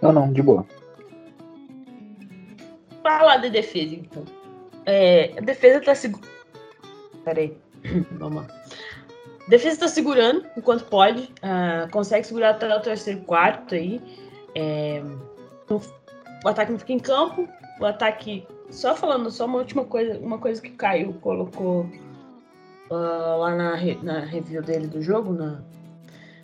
Não, 0.00 0.12
não, 0.12 0.32
de 0.32 0.40
boa. 0.40 0.66
Falar 3.02 3.36
de 3.38 3.50
defesa, 3.50 3.94
então. 3.94 4.24
É, 4.86 5.34
a 5.36 5.40
defesa 5.42 5.80
tá 5.80 5.94
segurando. 5.94 6.30
Peraí. 7.24 7.56
Vamos 8.12 8.42
lá. 8.42 8.65
Defesa 9.48 9.80
tá 9.80 9.88
segurando 9.88 10.44
enquanto 10.56 10.84
pode. 10.84 11.32
Uh, 11.42 11.90
consegue 11.90 12.26
segurar 12.26 12.50
até 12.50 12.74
o 12.74 12.80
terceiro 12.80 13.20
quarto 13.20 13.74
aí. 13.74 14.00
É, 14.54 15.02
o 15.68 16.48
ataque 16.48 16.72
não 16.72 16.78
fica 16.78 16.92
em 16.92 16.98
campo, 16.98 17.48
o 17.80 17.84
ataque. 17.84 18.46
Só 18.70 18.96
falando, 18.96 19.30
só 19.30 19.46
uma 19.46 19.58
última 19.58 19.84
coisa, 19.84 20.18
uma 20.18 20.38
coisa 20.38 20.60
que 20.60 20.70
Caio 20.70 21.12
colocou 21.14 21.86
uh, 22.90 23.38
lá 23.38 23.54
na, 23.54 23.76
na 24.02 24.20
review 24.20 24.62
dele 24.62 24.88
do 24.88 25.00
jogo, 25.00 25.32
na, 25.32 25.62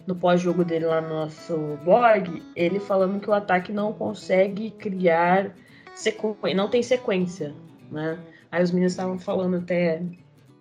no 0.07 0.15
pós-jogo 0.15 0.65
dele 0.65 0.87
lá 0.87 1.01
no 1.01 1.09
nosso 1.09 1.57
blog, 1.85 2.43
ele 2.55 2.79
falando 2.79 3.21
que 3.21 3.29
o 3.29 3.33
ataque 3.33 3.73
não 3.73 3.93
consegue 3.93 4.71
criar 4.71 5.53
sequência, 5.95 6.55
não 6.55 6.69
tem 6.69 6.83
sequência, 6.83 7.55
né? 7.91 8.19
Aí 8.51 8.63
os 8.63 8.71
meninos 8.71 8.93
estavam 8.93 9.19
falando 9.19 9.57
até 9.57 10.03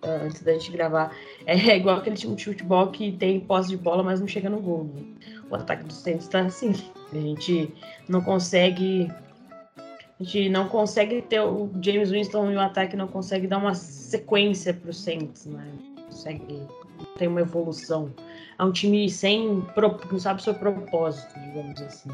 antes 0.03 0.41
da 0.41 0.53
gente 0.53 0.71
gravar, 0.71 1.15
é 1.45 1.75
igual 1.75 1.97
aquele 1.97 2.15
time 2.15 2.35
de 2.35 2.45
futebol 2.45 2.87
que 2.87 3.11
tem 3.13 3.39
posse 3.39 3.69
de 3.69 3.77
bola, 3.77 4.03
mas 4.03 4.19
não 4.19 4.27
chega 4.27 4.49
no 4.49 4.59
gol. 4.59 4.89
Né? 4.93 5.03
O 5.49 5.55
ataque 5.55 5.83
do 5.83 5.93
Santos 5.93 6.25
está 6.25 6.41
assim, 6.41 6.73
a 7.11 7.15
gente 7.17 7.73
não 8.07 8.21
consegue 8.21 9.11
a 10.21 10.23
gente 10.23 10.49
não 10.49 10.67
consegue 10.67 11.21
ter 11.23 11.41
o 11.41 11.67
James 11.81 12.11
Winston 12.11 12.51
e 12.51 12.55
o 12.55 12.61
ataque 12.61 12.95
não 12.95 13.07
consegue 13.07 13.47
dar 13.47 13.57
uma 13.57 13.73
sequência 13.73 14.71
para 14.71 14.91
o 14.91 14.93
Saints, 14.93 15.47
né? 15.47 15.65
Consegue 16.05 16.61
ter 17.17 17.27
uma 17.27 17.41
evolução. 17.41 18.13
É 18.59 18.63
um 18.63 18.71
time 18.71 19.09
sem 19.09 19.65
não 19.75 20.19
sabe 20.19 20.39
o 20.39 20.43
seu 20.43 20.53
propósito, 20.53 21.33
digamos 21.39 21.81
assim. 21.81 22.11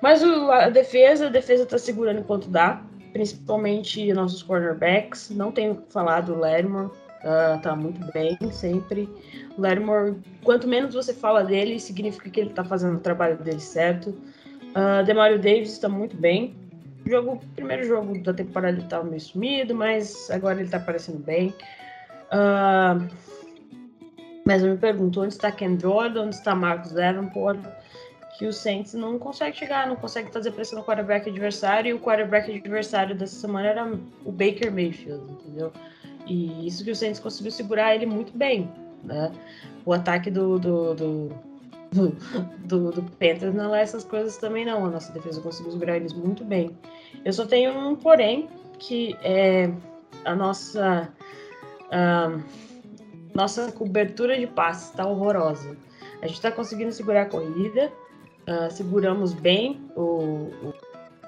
Mas 0.00 0.22
o, 0.22 0.52
a 0.52 0.70
defesa, 0.70 1.26
a 1.26 1.30
defesa 1.30 1.64
está 1.64 1.78
segurando 1.78 2.20
enquanto 2.20 2.48
dá, 2.48 2.80
principalmente 3.16 4.12
nossos 4.12 4.42
cornerbacks. 4.42 5.30
Não 5.30 5.50
tenho 5.50 5.82
falado 5.88 6.34
o 6.34 6.38
Lerman, 6.38 6.86
uh, 6.86 7.60
tá 7.62 7.74
muito 7.74 8.12
bem 8.12 8.36
sempre. 8.52 9.08
O 9.56 9.62
Lerman, 9.62 10.16
quanto 10.44 10.68
menos 10.68 10.94
você 10.94 11.14
fala 11.14 11.42
dele, 11.42 11.80
significa 11.80 12.28
que 12.28 12.40
ele 12.40 12.50
está 12.50 12.62
fazendo 12.62 12.96
o 12.96 13.00
trabalho 13.00 13.38
dele 13.38 13.60
certo. 13.60 14.10
Uh, 14.10 15.02
Demario 15.06 15.38
Davis 15.38 15.72
está 15.72 15.88
muito 15.88 16.14
bem 16.14 16.54
jogo, 17.06 17.40
primeiro 17.54 17.86
jogo 17.86 18.20
da 18.22 18.34
temporada 18.34 18.76
ele 18.76 18.84
estava 18.84 19.04
meio 19.04 19.20
sumido, 19.20 19.74
mas 19.74 20.30
agora 20.30 20.56
ele 20.56 20.64
está 20.64 20.76
aparecendo 20.76 21.18
bem. 21.20 21.54
Uh, 22.26 23.08
mas 24.44 24.62
eu 24.62 24.70
me 24.70 24.76
pergunto, 24.76 25.22
onde 25.22 25.32
está 25.32 25.50
Ken 25.50 25.78
Jordan, 25.80 26.24
onde 26.24 26.34
está 26.34 26.54
Marcos 26.54 26.92
Davenport? 26.92 27.60
Que 28.38 28.46
o 28.46 28.52
Saints 28.52 28.92
não 28.94 29.18
consegue 29.18 29.56
chegar, 29.56 29.86
não 29.86 29.96
consegue 29.96 30.30
fazer 30.30 30.50
pressão 30.50 30.78
no 30.78 30.84
quarterback 30.84 31.28
adversário, 31.28 31.90
e 31.90 31.94
o 31.94 31.98
quarterback 31.98 32.50
adversário 32.54 33.14
dessa 33.14 33.36
semana 33.36 33.68
era 33.68 33.92
o 34.24 34.32
Baker 34.32 34.70
Mayfield, 34.70 35.32
entendeu? 35.32 35.72
E 36.26 36.66
isso 36.66 36.84
que 36.84 36.90
o 36.90 36.96
Saints 36.96 37.20
conseguiu 37.20 37.52
segurar 37.52 37.94
ele 37.94 38.04
muito 38.04 38.36
bem, 38.36 38.70
né? 39.02 39.32
O 39.84 39.92
ataque 39.92 40.30
do, 40.30 40.58
do, 40.58 40.94
do 40.94 41.46
do, 41.92 42.10
do, 42.64 42.90
do 42.90 43.02
Panthers 43.02 43.54
não 43.54 43.74
é 43.74 43.80
essas 43.80 44.04
coisas 44.04 44.36
também 44.36 44.64
não. 44.64 44.84
A 44.84 44.90
nossa 44.90 45.12
defesa 45.12 45.40
conseguiu 45.40 45.72
segurar 45.72 45.96
eles 45.96 46.12
muito 46.12 46.44
bem. 46.44 46.76
Eu 47.24 47.32
só 47.32 47.46
tenho 47.46 47.72
um 47.72 47.96
porém, 47.96 48.48
que 48.78 49.16
é 49.22 49.70
a 50.24 50.34
nossa 50.34 51.08
a 51.90 52.38
nossa 53.34 53.70
cobertura 53.72 54.38
de 54.38 54.46
passes 54.46 54.90
está 54.90 55.06
horrorosa. 55.06 55.76
A 56.20 56.26
gente 56.26 56.36
está 56.36 56.50
conseguindo 56.50 56.90
segurar 56.92 57.22
a 57.22 57.26
corrida, 57.26 57.92
uh, 58.48 58.70
seguramos 58.70 59.32
bem 59.32 59.80
o, 59.94 60.50
o 60.62 60.74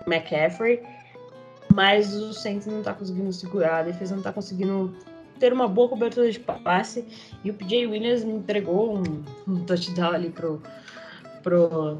McCaffrey, 0.06 0.82
mas 1.74 2.14
o 2.14 2.32
Saints 2.32 2.66
não 2.66 2.82
tá 2.82 2.94
conseguindo 2.94 3.32
segurar, 3.32 3.78
a 3.78 3.82
defesa 3.82 4.16
não 4.16 4.22
tá 4.22 4.32
conseguindo 4.32 4.94
ter 5.38 5.52
uma 5.52 5.68
boa 5.68 5.88
cobertura 5.88 6.30
de 6.30 6.40
passe. 6.40 7.06
E 7.44 7.50
o 7.50 7.54
PJ 7.54 7.86
Williams 7.86 8.24
me 8.24 8.32
entregou 8.32 8.98
um, 8.98 9.24
um 9.46 9.64
touchdown 9.64 10.12
ali 10.12 10.30
pro, 10.30 10.60
pro, 11.42 11.98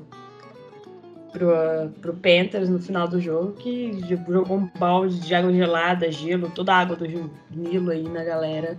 pro, 1.32 1.90
pro 2.00 2.14
Panthers 2.14 2.68
no 2.68 2.78
final 2.78 3.06
do 3.06 3.20
jogo, 3.20 3.52
que 3.52 4.00
jogou 4.08 4.56
um 4.56 4.68
balde 4.78 5.20
de 5.20 5.34
água 5.34 5.52
gelada, 5.52 6.10
gelo, 6.10 6.50
toda 6.50 6.74
a 6.74 6.78
água 6.78 6.96
do 6.96 7.30
Nilo 7.50 7.90
aí 7.90 8.08
na 8.08 8.24
galera, 8.24 8.78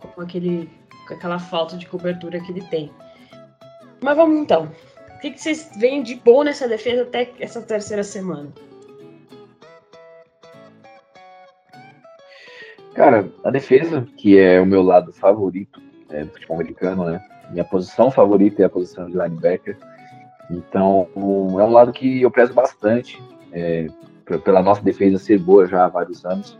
com, 0.00 0.20
aquele, 0.20 0.70
com 1.06 1.14
aquela 1.14 1.38
falta 1.38 1.76
de 1.76 1.86
cobertura 1.86 2.40
que 2.40 2.50
ele 2.50 2.62
tem. 2.62 2.90
Mas 4.00 4.16
vamos 4.16 4.38
então. 4.38 4.70
Que, 5.24 5.30
que 5.30 5.40
vocês 5.40 5.70
veem 5.78 6.02
de 6.02 6.16
bom 6.16 6.44
nessa 6.44 6.68
defesa 6.68 7.00
até 7.00 7.32
essa 7.40 7.62
terceira 7.62 8.04
semana? 8.04 8.52
Cara, 12.94 13.26
a 13.42 13.50
defesa, 13.50 14.06
que 14.18 14.38
é 14.38 14.60
o 14.60 14.66
meu 14.66 14.82
lado 14.82 15.14
favorito 15.14 15.80
é, 16.10 16.24
do 16.24 16.32
futebol 16.32 16.56
americano, 16.56 17.06
né? 17.06 17.26
Minha 17.50 17.64
posição 17.64 18.10
favorita 18.10 18.60
é 18.60 18.66
a 18.66 18.68
posição 18.68 19.06
de 19.06 19.16
linebacker. 19.16 19.78
Então, 20.50 21.08
é 21.16 21.18
um 21.18 21.70
lado 21.70 21.90
que 21.90 22.20
eu 22.20 22.30
prezo 22.30 22.52
bastante, 22.52 23.18
é, 23.50 23.86
pela 24.44 24.62
nossa 24.62 24.82
defesa 24.82 25.16
ser 25.16 25.38
boa 25.38 25.66
já 25.66 25.86
há 25.86 25.88
vários 25.88 26.22
anos, 26.26 26.58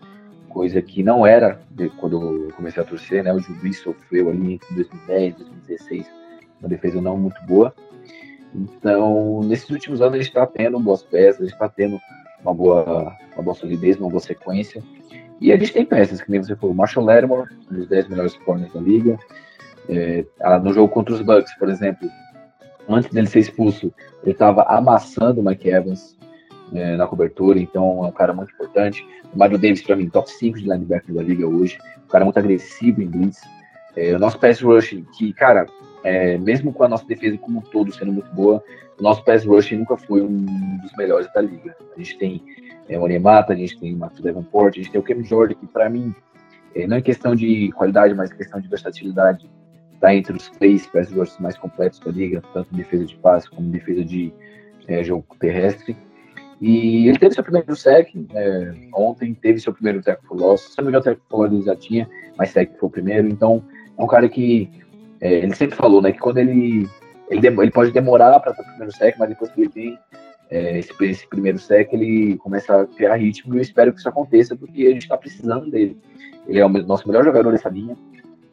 coisa 0.48 0.80
que 0.80 1.02
não 1.02 1.26
era 1.26 1.60
de, 1.70 1.90
quando 1.90 2.46
eu 2.46 2.52
comecei 2.54 2.82
a 2.82 2.86
torcer, 2.86 3.22
né? 3.22 3.30
O 3.30 3.40
Juiz 3.40 3.80
sofreu 3.80 4.30
ali 4.30 4.54
em 4.54 4.74
2010, 4.74 5.34
2016, 5.34 6.06
uma 6.62 6.68
defesa 6.70 6.98
não 7.02 7.18
muito 7.18 7.38
boa. 7.44 7.74
Então, 8.54 9.40
nesses 9.42 9.68
últimos 9.70 10.00
anos, 10.00 10.18
gente 10.18 10.28
está 10.28 10.46
tendo 10.46 10.78
boas 10.78 11.02
peças, 11.02 11.40
gente 11.40 11.52
está 11.52 11.68
tendo 11.68 11.98
uma 12.42 12.54
boa, 12.54 13.16
uma 13.34 13.42
boa 13.42 13.54
solidez, 13.54 13.96
uma 13.96 14.08
boa 14.08 14.20
sequência. 14.20 14.82
E 15.40 15.52
a 15.52 15.56
gente 15.56 15.72
tem 15.72 15.84
peças, 15.84 16.20
que 16.22 16.30
nem 16.30 16.42
você 16.42 16.54
falou, 16.54 16.74
Marshall 16.74 17.04
Lattimore, 17.04 17.50
um 17.70 17.74
dos 17.74 17.88
10 17.88 18.08
melhores 18.08 18.34
corners 18.38 18.72
da 18.72 18.80
liga. 18.80 19.18
É, 19.88 20.24
no 20.62 20.72
jogo 20.72 20.88
contra 20.88 21.14
os 21.14 21.20
Bucks, 21.20 21.54
por 21.58 21.68
exemplo, 21.68 22.08
antes 22.88 23.10
dele 23.10 23.26
ser 23.26 23.40
expulso, 23.40 23.92
ele 24.22 24.32
estava 24.32 24.62
amassando 24.62 25.40
o 25.40 25.44
Mike 25.44 25.68
Evans 25.68 26.16
é, 26.72 26.96
na 26.96 27.06
cobertura, 27.06 27.58
então 27.58 28.04
é 28.04 28.08
um 28.08 28.12
cara 28.12 28.32
muito 28.32 28.52
importante. 28.54 29.06
O 29.34 29.38
Mario 29.38 29.58
Davis, 29.58 29.82
para 29.82 29.96
mim, 29.96 30.08
top 30.08 30.30
5 30.30 30.58
de 30.58 30.64
linebacker 30.64 31.14
da 31.14 31.22
liga 31.22 31.46
hoje, 31.46 31.78
um 32.04 32.08
cara 32.08 32.24
muito 32.24 32.38
agressivo 32.38 33.02
em 33.02 33.06
blitz. 33.06 33.40
É, 33.96 34.14
o 34.14 34.18
nosso 34.18 34.38
pass 34.38 34.60
rush, 34.60 34.96
que, 35.16 35.32
cara, 35.34 35.66
é, 36.04 36.36
mesmo 36.36 36.72
com 36.72 36.84
a 36.84 36.88
nossa 36.88 37.06
defesa 37.06 37.38
como 37.38 37.58
um 37.58 37.62
todo 37.62 37.92
sendo 37.92 38.12
muito 38.12 38.30
boa, 38.32 38.62
o 38.98 39.02
nosso 39.02 39.24
pass 39.24 39.44
rush 39.44 39.72
nunca 39.72 39.96
foi 39.96 40.22
um 40.22 40.44
dos 40.76 40.92
melhores 40.96 41.26
da 41.32 41.40
liga. 41.40 41.74
A 41.96 41.98
gente 41.98 42.18
tem 42.18 42.42
é, 42.88 42.98
o 42.98 43.02
Onemata, 43.02 43.54
a 43.54 43.56
gente 43.56 43.80
tem 43.80 43.94
o 43.94 43.96
Matheus 43.96 44.22
Davenport, 44.22 44.74
a 44.74 44.82
gente 44.82 44.92
tem 44.92 45.00
o 45.00 45.04
Cam 45.04 45.24
Jordan, 45.24 45.54
que 45.54 45.66
para 45.66 45.88
mim, 45.88 46.14
é, 46.74 46.86
não 46.86 46.98
é 46.98 47.02
questão 47.02 47.34
de 47.34 47.72
qualidade, 47.72 48.14
mas 48.14 48.30
é 48.30 48.34
questão 48.34 48.60
de 48.60 48.68
versatilidade, 48.68 49.50
está 49.94 50.14
entre 50.14 50.36
os 50.36 50.50
três 50.50 50.86
pass 50.86 51.10
rushers 51.10 51.38
mais 51.38 51.56
completos 51.56 51.98
da 52.00 52.10
liga, 52.10 52.42
tanto 52.52 52.74
defesa 52.74 53.06
de 53.06 53.16
passe 53.16 53.48
como 53.48 53.70
defesa 53.70 54.04
de 54.04 54.32
é, 54.86 55.02
jogo 55.02 55.24
terrestre. 55.40 55.96
E 56.60 57.08
ele 57.08 57.18
teve 57.18 57.34
seu 57.34 57.42
primeiro 57.42 57.74
sec 57.74 58.08
é, 58.34 58.74
ontem, 58.94 59.34
teve 59.34 59.58
seu 59.58 59.72
primeiro 59.72 60.02
tackle 60.02 60.28
for 60.28 60.38
loss. 60.38 60.60
Se 60.60 60.78
não 60.78 60.84
me 60.84 60.90
engano, 60.90 61.00
o 61.00 61.04
tackle 61.04 61.24
for 61.28 61.38
loss 61.40 61.52
ele 61.52 61.62
já 61.62 61.74
tinha, 61.74 62.08
mas 62.36 62.50
sec 62.50 62.78
foi 62.78 62.88
o 62.88 62.92
primeiro. 62.92 63.26
Então, 63.26 63.64
é 63.98 64.02
um 64.02 64.06
cara 64.06 64.28
que 64.28 64.70
é, 65.24 65.38
ele 65.38 65.54
sempre 65.54 65.74
falou, 65.74 66.02
né, 66.02 66.12
que 66.12 66.18
quando 66.18 66.36
ele 66.36 66.86
ele, 67.30 67.46
ele 67.46 67.70
pode 67.70 67.90
demorar 67.90 68.38
para 68.40 68.52
ter 68.52 68.60
o 68.60 68.64
primeiro 68.66 68.92
sec, 68.92 69.16
mas 69.18 69.30
depois 69.30 69.50
que 69.50 69.62
ele 69.62 69.70
tem 69.70 69.98
é, 70.50 70.78
esse, 70.78 70.92
esse, 71.00 71.26
primeiro 71.26 71.58
sec, 71.58 71.90
ele 71.92 72.36
começa 72.36 72.82
a 72.82 72.86
criar 72.86 73.16
ritmo 73.16 73.54
e 73.54 73.56
eu 73.56 73.62
espero 73.62 73.90
que 73.90 73.98
isso 73.98 74.08
aconteça 74.08 74.54
porque 74.54 74.82
a 74.82 74.90
gente 74.90 75.02
está 75.02 75.16
precisando 75.16 75.70
dele. 75.70 75.98
Ele 76.46 76.58
é 76.58 76.66
o 76.66 76.68
nosso 76.68 77.08
melhor 77.08 77.24
jogador 77.24 77.52
dessa 77.52 77.70
linha 77.70 77.96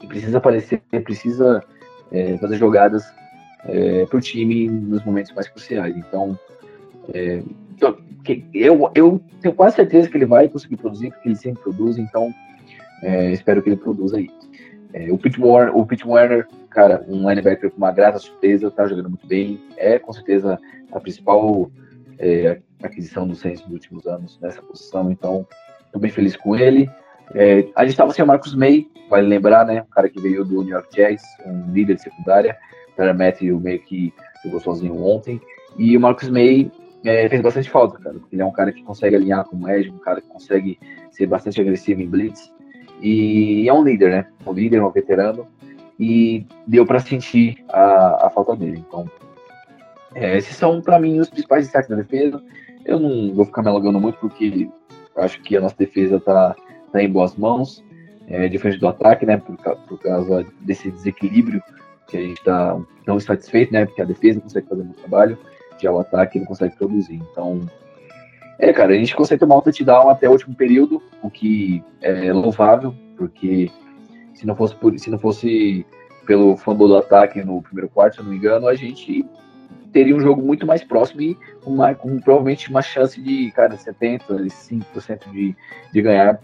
e 0.01 0.07
precisa 0.07 0.37
aparecer, 0.37 0.81
precisa 1.03 1.61
é, 2.09 2.37
fazer 2.37 2.55
jogadas 2.55 3.03
é, 3.65 4.05
para 4.05 4.17
o 4.17 4.21
time 4.21 4.69
nos 4.69 5.03
momentos 5.03 5.33
mais 5.33 5.49
cruciais. 5.49 5.95
Então, 5.97 6.39
é, 7.13 7.43
eu, 8.53 8.89
eu 8.95 9.21
tenho 9.41 9.53
quase 9.53 9.75
certeza 9.75 10.07
que 10.07 10.15
ele 10.15 10.25
vai 10.25 10.47
conseguir 10.47 10.77
produzir, 10.77 11.11
porque 11.11 11.27
ele 11.27 11.35
sempre 11.35 11.61
produz, 11.61 11.97
então 11.97 12.33
é, 13.03 13.31
espero 13.33 13.61
que 13.61 13.69
ele 13.69 13.77
produza 13.77 14.15
aí. 14.15 14.29
É, 14.93 15.11
o, 15.11 15.17
Pete 15.17 15.39
Warner, 15.39 15.75
o 15.75 15.85
Pete 15.85 16.07
Warner, 16.07 16.47
cara, 16.69 17.03
um 17.07 17.29
linebacker 17.29 17.71
com 17.71 17.77
uma 17.77 17.91
grata 17.91 18.19
surpresa, 18.19 18.71
tá 18.71 18.85
jogando 18.85 19.09
muito 19.09 19.25
bem, 19.25 19.59
é 19.77 19.97
com 19.97 20.11
certeza 20.11 20.59
a 20.91 20.99
principal 20.99 21.71
é, 22.19 22.59
aquisição 22.83 23.27
do 23.27 23.35
Saints 23.35 23.61
nos 23.63 23.73
últimos 23.73 24.05
anos 24.05 24.39
nessa 24.41 24.61
posição, 24.61 25.11
então 25.11 25.47
estou 25.85 26.01
bem 26.01 26.11
feliz 26.11 26.35
com 26.35 26.55
ele. 26.55 26.89
É, 27.33 27.65
a 27.75 27.83
gente 27.83 27.91
estava 27.91 28.11
sem 28.11 28.23
o 28.23 28.27
Marcos 28.27 28.53
May, 28.53 28.87
vale 29.09 29.27
lembrar, 29.27 29.65
né? 29.65 29.81
Um 29.81 29.93
cara 29.93 30.09
que 30.09 30.19
veio 30.19 30.43
do 30.43 30.63
New 30.63 30.73
York 30.73 30.93
Jets, 30.93 31.23
um 31.45 31.71
líder 31.71 31.95
de 31.95 32.01
secundária. 32.01 32.57
Tyler 32.95 33.17
Matthew 33.17 33.59
meio 33.59 33.79
que 33.79 34.13
jogou 34.43 34.59
sozinho 34.59 35.01
ontem. 35.01 35.39
E 35.77 35.95
o 35.95 35.99
Marcos 35.99 36.29
May 36.29 36.69
é, 37.05 37.29
fez 37.29 37.41
bastante 37.41 37.69
falta, 37.69 37.97
cara, 37.97 38.19
porque 38.19 38.35
ele 38.35 38.41
é 38.41 38.45
um 38.45 38.51
cara 38.51 38.71
que 38.71 38.83
consegue 38.83 39.15
alinhar 39.15 39.45
com 39.45 39.57
o 39.57 39.69
Edge, 39.69 39.89
um 39.89 39.99
cara 39.99 40.21
que 40.21 40.27
consegue 40.27 40.79
ser 41.09 41.25
bastante 41.25 41.59
agressivo 41.61 42.01
em 42.01 42.09
blitz. 42.09 42.53
E 43.01 43.67
é 43.67 43.73
um 43.73 43.83
líder, 43.83 44.11
né? 44.11 44.27
Um 44.45 44.53
líder, 44.53 44.83
um 44.83 44.91
veterano. 44.91 45.47
E 45.99 46.45
deu 46.65 46.85
para 46.85 46.99
sentir 46.99 47.63
a, 47.69 48.27
a, 48.27 48.29
falta 48.29 48.55
dele. 48.55 48.83
Então, 48.87 49.05
é, 50.15 50.37
esses 50.37 50.55
são, 50.55 50.81
para 50.81 50.99
mim, 50.99 51.19
os 51.19 51.29
principais 51.29 51.65
destaques 51.65 51.89
da 51.89 51.95
defesa. 51.95 52.41
Eu 52.85 52.99
não 52.99 53.33
vou 53.33 53.45
ficar 53.45 53.61
me 53.61 53.69
alongando 53.69 53.99
muito, 53.99 54.17
porque 54.19 54.69
acho 55.15 55.41
que 55.41 55.55
a 55.55 55.61
nossa 55.61 55.75
defesa 55.77 56.19
tá, 56.19 56.55
tá 56.91 57.03
em 57.03 57.09
boas 57.09 57.35
mãos, 57.35 57.83
é, 58.27 58.47
diferente 58.47 58.79
do 58.79 58.87
ataque, 58.87 59.25
né? 59.25 59.37
Por, 59.37 59.55
por 59.57 59.99
causa 59.99 60.45
desse 60.61 60.89
desequilíbrio 60.89 61.61
que 62.07 62.17
a 62.17 62.21
gente 62.21 62.37
está 62.39 62.79
tão 63.05 63.17
insatisfeito, 63.17 63.71
né? 63.71 63.85
Porque 63.85 64.01
a 64.01 64.05
defesa 64.05 64.41
consegue 64.41 64.67
fazer 64.67 64.81
um 64.81 64.93
trabalho, 64.93 65.37
já 65.79 65.91
o 65.91 65.99
ataque 65.99 66.39
não 66.39 66.45
consegue 66.45 66.75
produzir. 66.75 67.21
Então, 67.31 67.61
é, 68.61 68.71
cara, 68.71 68.93
a 68.93 68.95
gente 68.95 69.15
consegue 69.15 69.39
tomar 69.39 69.57
um 69.57 69.61
touchdown 69.61 70.07
até 70.07 70.29
o 70.29 70.33
último 70.33 70.55
período, 70.55 71.01
o 71.23 71.31
que 71.31 71.83
é 71.99 72.31
louvável, 72.31 72.93
porque 73.17 73.71
se 74.35 74.45
não 74.45 74.55
fosse, 74.55 74.75
por, 74.75 74.97
se 74.99 75.09
não 75.09 75.17
fosse 75.17 75.83
pelo 76.27 76.55
fumble 76.55 76.87
do 76.87 76.97
ataque 76.97 77.43
no 77.43 77.59
primeiro 77.63 77.89
quarto, 77.89 78.17
se 78.17 78.21
não 78.21 78.29
me 78.29 78.37
engano, 78.37 78.67
a 78.67 78.75
gente 78.75 79.25
teria 79.91 80.15
um 80.15 80.19
jogo 80.19 80.43
muito 80.43 80.65
mais 80.65 80.83
próximo 80.83 81.21
e 81.23 81.37
uma, 81.65 81.95
com 81.95 82.19
provavelmente 82.19 82.69
uma 82.69 82.83
chance 82.83 83.19
de, 83.19 83.51
cara, 83.51 83.75
70%, 83.75 84.21
5% 84.27 85.31
de, 85.31 85.55
de 85.91 86.01
ganhar, 86.03 86.39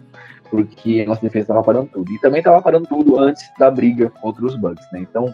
porque 0.49 1.03
a 1.05 1.09
nossa 1.09 1.21
defesa 1.21 1.43
estava 1.43 1.63
parando 1.63 1.91
tudo. 1.93 2.11
E 2.11 2.19
também 2.19 2.39
estava 2.39 2.59
parando 2.63 2.87
tudo 2.87 3.19
antes 3.19 3.43
da 3.59 3.69
briga 3.69 4.09
contra 4.09 4.43
os 4.43 4.55
Bucks, 4.55 4.85
né? 4.91 5.01
Então, 5.01 5.33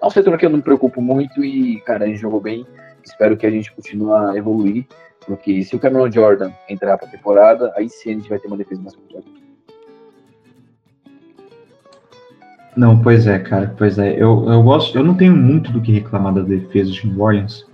é 0.00 0.06
um 0.06 0.10
setor 0.10 0.38
que 0.38 0.46
eu 0.46 0.50
não 0.50 0.58
me 0.58 0.62
preocupo 0.62 1.02
muito 1.02 1.44
e, 1.44 1.80
cara, 1.80 2.04
a 2.04 2.06
gente 2.06 2.20
jogou 2.20 2.40
bem. 2.40 2.64
Espero 3.04 3.36
que 3.36 3.46
a 3.46 3.50
gente 3.50 3.72
continue 3.72 4.12
a 4.12 4.36
evoluir 4.36 4.86
porque 5.26 5.62
se 5.62 5.76
o 5.76 5.78
Cameron 5.78 6.10
Jordan 6.10 6.50
entrar 6.68 6.96
para 6.98 7.08
a 7.08 7.10
temporada, 7.10 7.72
aí 7.76 7.88
sim 7.88 8.10
a 8.10 8.14
gente 8.14 8.28
vai 8.28 8.38
ter 8.38 8.48
uma 8.48 8.56
defesa 8.56 8.80
mais 8.82 8.96
completa. 8.96 9.28
Não, 12.76 13.00
pois 13.00 13.26
é, 13.26 13.38
cara, 13.38 13.74
pois 13.76 13.98
é. 13.98 14.14
Eu, 14.14 14.48
eu 14.48 14.62
gosto, 14.62 14.96
eu 14.96 15.04
não 15.04 15.14
tenho 15.14 15.36
muito 15.36 15.72
do 15.72 15.80
que 15.80 15.92
reclamar 15.92 16.34
da 16.34 16.42
defesa 16.42 16.90
de 16.90 17.06
New 17.06 17.20
Orleans, 17.20 17.66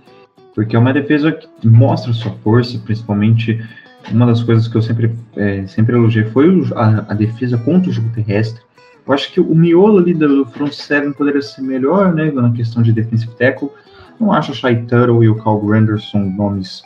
porque 0.55 0.75
é 0.75 0.79
uma 0.79 0.91
defesa 0.91 1.31
que 1.31 1.67
mostra 1.67 2.11
sua 2.13 2.31
força, 2.43 2.79
principalmente 2.79 3.63
uma 4.11 4.25
das 4.25 4.41
coisas 4.41 4.67
que 4.67 4.75
eu 4.75 4.81
sempre, 4.81 5.15
é, 5.35 5.65
sempre 5.67 5.95
elogiei 5.95 6.25
foi 6.25 6.49
a, 6.75 7.11
a, 7.11 7.13
defesa 7.13 7.57
contra 7.57 7.89
o 7.89 7.93
jogo 7.93 8.09
terrestre. 8.13 8.61
Eu 9.05 9.13
acho 9.13 9.31
que 9.31 9.39
o 9.39 9.55
miolo 9.55 9.99
ali 9.99 10.13
do 10.13 10.45
front 10.45 10.73
seven 10.73 11.13
poderia 11.13 11.41
ser 11.41 11.61
melhor, 11.61 12.13
né, 12.13 12.31
na 12.31 12.51
questão 12.51 12.81
de 12.81 12.91
defensive 12.91 13.33
tackle. 13.35 13.69
Não 14.19 14.31
acho 14.31 14.51
o 14.51 14.55
Shai 14.55 14.81
Tuttle 14.83 15.23
e 15.23 15.29
o 15.29 15.35
Cal 15.35 15.59
Granderson 15.61 16.19
nomes 16.19 16.81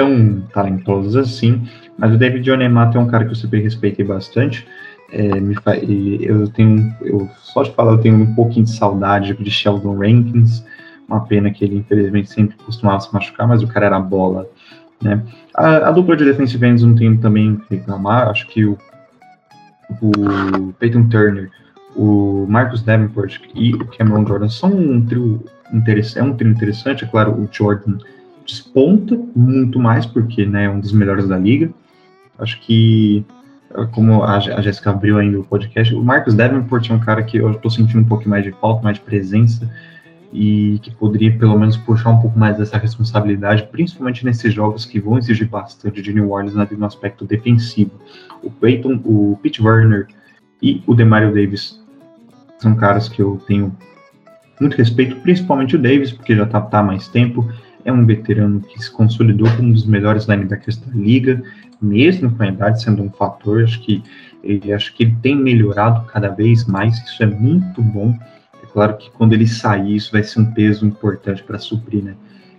tão 0.00 0.40
talentosos 0.52 1.14
assim, 1.14 1.62
mas 1.98 2.14
o 2.14 2.16
David 2.16 2.50
Onemato 2.50 2.96
é 2.96 3.00
um 3.00 3.06
cara 3.06 3.26
que 3.26 3.32
eu 3.32 3.36
sempre 3.36 3.60
respeitei 3.60 4.02
bastante. 4.02 4.66
É, 5.12 5.28
fa... 5.62 5.76
eu 5.76 6.48
tenho, 6.48 6.94
eu 7.02 7.28
só 7.36 7.62
de 7.62 7.70
falar, 7.72 7.92
eu 7.92 7.98
tenho 7.98 8.16
um 8.16 8.34
pouquinho 8.34 8.64
de 8.64 8.70
saudade 8.70 9.34
de 9.34 9.50
Sheldon 9.50 9.98
Rankins. 9.98 10.64
Uma 11.06 11.26
pena 11.26 11.50
que 11.50 11.64
ele 11.64 11.76
infelizmente 11.76 12.30
sempre 12.30 12.56
costumava 12.64 13.00
se 13.00 13.12
machucar, 13.12 13.46
mas 13.46 13.62
o 13.62 13.66
cara 13.66 13.86
era 13.86 14.00
bola, 14.00 14.48
né? 15.02 15.22
A, 15.54 15.88
a 15.88 15.90
dupla 15.90 16.16
de 16.16 16.24
defensive 16.24 16.66
ends 16.66 16.82
não 16.82 16.94
tenho 16.94 17.18
também 17.18 17.56
que 17.56 17.74
reclamar. 17.74 18.28
Acho 18.28 18.46
que 18.46 18.64
o, 18.64 18.78
o 20.00 20.72
Peyton 20.78 21.08
Turner, 21.08 21.50
o 21.94 22.46
Marcus 22.48 22.80
Davenport 22.80 23.38
e 23.54 23.74
o 23.74 23.84
Cameron 23.86 24.26
Jordan 24.26 24.48
são 24.48 24.70
um 24.70 25.04
trio 25.04 25.44
interessante, 25.74 26.18
é 26.20 26.22
um 26.22 26.34
trio 26.34 26.50
interessante. 26.50 27.04
É 27.04 27.06
claro, 27.06 27.32
o 27.32 27.48
Jordan 27.52 27.98
desponta 28.46 29.18
muito 29.34 29.78
mais, 29.78 30.06
porque 30.06 30.46
né, 30.46 30.64
é 30.64 30.70
um 30.70 30.80
dos 30.80 30.92
melhores 30.92 31.28
da 31.28 31.38
liga. 31.38 31.70
Acho 32.38 32.60
que, 32.60 33.24
como 33.92 34.24
a, 34.24 34.40
Jéssica 34.40 34.90
abriu 34.90 35.18
ainda 35.18 35.40
o 35.40 35.44
podcast, 35.44 35.94
o 35.94 36.02
Marcos 36.02 36.34
Davenport 36.34 36.90
é 36.90 36.94
um 36.94 37.00
cara 37.00 37.22
que 37.22 37.36
eu 37.36 37.50
estou 37.50 37.70
sentindo 37.70 38.00
um 38.00 38.04
pouco 38.04 38.28
mais 38.28 38.44
de 38.44 38.52
falta, 38.52 38.82
mais 38.82 38.98
de 38.98 39.04
presença. 39.04 39.70
e 40.32 40.78
que 40.82 40.94
poderia 40.94 41.36
pelo 41.36 41.58
menos 41.58 41.76
puxar 41.76 42.10
um 42.10 42.20
pouco 42.20 42.38
mais 42.38 42.56
dessa 42.56 42.78
responsabilidade, 42.78 43.68
principalmente 43.72 44.24
nesses 44.24 44.54
jogos 44.54 44.84
que 44.84 45.00
vão 45.00 45.18
exigir 45.18 45.48
bastante 45.48 46.00
de 46.00 46.12
New 46.12 46.30
Orleans 46.30 46.54
no 46.54 46.86
aspecto 46.86 47.24
defensivo. 47.24 47.90
O 48.40 48.48
Peyton, 48.48 49.00
o 49.04 49.36
Pete 49.42 49.60
Werner 49.60 50.06
e 50.62 50.82
o 50.86 50.94
Demario 50.94 51.34
Davis 51.34 51.80
são 52.60 52.76
caras 52.76 53.08
que 53.08 53.20
eu 53.20 53.42
tenho 53.46 53.76
muito 54.60 54.76
respeito, 54.76 55.16
principalmente 55.16 55.74
o 55.74 55.78
Davis, 55.78 56.12
porque 56.12 56.36
já 56.36 56.44
está 56.44 56.60
tá 56.60 56.80
há 56.80 56.82
mais 56.82 57.08
tempo, 57.08 57.50
é 57.90 57.92
um 57.92 58.06
veterano 58.06 58.60
que 58.60 58.82
se 58.82 58.90
consolidou 58.90 59.48
como 59.56 59.68
um 59.68 59.72
dos 59.72 59.86
melhores 59.86 60.26
linebackers 60.26 60.78
da 60.78 60.92
liga, 60.92 61.42
mesmo 61.80 62.30
com 62.30 62.42
a 62.42 62.48
idade 62.48 62.82
sendo 62.82 63.02
um 63.02 63.10
fator, 63.10 63.62
acho 63.62 63.80
que 63.82 64.02
ele 64.42 64.72
acho 64.72 64.94
que 64.94 65.04
ele 65.04 65.16
tem 65.22 65.36
melhorado 65.36 66.06
cada 66.06 66.28
vez 66.28 66.64
mais, 66.64 66.98
isso 67.04 67.22
é 67.22 67.26
muito 67.26 67.82
bom. 67.82 68.16
É 68.62 68.66
claro 68.72 68.96
que 68.96 69.10
quando 69.10 69.32
ele 69.32 69.46
sair, 69.46 69.96
isso 69.96 70.12
vai 70.12 70.22
ser 70.22 70.40
um 70.40 70.46
peso 70.52 70.86
importante 70.86 71.42
para 71.42 71.58
suprir, 71.58 72.02
né? 72.02 72.14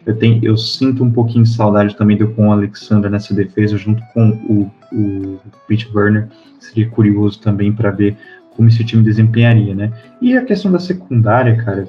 Eu, 0.05 0.17
tenho, 0.17 0.43
eu 0.43 0.57
sinto 0.57 1.03
um 1.03 1.11
pouquinho 1.11 1.43
de 1.43 1.49
saudade 1.49 1.95
também 1.95 2.17
do 2.17 2.27
com 2.29 2.47
o 2.47 2.51
Alexander 2.51 3.09
nessa 3.09 3.36
defesa, 3.36 3.77
junto 3.77 4.01
com 4.13 4.29
o, 4.29 4.71
o 4.91 5.39
Pete 5.67 5.89
Werner. 5.93 6.27
Seria 6.59 6.89
curioso 6.89 7.39
também 7.39 7.71
para 7.71 7.91
ver 7.91 8.17
como 8.55 8.67
esse 8.67 8.84
time 8.84 9.03
desempenharia, 9.03 9.75
né? 9.75 9.91
E 10.19 10.36
a 10.36 10.43
questão 10.43 10.71
da 10.71 10.79
secundária, 10.79 11.55
cara. 11.63 11.88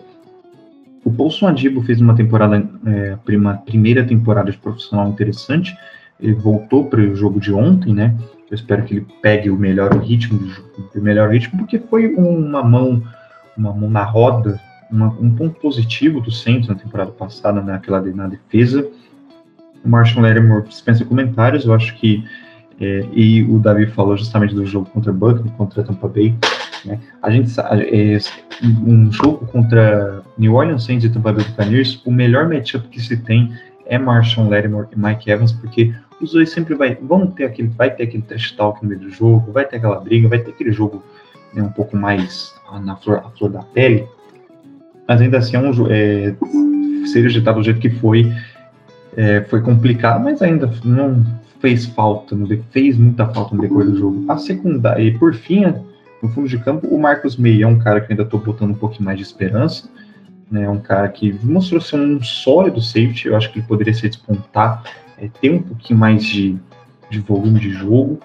O 1.05 1.11
Paulson 1.11 1.49
Adibo 1.49 1.83
fez 1.83 2.01
uma 2.01 2.15
temporada, 2.15 2.69
é, 2.87 3.17
uma 3.37 3.55
primeira 3.55 4.05
temporada 4.05 4.51
de 4.51 4.59
profissional 4.59 5.09
interessante. 5.09 5.77
Ele 6.21 6.35
voltou 6.35 6.85
para 6.85 7.01
o 7.01 7.17
jogo 7.17 7.41
de 7.41 7.53
ontem, 7.53 7.93
né? 7.93 8.17
Eu 8.51 8.55
espero 8.55 8.85
que 8.85 8.95
ele 8.95 9.07
pegue 9.21 9.51
o 9.51 9.57
melhor 9.57 9.97
ritmo, 9.99 10.39
o 10.95 11.01
melhor 11.01 11.31
ritmo, 11.31 11.59
porque 11.59 11.79
foi 11.79 12.15
uma 12.15 12.63
mão, 12.63 13.03
uma 13.57 13.73
mão 13.73 13.91
na 13.91 14.05
roda, 14.05 14.61
uma, 14.91 15.09
um 15.09 15.35
ponto 15.35 15.59
positivo 15.59 16.21
do 16.21 16.31
Santos 16.31 16.69
na 16.69 16.75
temporada 16.75 17.11
passada, 17.11 17.61
naquela 17.61 18.01
na 18.01 18.29
defesa. 18.29 18.87
O 19.85 19.89
Marshall 19.89 20.23
Lattimore 20.23 20.69
dispensa 20.69 21.05
comentários, 21.05 21.65
eu 21.65 21.75
acho 21.75 21.97
que 21.97 22.25
é, 22.81 23.07
e 23.13 23.43
o 23.45 23.59
Davi 23.59 23.87
falou 23.87 24.17
justamente 24.17 24.55
do 24.55 24.67
jogo 24.67 24.89
contra 24.91 25.13
Buckley, 25.13 25.51
contra 25.57 25.83
Tampa 25.83 26.09
Bay. 26.09 26.35
Né? 26.85 26.99
A 27.22 27.30
gente 27.30 27.53
é, 27.61 28.18
um 28.62 29.11
jogo 29.12 29.47
contra 29.47 30.22
New 30.39 30.55
Orleans 30.55 30.85
Saints 30.85 31.05
e 31.05 31.11
Tampa 31.11 31.33
Bay 31.33 31.45
Buccaneers, 31.45 32.03
o 32.05 32.11
melhor 32.11 32.49
matchup 32.49 32.89
que 32.89 33.01
se 33.01 33.16
tem 33.16 33.53
é 33.87 33.99
Marshall 33.99 34.49
Lattimore 34.49 34.89
e 34.93 34.99
Mike 34.99 35.30
Evans, 35.30 35.53
porque 35.53 35.95
os 36.20 36.33
dois 36.33 36.51
sempre 36.51 36.74
vai, 36.74 36.95
vão 36.95 37.26
ter 37.26 37.45
aquele, 37.45 37.68
vai 37.68 37.91
ter 37.91 38.05
aquele 38.05 38.22
trash 38.22 38.53
talk 38.53 38.83
no 38.83 38.89
meio 38.89 39.01
do 39.01 39.11
jogo, 39.11 39.53
vai 39.53 39.64
ter 39.64 39.76
aquela 39.76 40.01
briga, 40.01 40.28
vai 40.28 40.39
ter 40.39 40.51
aquele 40.51 40.72
jogo 40.72 41.03
né, 41.53 41.62
um 41.62 41.70
pouco 41.70 41.97
mais 41.97 42.55
na 42.85 42.97
flor, 42.97 43.22
flor 43.37 43.51
da 43.51 43.62
pele, 43.62 44.07
mas 45.07 45.20
ainda 45.20 45.39
assim 45.39 45.57
é 45.57 45.59
um 45.59 45.70
é, 45.91 46.35
ser 47.07 47.26
ejetado 47.26 47.59
do 47.59 47.64
jeito 47.64 47.80
que 47.80 47.91
foi, 47.91 48.33
é, 49.16 49.43
foi 49.43 49.61
complicado, 49.61 50.22
mas 50.22 50.41
ainda 50.41 50.72
não 50.85 51.24
fez 51.61 51.87
falta, 51.87 52.35
no, 52.35 52.47
fez 52.70 52.97
muita 52.97 53.26
falta 53.28 53.55
no 53.55 53.61
decorrer 53.61 53.91
do 53.91 53.99
jogo. 53.99 54.24
A 54.28 54.37
secundária, 54.37 55.03
e 55.03 55.18
por 55.18 55.35
fim, 55.35 55.64
no 56.23 56.29
fundo 56.29 56.49
de 56.49 56.59
campo, 56.59 56.87
o 56.87 57.01
Marcos 57.01 57.37
Meia 57.37 57.64
é 57.64 57.66
um 57.66 57.79
cara 57.79 58.01
que 58.01 58.07
eu 58.07 58.11
ainda 58.12 58.23
estou 58.23 58.39
botando 58.39 58.70
um 58.70 58.75
pouquinho 58.75 59.05
mais 59.05 59.18
de 59.18 59.25
esperança, 59.25 59.89
né, 60.51 60.64
é 60.64 60.68
um 60.68 60.79
cara 60.79 61.09
que 61.09 61.33
mostrou 61.43 61.81
ser 61.81 61.97
um 61.97 62.23
sólido 62.23 62.81
safety, 62.81 63.27
eu 63.27 63.37
acho 63.37 63.51
que 63.51 63.59
ele 63.59 63.66
poderia 63.66 63.93
se 63.93 64.09
despontar 64.09 64.85
é, 65.18 65.29
ter 65.41 65.51
um 65.51 65.62
pouquinho 65.62 65.99
mais 65.99 66.25
de, 66.25 66.57
de 67.11 67.18
volume 67.18 67.59
de 67.59 67.70
jogo, 67.70 68.20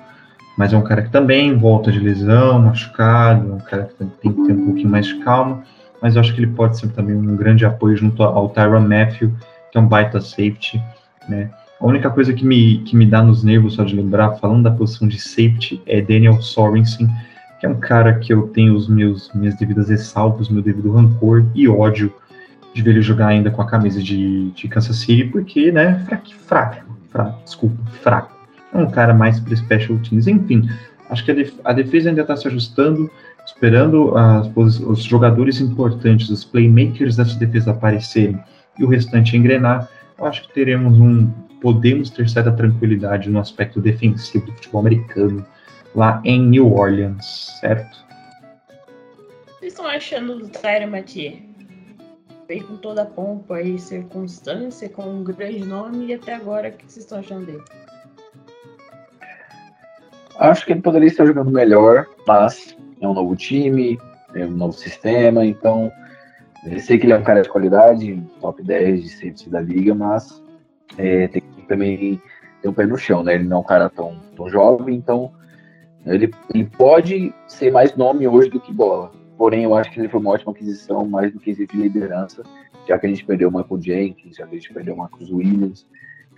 mas 0.57 0.73
é 0.73 0.77
um 0.77 0.83
cara 0.83 1.01
que 1.01 1.09
também 1.09 1.55
volta 1.55 1.91
de 1.91 1.99
lesão, 1.99 2.59
machucado, 2.59 3.51
é 3.51 3.53
um 3.55 3.59
cara 3.59 3.83
que 3.85 3.93
tem 3.95 4.31
que 4.31 4.45
ter 4.45 4.53
um 4.53 4.65
pouquinho 4.65 4.89
mais 4.89 5.05
de 5.05 5.19
calma, 5.19 5.63
mas 6.01 6.15
eu 6.15 6.21
acho 6.21 6.33
que 6.33 6.39
ele 6.39 6.51
pode 6.51 6.77
ser 6.77 6.89
também 6.89 7.15
um 7.15 7.35
grande 7.35 7.65
apoio 7.65 7.95
junto 7.95 8.21
ao 8.23 8.49
Tyron 8.49 8.81
Matthew, 8.81 9.31
que 9.71 9.77
é 9.77 9.81
um 9.81 9.87
baita 9.87 10.21
safety, 10.21 10.81
né? 11.27 11.49
A 11.79 11.85
única 11.85 12.09
coisa 12.09 12.33
que 12.33 12.43
me, 12.43 12.79
que 12.79 12.95
me 12.95 13.05
dá 13.05 13.21
nos 13.21 13.43
nervos, 13.43 13.75
só 13.75 13.83
de 13.83 13.95
lembrar, 13.95 14.33
falando 14.37 14.63
da 14.63 14.71
posição 14.71 15.07
de 15.07 15.19
safety, 15.19 15.79
é 15.85 16.01
Daniel 16.01 16.41
Sorensen, 16.41 17.07
que 17.59 17.65
é 17.65 17.69
um 17.69 17.79
cara 17.79 18.19
que 18.19 18.33
eu 18.33 18.47
tenho 18.49 18.75
os 18.75 18.87
meus 18.87 19.31
minhas 19.33 19.55
devidas 19.55 19.89
ressalvas, 19.89 20.49
meu 20.49 20.61
devido 20.61 20.91
rancor 20.91 21.45
e 21.55 21.67
ódio 21.67 22.13
de 22.73 22.81
ver 22.83 22.91
ele 22.91 23.01
jogar 23.01 23.27
ainda 23.27 23.49
com 23.49 23.61
a 23.61 23.65
camisa 23.65 24.01
de, 24.01 24.51
de 24.51 24.67
Kansas 24.67 24.97
City, 24.97 25.25
porque, 25.25 25.71
né, 25.71 25.99
fraco, 26.05 26.35
fraco, 26.45 26.97
fraco, 27.09 27.43
desculpa, 27.43 27.77
fraco. 28.01 28.37
É 28.71 28.77
um 28.77 28.91
cara 28.91 29.13
mais 29.13 29.39
para 29.39 29.55
special 29.55 29.97
teams. 29.99 30.27
Enfim, 30.27 30.69
acho 31.09 31.25
que 31.25 31.31
a, 31.31 31.33
def 31.33 31.53
a 31.63 31.73
defesa 31.73 32.09
ainda 32.09 32.21
está 32.21 32.37
se 32.37 32.47
ajustando, 32.47 33.09
esperando 33.45 34.15
as, 34.15 34.47
os 34.79 35.01
jogadores 35.03 35.59
importantes, 35.59 36.29
os 36.29 36.43
playmakers 36.43 37.15
dessa 37.15 37.37
defesa 37.39 37.71
aparecerem 37.71 38.39
e 38.77 38.83
o 38.83 38.87
restante 38.87 39.35
engrenar. 39.35 39.89
Eu 40.19 40.25
acho 40.25 40.43
que 40.43 40.53
teremos 40.53 40.99
um, 40.99 41.27
podemos 41.59 42.11
ter 42.11 42.29
certa 42.29 42.51
tranquilidade 42.51 43.29
no 43.29 43.39
aspecto 43.39 43.81
defensivo 43.81 44.45
do 44.45 44.51
futebol 44.53 44.81
americano 44.81 45.43
lá 45.95 46.21
em 46.23 46.41
New 46.41 46.73
Orleans, 46.73 47.57
certo? 47.59 48.05
O 48.69 49.45
que 49.45 49.59
vocês 49.59 49.73
estão 49.73 49.87
achando 49.87 50.39
do 50.39 50.49
Tyler 50.49 50.87
Mathieu? 50.87 51.47
veio 52.47 52.65
com 52.65 52.77
toda 52.77 53.01
a 53.01 53.05
pompa 53.05 53.61
e 53.61 53.77
circunstância, 53.77 54.87
com 54.87 55.03
um 55.03 55.23
grande 55.23 55.65
nome, 55.65 56.07
e 56.07 56.13
até 56.13 56.33
agora, 56.33 56.69
o 56.69 56.71
que 56.71 56.85
vocês 56.85 57.03
estão 57.03 57.19
achando 57.19 57.45
dele? 57.45 57.63
Acho 60.39 60.65
que 60.65 60.71
ele 60.71 60.81
poderia 60.81 61.07
estar 61.07 61.25
jogando 61.25 61.51
melhor, 61.51 62.07
mas 62.25 62.77
é 63.01 63.07
um 63.07 63.13
novo 63.13 63.35
time, 63.35 63.99
é 64.33 64.45
um 64.45 64.51
novo 64.51 64.73
sistema, 64.73 65.45
então 65.45 65.91
eu 66.65 66.79
sei 66.79 66.97
que 66.97 67.05
ele 67.05 67.13
é 67.13 67.17
um 67.17 67.23
cara 67.23 67.41
de 67.41 67.49
qualidade, 67.49 68.23
top 68.39 68.63
10 68.63 69.03
de 69.03 69.09
safety 69.09 69.49
da 69.49 69.59
liga, 69.59 69.93
mas 69.93 70.41
é, 70.97 71.27
tem 71.27 71.41
que 71.41 71.61
também 71.63 72.21
ter 72.61 72.69
um 72.69 72.73
pé 72.73 72.85
no 72.85 72.97
chão, 72.97 73.23
né? 73.23 73.35
Ele 73.35 73.45
não 73.45 73.57
é 73.57 73.59
um 73.59 73.63
cara 73.63 73.89
tão, 73.89 74.17
tão 74.35 74.47
jovem, 74.47 74.95
então 74.95 75.33
ele, 76.15 76.31
ele 76.53 76.65
pode 76.65 77.33
ser 77.47 77.71
mais 77.71 77.95
nome 77.95 78.27
hoje 78.27 78.49
do 78.49 78.59
que 78.59 78.73
bola. 78.73 79.11
Porém, 79.37 79.63
eu 79.63 79.75
acho 79.75 79.91
que 79.91 79.99
ele 79.99 80.09
foi 80.09 80.19
uma 80.19 80.31
ótima 80.31 80.51
aquisição, 80.51 81.05
mais 81.07 81.31
do 81.31 81.39
que 81.39 81.53
de 81.53 81.77
liderança, 81.77 82.43
já 82.87 82.97
que 82.97 83.05
a 83.05 83.09
gente 83.09 83.25
perdeu 83.25 83.49
o 83.49 83.51
Michael 83.51 83.81
Jenkins, 83.81 84.35
já 84.35 84.47
que 84.47 84.55
a 84.55 84.59
gente 84.59 84.73
perdeu 84.73 84.95
o 84.95 84.97
Marcos 84.97 85.31
Williams. 85.31 85.85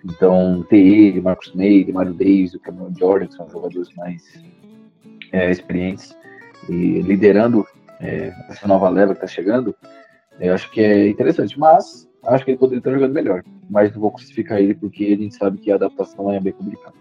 Então, 0.04 0.66
ter 0.70 0.78
ele, 0.78 1.22
Marcos 1.22 1.54
Ney, 1.54 1.90
Mario 1.92 2.14
Davis, 2.14 2.54
o 2.54 2.60
Cameron 2.60 2.94
Jordan, 2.98 3.28
que 3.28 3.36
são 3.36 3.50
jogadores 3.50 3.94
mais 3.96 4.44
é, 5.32 5.50
experientes, 5.52 6.18
e 6.70 7.02
liderando 7.02 7.66
é, 8.00 8.34
essa 8.50 8.68
nova 8.68 8.90
leva 8.90 9.14
que 9.14 9.24
está 9.24 9.28
chegando, 9.28 9.76
eu 10.40 10.54
acho 10.54 10.70
que 10.72 10.82
é 10.82 11.08
interessante. 11.08 11.60
Mas, 11.60 12.10
acho 12.26 12.46
que 12.46 12.52
ele 12.52 12.58
poderia 12.58 12.80
estar 12.80 12.92
jogando 12.92 13.14
melhor. 13.14 13.44
Mas 13.70 13.94
não 13.94 14.02
vou 14.02 14.12
crucificar 14.12 14.60
ele, 14.60 14.74
porque 14.74 15.06
a 15.06 15.18
gente 15.18 15.36
sabe 15.36 15.58
que 15.58 15.72
a 15.72 15.76
adaptação 15.76 16.32
é 16.32 16.40
bem 16.40 16.54
complicada. 16.54 16.96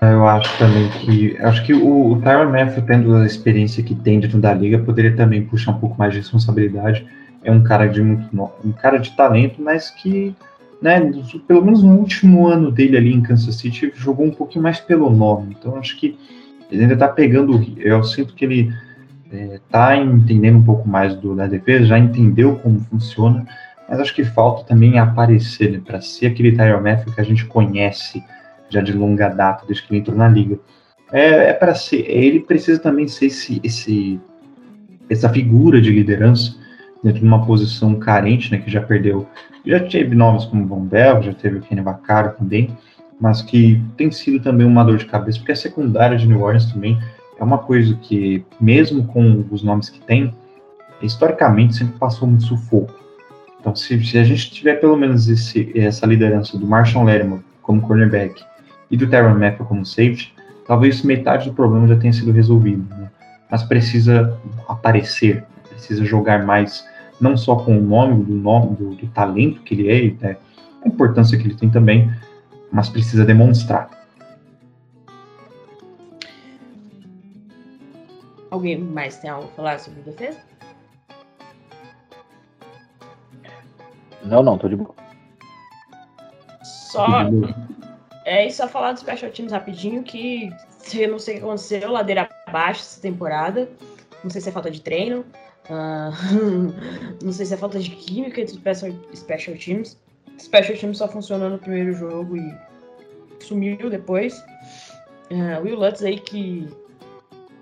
Eu 0.00 0.26
acho 0.26 0.58
também 0.58 0.88
que. 0.90 1.36
Acho 1.38 1.64
que 1.64 1.72
o, 1.72 2.12
o 2.12 2.20
Tyron 2.20 2.50
Matthew, 2.50 2.82
tendo 2.82 3.16
a 3.16 3.26
experiência 3.26 3.82
que 3.82 3.94
tem 3.94 4.20
dentro 4.20 4.38
da 4.38 4.52
liga, 4.52 4.78
poderia 4.78 5.16
também 5.16 5.44
puxar 5.44 5.72
um 5.72 5.78
pouco 5.78 5.98
mais 5.98 6.12
de 6.12 6.18
responsabilidade. 6.18 7.06
É 7.42 7.50
um 7.50 7.62
cara 7.62 7.86
de 7.86 8.02
muito 8.02 8.50
um 8.64 8.72
cara 8.72 8.98
de 8.98 9.16
talento, 9.16 9.62
mas 9.62 9.90
que, 9.90 10.34
né, 10.82 11.00
pelo 11.46 11.64
menos 11.64 11.82
no 11.82 11.94
último 11.94 12.46
ano 12.46 12.70
dele 12.70 12.96
ali 12.96 13.14
em 13.14 13.22
Kansas 13.22 13.54
City, 13.56 13.92
jogou 13.94 14.26
um 14.26 14.32
pouquinho 14.32 14.62
mais 14.62 14.80
pelo 14.80 15.08
nome. 15.08 15.56
Então 15.58 15.76
acho 15.76 15.96
que 15.96 16.18
ele 16.70 16.82
ainda 16.82 16.96
tá 16.96 17.08
pegando. 17.08 17.64
Eu 17.78 18.02
sinto 18.02 18.34
que 18.34 18.44
ele 18.44 18.72
é, 19.32 19.60
tá 19.70 19.96
entendendo 19.96 20.58
um 20.58 20.64
pouco 20.64 20.88
mais 20.88 21.14
do, 21.14 21.34
da 21.34 21.46
defesa, 21.46 21.86
já 21.86 21.98
entendeu 21.98 22.56
como 22.56 22.80
funciona, 22.80 23.46
mas 23.88 24.00
acho 24.00 24.14
que 24.14 24.24
falta 24.24 24.64
também 24.64 24.98
aparecer, 24.98 25.72
né, 25.72 25.80
para 25.84 26.00
ser 26.00 26.26
aquele 26.26 26.52
Tyron 26.52 26.82
Matthew 26.82 27.14
que 27.14 27.20
a 27.20 27.24
gente 27.24 27.44
conhece 27.46 28.22
já 28.68 28.80
de 28.80 28.92
longa 28.92 29.28
data, 29.28 29.64
desde 29.66 29.86
que 29.86 29.92
ele 29.92 30.00
entrou 30.00 30.16
na 30.16 30.28
liga. 30.28 30.58
É, 31.12 31.50
é 31.50 31.52
para 31.52 31.74
ser, 31.74 32.08
ele 32.08 32.40
precisa 32.40 32.80
também 32.80 33.06
ser 33.06 33.26
esse, 33.26 33.60
esse, 33.62 34.20
essa 35.08 35.28
figura 35.28 35.80
de 35.80 35.90
liderança 35.90 36.56
dentro 37.02 37.20
de 37.20 37.26
uma 37.26 37.44
posição 37.44 37.94
carente, 37.94 38.50
né, 38.50 38.58
que 38.58 38.70
já 38.70 38.80
perdeu, 38.80 39.26
já 39.64 39.80
teve 39.80 40.14
nomes 40.14 40.44
como 40.44 40.66
Von 40.66 40.84
Bell, 40.84 41.22
já 41.22 41.32
teve 41.32 41.58
o 41.58 41.60
Kenny 41.60 41.80
Vaccaro 41.80 42.34
também, 42.36 42.76
mas 43.20 43.42
que 43.42 43.80
tem 43.96 44.10
sido 44.10 44.42
também 44.42 44.66
uma 44.66 44.84
dor 44.84 44.96
de 44.96 45.06
cabeça, 45.06 45.38
porque 45.38 45.52
a 45.52 45.56
secundária 45.56 46.18
de 46.18 46.26
New 46.26 46.40
Orleans 46.40 46.72
também 46.72 46.98
é 47.38 47.44
uma 47.44 47.58
coisa 47.58 47.94
que, 47.96 48.44
mesmo 48.60 49.06
com 49.06 49.44
os 49.50 49.62
nomes 49.62 49.88
que 49.88 50.00
tem, 50.00 50.34
historicamente 51.02 51.76
sempre 51.76 51.98
passou 51.98 52.26
muito 52.28 52.44
sufoco. 52.44 52.94
Então, 53.60 53.74
se, 53.74 54.02
se 54.04 54.18
a 54.18 54.24
gente 54.24 54.50
tiver 54.50 54.76
pelo 54.76 54.96
menos 54.96 55.28
esse, 55.28 55.72
essa 55.78 56.06
liderança 56.06 56.58
do 56.58 56.66
Marshall 56.66 57.04
Lattimore 57.04 57.42
como 57.62 57.80
cornerback 57.82 58.42
e 58.90 58.96
do 58.96 59.08
Tyron 59.08 59.38
Matthew 59.38 59.66
como 59.66 59.84
safety, 59.84 60.34
talvez 60.66 61.02
metade 61.02 61.48
do 61.48 61.54
problema 61.54 61.88
já 61.88 61.96
tenha 61.96 62.12
sido 62.12 62.32
resolvido. 62.32 62.84
Né? 62.94 63.10
Mas 63.50 63.62
precisa 63.62 64.38
aparecer, 64.68 65.44
precisa 65.68 66.04
jogar 66.04 66.44
mais, 66.44 66.86
não 67.20 67.36
só 67.36 67.56
com 67.56 67.78
o 67.78 67.80
nome, 67.80 68.24
do 68.24 68.34
nome, 68.34 68.76
do, 68.76 68.94
do 68.94 69.06
talento 69.08 69.62
que 69.62 69.74
ele 69.74 69.88
é, 69.88 70.14
né? 70.20 70.36
a 70.84 70.88
importância 70.88 71.36
que 71.38 71.44
ele 71.44 71.54
tem 71.54 71.70
também, 71.70 72.10
mas 72.72 72.88
precisa 72.88 73.24
demonstrar. 73.24 73.90
Alguém 78.50 78.78
mais 78.78 79.18
tem 79.18 79.28
algo 79.28 79.48
a 79.48 79.50
falar 79.56 79.78
sobre 79.80 80.00
defesa? 80.02 80.38
Não, 84.24 84.42
não, 84.42 84.58
tô 84.58 84.68
de 84.68 84.76
boa. 84.76 84.94
Só. 86.62 87.06
É, 88.26 88.44
e 88.44 88.50
só 88.50 88.66
falar 88.66 88.90
dos 88.90 89.02
special 89.02 89.30
teams 89.30 89.52
rapidinho, 89.52 90.02
que 90.02 90.50
eu 90.92 91.08
não 91.08 91.18
sei 91.18 91.36
o 91.36 91.38
que 91.38 91.44
aconteceu, 91.44 91.92
ladeira 91.92 92.28
abaixo 92.46 92.80
essa 92.80 93.00
temporada. 93.00 93.70
Não 94.24 94.28
sei 94.28 94.40
se 94.40 94.48
é 94.48 94.52
falta 94.52 94.68
de 94.68 94.80
treino. 94.80 95.24
Uh, 95.70 96.74
não 97.22 97.32
sei 97.32 97.46
se 97.46 97.54
é 97.54 97.56
falta 97.56 97.78
de 97.78 97.88
química 97.90 98.40
entre 98.40 98.54
special, 98.54 98.90
special 99.14 99.56
teams. 99.56 99.96
Special 100.40 100.76
teams 100.76 100.98
só 100.98 101.06
funcionou 101.06 101.50
no 101.50 101.58
primeiro 101.58 101.92
jogo 101.92 102.36
e 102.36 102.52
sumiu 103.38 103.88
depois. 103.88 104.36
Uh, 105.30 105.62
Will 105.62 105.78
Lutz 105.78 106.02
aí 106.02 106.18
que, 106.18 106.68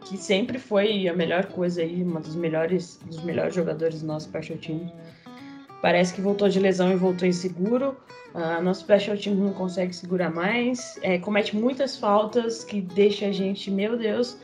que 0.07 0.17
sempre 0.17 0.59
foi 0.59 1.07
a 1.09 1.15
melhor 1.15 1.45
coisa 1.45 1.83
aí, 1.83 2.03
uma 2.03 2.21
dos 2.21 2.37
melhores, 2.37 2.99
dos 3.05 3.23
melhores 3.23 3.55
jogadores 3.55 4.01
do 4.01 4.07
nosso 4.07 4.29
special 4.29 4.57
team. 4.57 4.91
Parece 5.85 6.15
que 6.15 6.23
voltou 6.23 6.49
de 6.49 6.59
lesão 6.59 6.91
e 6.91 6.97
voltou 6.97 7.29
inseguro. 7.29 7.95
Uh, 8.33 8.63
nosso 8.63 8.81
special 8.81 9.19
team 9.19 9.35
não 9.37 9.53
consegue 9.53 9.95
segurar 9.95 10.31
mais. 10.31 10.99
É, 11.03 11.19
comete 11.19 11.55
muitas 11.55 11.99
faltas 11.99 12.65
que 12.65 12.81
deixa 12.81 13.27
a 13.27 13.33
gente, 13.33 13.71
meu 13.71 13.95
Deus. 13.95 14.39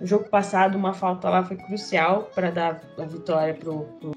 No 0.00 0.06
jogo 0.06 0.24
passado, 0.30 0.74
uma 0.74 0.94
falta 0.94 1.28
lá 1.28 1.44
foi 1.44 1.58
crucial 1.58 2.30
para 2.34 2.50
dar 2.50 2.82
a 2.96 3.04
vitória 3.04 3.52
pro, 3.52 3.80
pro 4.00 4.12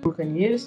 Buccaneers. 0.00 0.66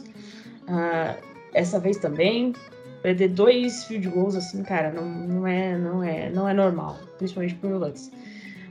Uh, 0.68 1.18
essa 1.54 1.80
vez 1.80 1.96
também. 1.96 2.54
Perder 3.02 3.30
dois 3.30 3.86
field 3.86 4.10
goals 4.10 4.36
assim, 4.36 4.62
cara, 4.64 4.92
não, 4.92 5.06
não, 5.06 5.48
é, 5.48 5.78
não, 5.78 6.04
é, 6.04 6.30
não 6.30 6.50
é 6.50 6.54
normal. 6.54 7.00
Principalmente 7.18 7.56
pro 7.56 7.78
Lutz. 7.78 8.12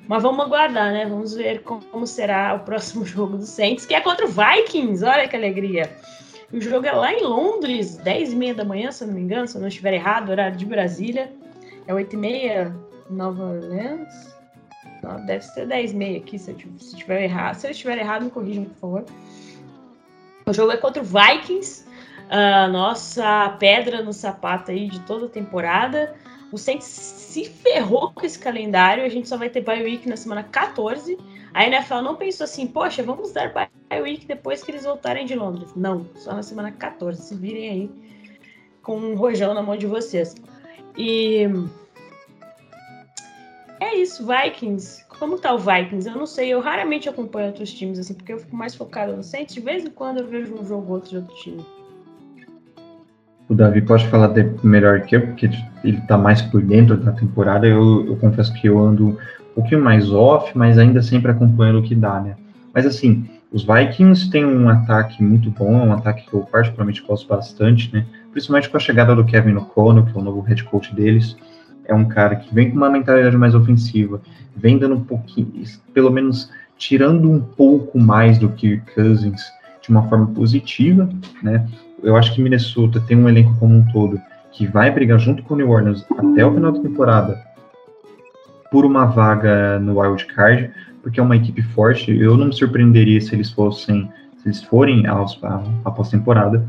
Mas 0.07 0.23
vamos 0.23 0.45
aguardar, 0.45 0.93
né? 0.93 1.07
Vamos 1.07 1.35
ver 1.35 1.63
como 1.63 2.07
será 2.07 2.53
o 2.55 2.59
próximo 2.67 3.07
jogo 3.07 3.39
do 3.39 3.47
Saints, 3.47 3.87
que 3.87 3.95
é 3.95 4.01
contra 4.03 4.27
o 4.27 4.29
Vikings. 4.29 5.03
Olha 5.03 5.27
que 5.27 5.35
alegria. 5.35 5.91
O 6.53 6.61
jogo 6.61 6.85
é 6.87 6.93
lá 6.93 7.13
em 7.13 7.23
Londres, 7.23 7.97
10 7.97 8.33
e 8.33 8.37
meia 8.37 8.55
da 8.55 8.65
manhã, 8.65 8.91
se 8.91 9.05
eu 9.05 9.09
não 9.09 9.15
me 9.15 9.21
engano, 9.21 9.47
se 9.47 9.57
eu 9.57 9.61
não 9.61 9.69
estiver 9.69 9.95
errado, 9.95 10.31
horário 10.31 10.57
de 10.57 10.67
Brasília. 10.67 11.33
É 11.87 11.95
8 11.95 12.13
e 12.13 12.17
meia, 12.17 12.77
Nova 13.09 13.45
Orleans. 13.45 14.35
Não, 15.03 15.25
deve 15.25 15.45
ser 15.45 15.67
10 15.67 15.93
e 15.93 15.97
meia 15.97 16.19
aqui, 16.19 16.39
se 16.39 16.51
eu 16.51 16.57
estiver 16.77 17.23
errado. 17.23 17.55
Se 17.55 17.69
eu 17.69 17.71
estiver 17.71 17.99
errado, 17.99 18.25
me 18.25 18.31
corrijam, 18.31 18.65
por 18.65 18.77
favor. 18.77 19.05
O 20.47 20.53
jogo 20.53 20.73
é 20.73 20.77
contra 20.77 21.01
o 21.01 21.07
Vikings, 21.07 21.85
a 22.29 22.67
nossa 22.67 23.57
pedra 23.61 24.03
no 24.03 24.13
sapato 24.13 24.73
aí 24.73 24.89
de 24.89 24.99
toda 25.01 25.27
a 25.27 25.29
temporada. 25.29 26.15
O 26.51 26.59
Saints 26.59 26.87
se 26.87 27.45
ferrou 27.45 28.11
com 28.13 28.27
esse 28.27 28.39
calendário, 28.39 29.05
a 29.05 29.09
gente 29.09 29.29
só 29.29 29.37
vai 29.37 29.49
ter 29.49 29.61
bye 29.61 29.85
week 29.85 30.09
na 30.09 30.17
semana 30.17 30.43
14. 30.43 31.17
A 31.55 31.65
NFL 31.65 32.01
não 32.01 32.17
pensou 32.17 32.45
assim, 32.45 32.67
poxa, 32.67 33.05
vamos 33.05 33.33
dar 33.33 33.53
bye 33.53 33.69
week 33.99 34.27
depois 34.27 34.63
que 34.63 34.71
eles 34.71 34.85
voltarem 34.85 35.27
de 35.27 35.35
Londres. 35.35 35.73
Não, 35.75 36.07
só 36.15 36.35
na 36.35 36.43
semana 36.43 36.71
14. 36.71 37.21
Se 37.23 37.35
virem 37.35 37.69
aí 37.69 37.91
com 38.83 38.97
um 38.97 39.17
rojão 39.17 39.55
na 39.55 39.63
mão 39.63 39.77
de 39.77 39.87
vocês. 39.87 40.35
E 40.97 41.49
é 43.81 43.97
isso, 43.97 44.25
Vikings. 44.27 45.05
Como 45.19 45.39
tá 45.39 45.53
o 45.53 45.59
Vikings? 45.59 46.09
Eu 46.09 46.17
não 46.17 46.27
sei, 46.27 46.51
eu 46.51 46.61
raramente 46.61 47.09
acompanho 47.09 47.49
outros 47.49 47.73
times 47.73 47.99
assim, 47.99 48.15
porque 48.15 48.33
eu 48.33 48.39
fico 48.39 48.55
mais 48.55 48.75
focado 48.75 49.17
no 49.17 49.23
Saints. 49.23 49.55
De 49.55 49.61
vez 49.61 49.85
em 49.85 49.91
quando 49.91 50.19
eu 50.19 50.27
vejo 50.27 50.55
um 50.55 50.65
jogo 50.65 50.87
ou 50.87 50.95
outro 50.95 51.11
de 51.11 51.17
outro 51.17 51.35
time. 51.37 51.65
O 53.49 53.55
Davi 53.55 53.83
pode 53.83 54.07
falar 54.07 54.29
de 54.29 54.45
melhor 54.63 55.01
que 55.03 55.17
eu, 55.17 55.27
porque 55.27 55.51
ele 55.83 56.01
tá 56.03 56.17
mais 56.17 56.41
por 56.41 56.63
dentro 56.63 56.97
da 56.97 57.11
temporada. 57.11 57.67
Eu, 57.67 58.07
eu 58.07 58.17
confesso 58.17 58.53
que 58.55 58.69
eu 58.69 58.79
ando 58.79 59.09
um 59.09 59.55
pouquinho 59.57 59.83
mais 59.83 60.13
off, 60.13 60.57
mas 60.57 60.79
ainda 60.79 61.03
sempre 61.03 61.33
acompanhando 61.33 61.81
o 61.81 61.83
que 61.83 61.95
dá, 61.95 62.21
né? 62.21 62.37
Mas 62.73 62.87
assim, 62.87 63.29
os 63.53 63.65
Vikings 63.65 64.31
têm 64.31 64.45
um 64.45 64.69
ataque 64.69 65.23
muito 65.23 65.51
bom, 65.51 65.81
é 65.81 65.85
um 65.85 65.93
ataque 65.93 66.27
que 66.29 66.35
eu 66.35 66.41
particularmente 66.41 67.03
gosto 67.03 67.27
bastante, 67.27 67.93
né? 67.93 68.07
Principalmente 68.31 68.69
com 68.69 68.77
a 68.77 68.81
chegada 68.81 69.15
do 69.15 69.25
Kevin 69.25 69.57
O'Connell, 69.57 70.07
que 70.07 70.17
é 70.17 70.21
o 70.21 70.25
novo 70.25 70.41
head 70.43 70.63
coach 70.65 70.95
deles. 70.95 71.37
É 71.85 71.93
um 71.93 72.05
cara 72.05 72.37
que 72.37 72.55
vem 72.55 72.71
com 72.71 72.77
uma 72.77 72.89
mentalidade 72.89 73.37
mais 73.37 73.55
ofensiva, 73.55 74.21
vem 74.55 74.79
dando 74.79 74.95
um 74.95 75.05
pouquinho, 75.05 75.53
pelo 75.93 76.11
menos 76.11 76.51
tirando 76.79 77.29
um 77.29 77.41
pouco 77.41 77.99
mais 77.99 78.39
do 78.39 78.51
que 78.51 78.81
Cousins 78.95 79.43
de 79.83 79.91
uma 79.91 80.09
forma 80.09 80.29
positiva, 80.29 81.09
né? 81.43 81.67
Eu 82.03 82.17
acho 82.17 82.33
que 82.33 82.41
Minnesota 82.41 83.01
tem 83.01 83.17
um 83.17 83.29
elenco 83.29 83.57
como 83.59 83.75
um 83.75 83.85
todo 83.93 84.21
que 84.53 84.67
vai 84.67 84.91
brigar 84.91 85.19
junto 85.19 85.43
com 85.43 85.55
o 85.55 85.57
New 85.57 85.71
Orleans 85.71 86.05
até 86.17 86.45
o 86.45 86.55
final 86.55 86.73
da 86.73 86.81
temporada 86.81 87.51
por 88.71 88.85
uma 88.85 89.07
vaga 89.07 89.79
no 89.81 90.01
wild 90.01 90.25
card, 90.27 90.71
porque 91.03 91.21
é 91.21 91.23
uma 91.23 91.37
equipe 91.37 91.63
forte. 91.63 92.11
Eu 92.11 92.37
não 92.37 92.47
me 92.47 92.53
surpreenderia 92.53 93.21
se 93.21 93.35
eles 93.35 93.51
fossem, 93.51 94.11
se 94.39 94.49
eles 94.49 94.63
forem 94.63 95.07
aos, 95.07 95.39
a, 95.43 95.91
pós-temporada, 95.91 96.67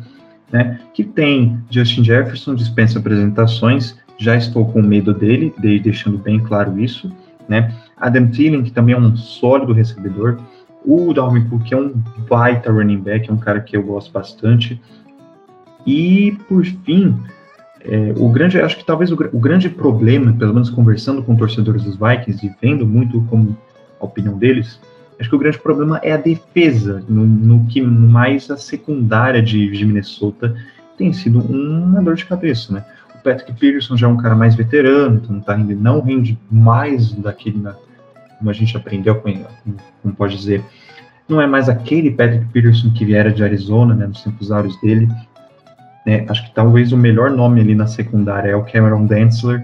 né? 0.51 0.79
Que 0.93 1.03
tem 1.03 1.59
Justin 1.69 2.03
Jefferson 2.03 2.55
dispensa 2.55 2.99
apresentações. 2.99 3.97
Já 4.17 4.36
estou 4.36 4.65
com 4.65 4.82
medo 4.82 5.13
dele, 5.13 5.53
de, 5.57 5.79
deixando 5.79 6.17
bem 6.17 6.39
claro 6.39 6.79
isso, 6.79 7.11
né? 7.47 7.73
Adam 7.97 8.27
Thielen, 8.27 8.63
que 8.63 8.71
também 8.71 8.95
é 8.95 8.97
um 8.97 9.15
sólido 9.15 9.73
recebedor. 9.73 10.39
O 10.84 11.13
Dalvin 11.13 11.47
Cook, 11.47 11.63
que 11.63 11.73
é 11.73 11.77
um 11.77 11.93
baita 12.27 12.71
running 12.71 12.99
back, 12.99 13.29
é 13.29 13.34
um 13.34 13.38
cara 13.38 13.61
que 13.61 13.77
eu 13.77 13.84
gosto 13.84 14.11
bastante. 14.11 14.82
E, 15.86 16.38
por 16.47 16.65
fim, 16.65 17.15
é, 17.84 18.13
o 18.17 18.29
grande, 18.29 18.59
acho 18.59 18.77
que 18.77 18.86
talvez 18.86 19.11
o, 19.11 19.15
o, 19.15 19.39
grande 19.39 19.69
problema, 19.69 20.34
pelo 20.34 20.53
menos 20.53 20.69
conversando 20.69 21.23
com 21.23 21.36
torcedores 21.36 21.84
dos 21.84 21.95
Vikings 21.95 22.45
e 22.45 22.53
vendo 22.61 22.86
muito 22.86 23.21
como 23.29 23.57
a 24.02 24.06
opinião 24.06 24.38
deles, 24.38 24.80
acho 25.20 25.30
que 25.30 25.36
o 25.36 25.39
grande 25.39 25.60
problema 25.60 25.99
é 26.04 26.12
a 26.14 26.18
defesa, 26.18 27.04
no, 27.08 27.26
no 27.26 27.66
que 27.68 27.82
mais 27.82 28.49
a 28.49 28.58
secundária 28.58 29.41
de, 29.41 29.70
de, 29.70 29.86
Minnesota 29.86 30.56
tem 30.97 31.14
sido 31.14 31.39
uma 31.39 32.02
dor 32.02 32.16
de 32.16 32.26
cabeça, 32.26 32.74
né? 32.74 32.86
O 33.16 33.24
Patrick 33.24 33.54
Peterson 33.54 33.95
já 33.95 34.08
é 34.08 34.10
um 34.10 34.18
cara 34.18 34.36
mais 34.36 34.56
veterano, 34.56 35.22
então 35.24 35.36
não, 35.36 35.41
tá 35.41 35.56
não 35.56 36.02
rende 36.02 36.38
mais 36.49 37.12
daquele, 37.14 37.60
na, 37.60 37.76
como 38.39 38.49
a 38.49 38.54
gente 38.54 38.76
aprendeu, 38.76 39.16
como, 39.16 39.45
como 40.02 40.16
pode 40.16 40.36
dizer, 40.36 40.64
não 41.30 41.39
é 41.39 41.45
mais 41.45 41.70
aquele 41.70 42.12
Patrick 42.12 42.45
Peterson 42.52 42.91
que 42.91 43.06
viera 43.06 43.32
de 43.32 43.43
Arizona, 43.43 43.93
né, 43.93 44.08
nos 44.08 44.24
tempos 44.24 44.52
áureos 44.52 44.80
dele, 44.82 45.08
né, 46.06 46.26
acho 46.28 46.45
que 46.45 46.54
talvez 46.54 46.91
o 46.91 46.97
melhor 46.97 47.30
nome 47.30 47.62
ali 47.62 47.76
na 47.76 47.86
secundária 47.86 48.49
é 48.49 48.56
o 48.56 48.64
Cameron 48.64 49.06
Densler, 49.06 49.64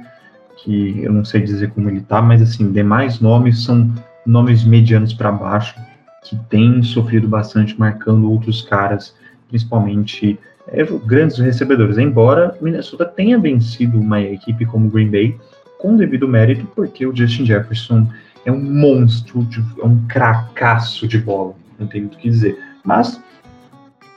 que 0.58 1.02
eu 1.04 1.12
não 1.12 1.26
sei 1.26 1.42
dizer 1.42 1.72
como 1.72 1.90
ele 1.90 2.02
tá, 2.02 2.22
mas 2.22 2.42
assim, 2.42 2.72
demais 2.72 3.20
nomes 3.20 3.64
são 3.64 3.92
nomes 4.28 4.64
medianos 4.64 5.14
para 5.14 5.32
baixo, 5.32 5.76
que 6.24 6.36
têm 6.50 6.84
sofrido 6.84 7.28
bastante 7.28 7.80
marcando 7.80 8.30
outros 8.30 8.62
caras, 8.62 9.16
principalmente 9.48 10.38
é, 10.68 10.84
grandes 11.06 11.38
recebedores. 11.38 11.98
Embora 11.98 12.56
Minnesota 12.62 13.06
tenha 13.06 13.40
vencido 13.40 14.00
uma 14.00 14.22
equipe 14.22 14.66
como 14.66 14.90
Green 14.90 15.10
Bay 15.10 15.38
com 15.80 15.96
devido 15.96 16.28
mérito, 16.28 16.68
porque 16.76 17.06
o 17.06 17.16
Justin 17.16 17.46
Jefferson 17.46 18.08
é 18.46 18.52
um 18.52 18.62
monstro, 18.62 19.44
de, 19.46 19.64
é 19.82 19.86
um 19.86 20.06
cracaço 20.08 21.08
de 21.08 21.18
bola, 21.18 21.54
não 21.80 21.88
tem 21.88 22.02
muito 22.02 22.16
o 22.16 22.18
que 22.18 22.30
dizer. 22.30 22.60
Mas 22.84 23.22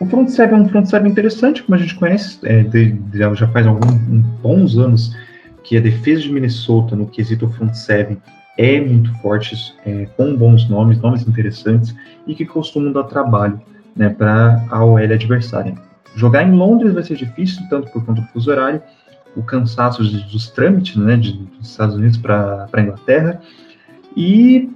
o 0.00 0.06
front 0.06 0.28
seven 0.28 0.58
é 0.58 0.62
um 0.62 0.68
front 0.68 0.86
seven 0.86 1.10
interessante, 1.10 1.62
como 1.62 1.76
a 1.76 1.78
gente 1.78 1.94
conhece, 1.94 2.38
é, 2.44 2.62
de, 2.62 2.92
de, 2.92 3.18
já 3.18 3.46
faz 3.48 3.66
alguns 3.66 3.94
bons 4.42 4.78
anos 4.78 5.14
que 5.62 5.76
a 5.76 5.80
defesa 5.80 6.22
de 6.22 6.32
Minnesota 6.32 6.96
no 6.96 7.06
quesito 7.06 7.48
front 7.50 7.74
seven 7.74 8.18
é 8.56 8.80
muito 8.80 9.12
forte, 9.20 9.74
é, 9.84 10.06
com 10.16 10.36
bons 10.36 10.68
nomes, 10.68 10.98
nomes 11.00 11.26
interessantes 11.26 11.94
e 12.26 12.34
que 12.34 12.44
costumam 12.44 12.92
dar 12.92 13.04
trabalho 13.04 13.60
né, 13.96 14.08
para 14.10 14.64
a 14.70 14.84
OL 14.84 14.98
adversária. 14.98 15.74
Jogar 16.14 16.42
em 16.42 16.52
Londres 16.52 16.92
vai 16.92 17.02
ser 17.02 17.16
difícil, 17.16 17.62
tanto 17.70 17.90
por 17.90 18.04
conta 18.04 18.20
do 18.20 18.26
fuso 18.28 18.50
horário, 18.50 18.82
o 19.36 19.42
cansaço 19.42 20.02
dos 20.02 20.50
trâmites 20.50 20.96
né, 20.96 21.16
de, 21.16 21.32
dos 21.32 21.70
Estados 21.70 21.94
Unidos 21.94 22.18
para 22.18 22.68
a 22.72 22.80
Inglaterra 22.80 23.40
e 24.16 24.70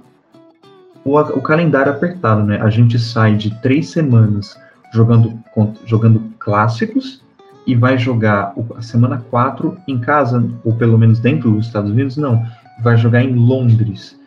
o, 1.03 1.19
o 1.19 1.41
calendário 1.41 1.91
apertado. 1.91 2.43
Né? 2.43 2.59
A 2.61 2.69
gente 2.69 2.97
sai 2.97 3.35
de 3.35 3.53
três 3.61 3.89
semanas 3.89 4.57
jogando, 4.93 5.37
jogando 5.85 6.21
clássicos 6.39 7.23
e 7.67 7.75
vai 7.75 7.97
jogar 7.97 8.53
a 8.77 8.81
semana 8.81 9.23
4 9.29 9.77
em 9.87 9.99
casa, 9.99 10.43
ou 10.63 10.75
pelo 10.75 10.97
menos 10.97 11.19
dentro 11.19 11.51
dos 11.51 11.67
Estados 11.67 11.91
Unidos, 11.91 12.15
não. 12.15 12.45
Vai 12.81 12.97
jogar 12.97 13.23
em 13.23 13.33
Londres. 13.33 14.19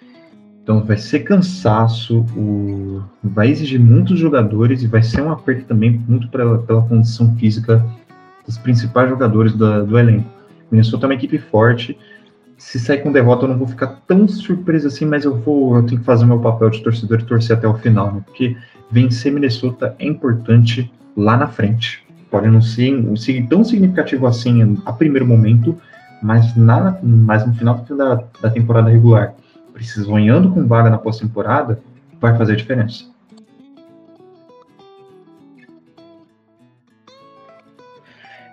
Então 0.62 0.84
vai 0.84 0.98
ser 0.98 1.20
cansaço, 1.20 2.26
o... 2.36 3.02
vai 3.24 3.48
exigir 3.48 3.80
muitos 3.80 4.18
jogadores 4.18 4.82
e 4.82 4.86
vai 4.86 5.02
ser 5.02 5.22
um 5.22 5.32
aperto 5.32 5.64
também 5.64 5.98
muito 6.06 6.28
pela, 6.28 6.58
pela 6.58 6.82
condição 6.82 7.34
física 7.36 7.82
dos 8.44 8.58
principais 8.58 9.08
jogadores 9.08 9.54
do, 9.54 9.86
do 9.86 9.98
elenco. 9.98 10.28
Minnesota 10.70 11.06
é 11.06 11.08
uma 11.08 11.14
equipe 11.14 11.38
forte. 11.38 11.96
Se 12.58 12.78
sair 12.78 12.98
com 12.98 13.12
derrota, 13.12 13.44
eu 13.44 13.48
não 13.48 13.56
vou 13.56 13.68
ficar 13.68 14.02
tão 14.06 14.26
surpreso 14.28 14.88
assim, 14.88 15.06
mas 15.06 15.24
eu 15.24 15.38
vou, 15.38 15.76
eu 15.76 15.86
tenho 15.86 16.00
que 16.00 16.06
fazer 16.06 16.26
meu 16.26 16.40
papel 16.40 16.68
de 16.70 16.82
torcedor 16.82 17.20
e 17.20 17.24
torcer 17.24 17.56
até 17.56 17.66
o 17.66 17.74
final, 17.74 18.12
né? 18.12 18.22
Porque 18.26 18.56
vencer 18.90 19.32
Minnesota 19.32 19.94
é 19.98 20.06
importante 20.06 20.90
lá 21.16 21.36
na 21.36 21.46
frente. 21.46 22.04
Pode 22.30 22.48
não 22.48 22.60
ser, 22.60 22.92
ser 23.16 23.46
tão 23.46 23.64
significativo 23.64 24.26
assim 24.26 24.78
a 24.84 24.92
primeiro 24.92 25.26
momento, 25.26 25.78
mas, 26.22 26.54
na, 26.56 26.98
mas 27.02 27.46
no 27.46 27.54
final 27.54 27.76
da, 27.76 28.22
da 28.40 28.50
temporada 28.50 28.90
regular, 28.90 29.34
sonhando 29.80 30.52
com 30.52 30.66
vaga 30.66 30.90
na 30.90 30.98
pós-temporada, 30.98 31.80
vai 32.20 32.36
fazer 32.36 32.56
diferença. 32.56 33.04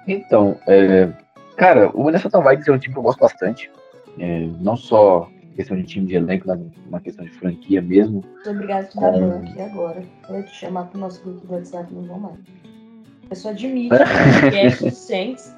Então, 0.08 0.60
é, 0.68 1.12
cara, 1.58 1.90
o 1.90 2.04
Minnesota 2.04 2.40
Vikings 2.40 2.70
é 2.70 2.74
um 2.74 2.78
time 2.78 2.94
que 2.94 3.00
eu 3.00 3.04
gosto 3.04 3.20
bastante. 3.20 3.72
É, 4.20 4.48
não 4.60 4.78
só 4.78 5.30
questão 5.56 5.76
de 5.78 5.84
time 5.84 6.06
de 6.06 6.16
elenco, 6.16 6.48
mas 6.48 6.60
uma 6.88 7.00
questão 7.00 7.26
de 7.26 7.32
franquia 7.32 7.82
mesmo. 7.82 8.24
Muito 8.24 8.50
obrigado 8.50 8.92
por 8.92 9.02
dar 9.02 9.12
banho 9.12 9.38
aqui 9.38 9.62
agora. 9.62 10.04
Vou 10.30 10.44
te 10.44 10.52
chamar 10.54 10.86
pro 10.86 11.00
nosso 11.00 11.24
grupo 11.24 11.48
do 11.48 11.54
WhatsApp, 11.54 11.92
não 11.94 12.04
vão 12.04 12.20
mais. 12.20 12.40
Eu 13.30 13.36
só 13.36 13.50
admite 13.50 13.90
no 13.90 13.98
podcast 14.42 14.84
do 14.84 14.92
Saints 14.92 15.56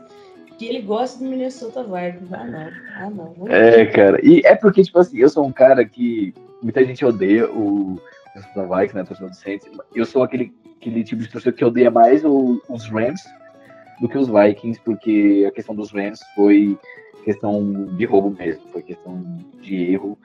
que 0.58 0.66
ele 0.66 0.82
gosta 0.82 1.24
do 1.24 1.30
Minnesota 1.30 1.84
Vikings. 1.84 2.34
Ah, 2.34 2.46
não. 2.46 2.72
Ah, 2.96 3.10
não. 3.10 3.48
É, 3.48 3.86
cara. 3.86 4.20
E 4.26 4.42
é 4.46 4.56
porque, 4.56 4.84
tipo 4.84 5.00
assim, 5.00 5.20
eu 5.20 5.30
sou 5.30 5.46
um 5.46 5.52
cara 5.52 5.86
que 5.86 6.34
muita 6.62 6.84
gente 6.84 7.06
odeia 7.06 7.50
o 7.50 8.00
Minnesota 8.36 8.64
Vikings, 8.64 8.96
né, 8.96 9.04
torcedor 9.04 9.30
do 9.30 9.36
Saints. 9.36 9.70
Eu 9.94 10.06
sou 10.06 10.24
aquele, 10.24 10.54
aquele 10.80 11.04
tipo 11.04 11.22
de 11.22 11.30
torcedor 11.30 11.58
que 11.58 11.66
odeia 11.66 11.92
mais 11.92 12.26
o, 12.26 12.62
os 12.70 12.88
Rams 12.90 13.22
do 14.00 14.08
que 14.08 14.18
os 14.18 14.28
Vikings, 14.28 14.80
porque 14.84 15.46
a 15.48 15.52
questão 15.52 15.76
dos 15.76 15.92
Rams 15.92 16.20
foi 16.36 16.78
questão 17.24 17.86
de 17.96 18.06
roubo 18.06 18.30
mesmo, 18.30 18.62
foi 18.72 18.82
questão 18.82 19.22
de 19.62 19.92
erro, 19.92 20.18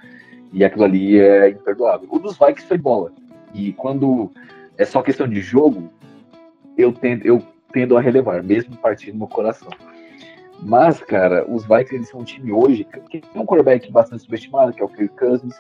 e 0.53 0.65
aquilo 0.65 0.85
ali 0.85 1.19
é 1.19 1.51
imperdoável. 1.51 2.07
O 2.11 2.19
dos 2.19 2.39
Vikings 2.39 2.67
foi 2.67 2.79
bola, 2.79 3.13
e 3.55 3.73
quando 3.73 4.31
é 4.77 4.85
só 4.85 5.03
questão 5.03 5.27
de 5.27 5.41
jogo, 5.41 5.91
eu 6.77 6.93
tendo, 6.93 7.27
eu 7.27 7.43
tendo 7.73 7.97
a 7.97 8.01
relevar, 8.01 8.43
mesmo 8.43 8.77
partindo 8.77 9.19
no 9.19 9.27
coração. 9.27 9.71
Mas, 10.65 11.01
cara, 11.01 11.45
os 11.51 11.67
Vikings 11.67 12.11
são 12.11 12.21
um 12.21 12.25
time 12.25 12.53
hoje 12.53 12.85
que 13.11 13.21
tem 13.21 13.43
um 13.43 13.45
quarterback 13.45 13.91
bastante 13.91 14.23
subestimado, 14.23 14.73
que 14.73 14.81
é 14.81 14.85
o 14.85 14.89
Kirk 14.89 15.17
Cousins. 15.17 15.57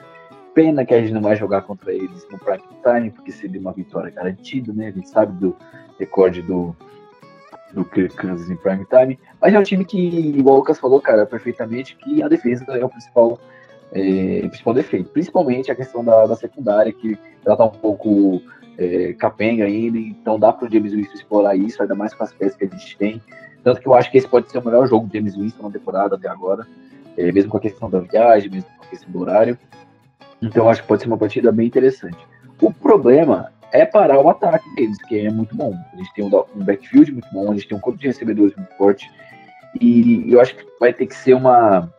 Pena 0.54 0.84
que 0.84 0.94
a 0.94 1.00
gente 1.00 1.12
não 1.12 1.22
vai 1.22 1.34
jogar 1.34 1.62
contra 1.62 1.92
eles 1.92 2.26
no 2.30 2.38
prime 2.38 2.62
time, 2.84 3.10
porque 3.10 3.32
seria 3.32 3.60
uma 3.60 3.72
vitória 3.72 4.10
garantida, 4.10 4.72
né? 4.72 4.88
A 4.88 4.90
gente 4.90 5.08
sabe 5.08 5.32
do 5.40 5.56
recorde 5.98 6.42
do, 6.42 6.76
do 7.72 7.84
Kirk 7.84 8.16
Cousins 8.16 8.48
em 8.48 8.56
prime 8.56 8.86
time. 8.86 9.18
Mas 9.40 9.52
é 9.52 9.58
um 9.58 9.62
time 9.62 9.84
que, 9.84 9.98
igual 9.98 10.56
o 10.56 10.58
Lucas 10.58 10.78
falou, 10.78 11.00
cara, 11.00 11.26
perfeitamente, 11.26 11.96
que 11.96 12.22
a 12.22 12.28
defesa 12.28 12.64
é 12.68 12.84
o 12.84 12.88
principal, 12.88 13.40
é, 13.92 14.46
principal 14.46 14.74
defeito. 14.74 15.10
Principalmente 15.10 15.72
a 15.72 15.74
questão 15.74 16.04
da, 16.04 16.26
da 16.26 16.36
secundária, 16.36 16.92
que 16.92 17.18
ela 17.44 17.56
tá 17.56 17.64
um 17.64 17.70
pouco 17.70 18.40
é, 18.78 19.14
capenga 19.14 19.64
ainda, 19.64 19.98
então 19.98 20.38
dá 20.38 20.52
para 20.52 20.68
o 20.68 20.70
James 20.70 20.92
Winston 20.92 21.14
explorar 21.14 21.56
isso, 21.56 21.82
ainda 21.82 21.94
mais 21.94 22.14
com 22.14 22.22
as 22.22 22.32
peças 22.32 22.56
que 22.56 22.64
a 22.64 22.68
gente 22.68 22.96
tem. 22.96 23.20
Tanto 23.62 23.80
que 23.80 23.86
eu 23.86 23.94
acho 23.94 24.10
que 24.10 24.18
esse 24.18 24.28
pode 24.28 24.50
ser 24.50 24.58
o 24.58 24.64
melhor 24.64 24.86
jogo 24.86 25.06
do 25.06 25.12
James 25.12 25.36
Winston 25.36 25.62
na 25.64 25.70
temporada 25.70 26.16
até 26.16 26.28
agora, 26.28 26.66
é, 27.16 27.30
mesmo 27.30 27.50
com 27.50 27.58
a 27.58 27.60
questão 27.60 27.88
da 27.88 28.00
viagem, 28.00 28.50
mesmo 28.50 28.68
com 28.76 28.84
a 28.84 28.88
questão 28.88 29.10
do 29.10 29.20
horário. 29.20 29.58
Então 30.40 30.64
eu 30.64 30.68
acho 30.70 30.82
que 30.82 30.88
pode 30.88 31.02
ser 31.02 31.08
uma 31.08 31.18
partida 31.18 31.52
bem 31.52 31.66
interessante. 31.66 32.18
O 32.60 32.72
problema 32.72 33.52
é 33.72 33.86
parar 33.86 34.20
o 34.20 34.28
ataque 34.28 34.68
deles, 34.74 34.98
que 35.06 35.18
é 35.18 35.30
muito 35.30 35.54
bom. 35.56 35.74
A 35.92 35.96
gente 35.96 36.12
tem 36.14 36.24
um 36.24 36.64
backfield 36.64 37.12
muito 37.12 37.28
bom, 37.32 37.50
a 37.50 37.54
gente 37.54 37.68
tem 37.68 37.76
um 37.76 37.80
corpo 37.80 37.98
de 37.98 38.06
recebedores 38.06 38.54
muito 38.56 38.72
forte. 38.76 39.10
E 39.80 40.30
eu 40.30 40.40
acho 40.40 40.54
que 40.54 40.66
vai 40.78 40.92
ter 40.92 41.06
que 41.06 41.16
ser 41.16 41.34
uma, 41.34 41.90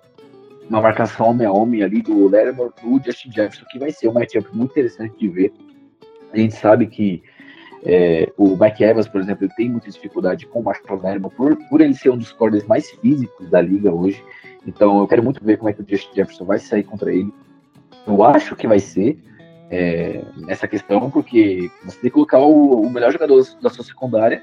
uma 0.70 0.82
marcação 0.82 1.30
homem 1.30 1.47
a 1.47 1.51
homem 1.51 1.84
ali 1.84 2.01
do 2.01 2.30
Lattimore 2.30 2.72
do 2.82 3.03
Justin 3.03 3.32
Jefferson, 3.32 3.66
que 3.72 3.80
vai 3.80 3.91
ser 3.91 4.07
um 4.09 4.14
matchup 4.14 4.47
muito 4.53 4.72
interessante 4.72 5.18
de 5.18 5.28
ver. 5.28 5.53
A 6.32 6.38
gente 6.38 6.55
sabe 6.55 6.88
que 6.88 7.24
é, 7.86 8.32
o 8.38 8.56
Mike 8.56 8.84
Evans, 8.84 9.08
por 9.08 9.20
exemplo, 9.20 9.48
tem 9.58 9.70
muita 9.70 9.90
dificuldade 9.90 10.46
com 10.46 10.60
o 10.60 10.64
Marshall 10.64 11.02
Lattimore 11.02 11.36
por, 11.36 11.56
por 11.70 11.82
ele 11.82 11.94
ser 11.94 12.10
um 12.10 12.18
dos 12.18 12.32
corners 12.32 12.66
mais 12.66 12.90
físicos 12.90 13.50
da 13.50 13.62
liga 13.62 13.92
hoje. 13.92 14.24
Então 14.66 15.00
eu 15.00 15.08
quero 15.08 15.24
muito 15.24 15.44
ver 15.44 15.58
como 15.58 15.70
é 15.70 15.74
que 15.74 15.82
o 15.82 15.86
Justin 15.88 16.16
Jefferson 16.16 16.46
vai 16.46 16.60
sair 16.60 16.84
contra 16.84 17.14
ele. 17.14 17.34
Eu 18.08 18.24
acho 18.24 18.56
que 18.56 18.68
vai 18.68 18.80
ser 18.80 19.18
é, 19.70 20.24
nessa 20.38 20.68
questão, 20.68 21.10
porque 21.10 21.70
você 21.84 22.00
tem 22.00 22.10
que 22.10 22.12
colocar 22.12 22.40
o, 22.40 22.82
o 22.82 22.90
melhor 22.90 23.12
jogador 23.12 23.44
da 23.62 23.70
sua 23.70 23.84
secundária 23.84 24.42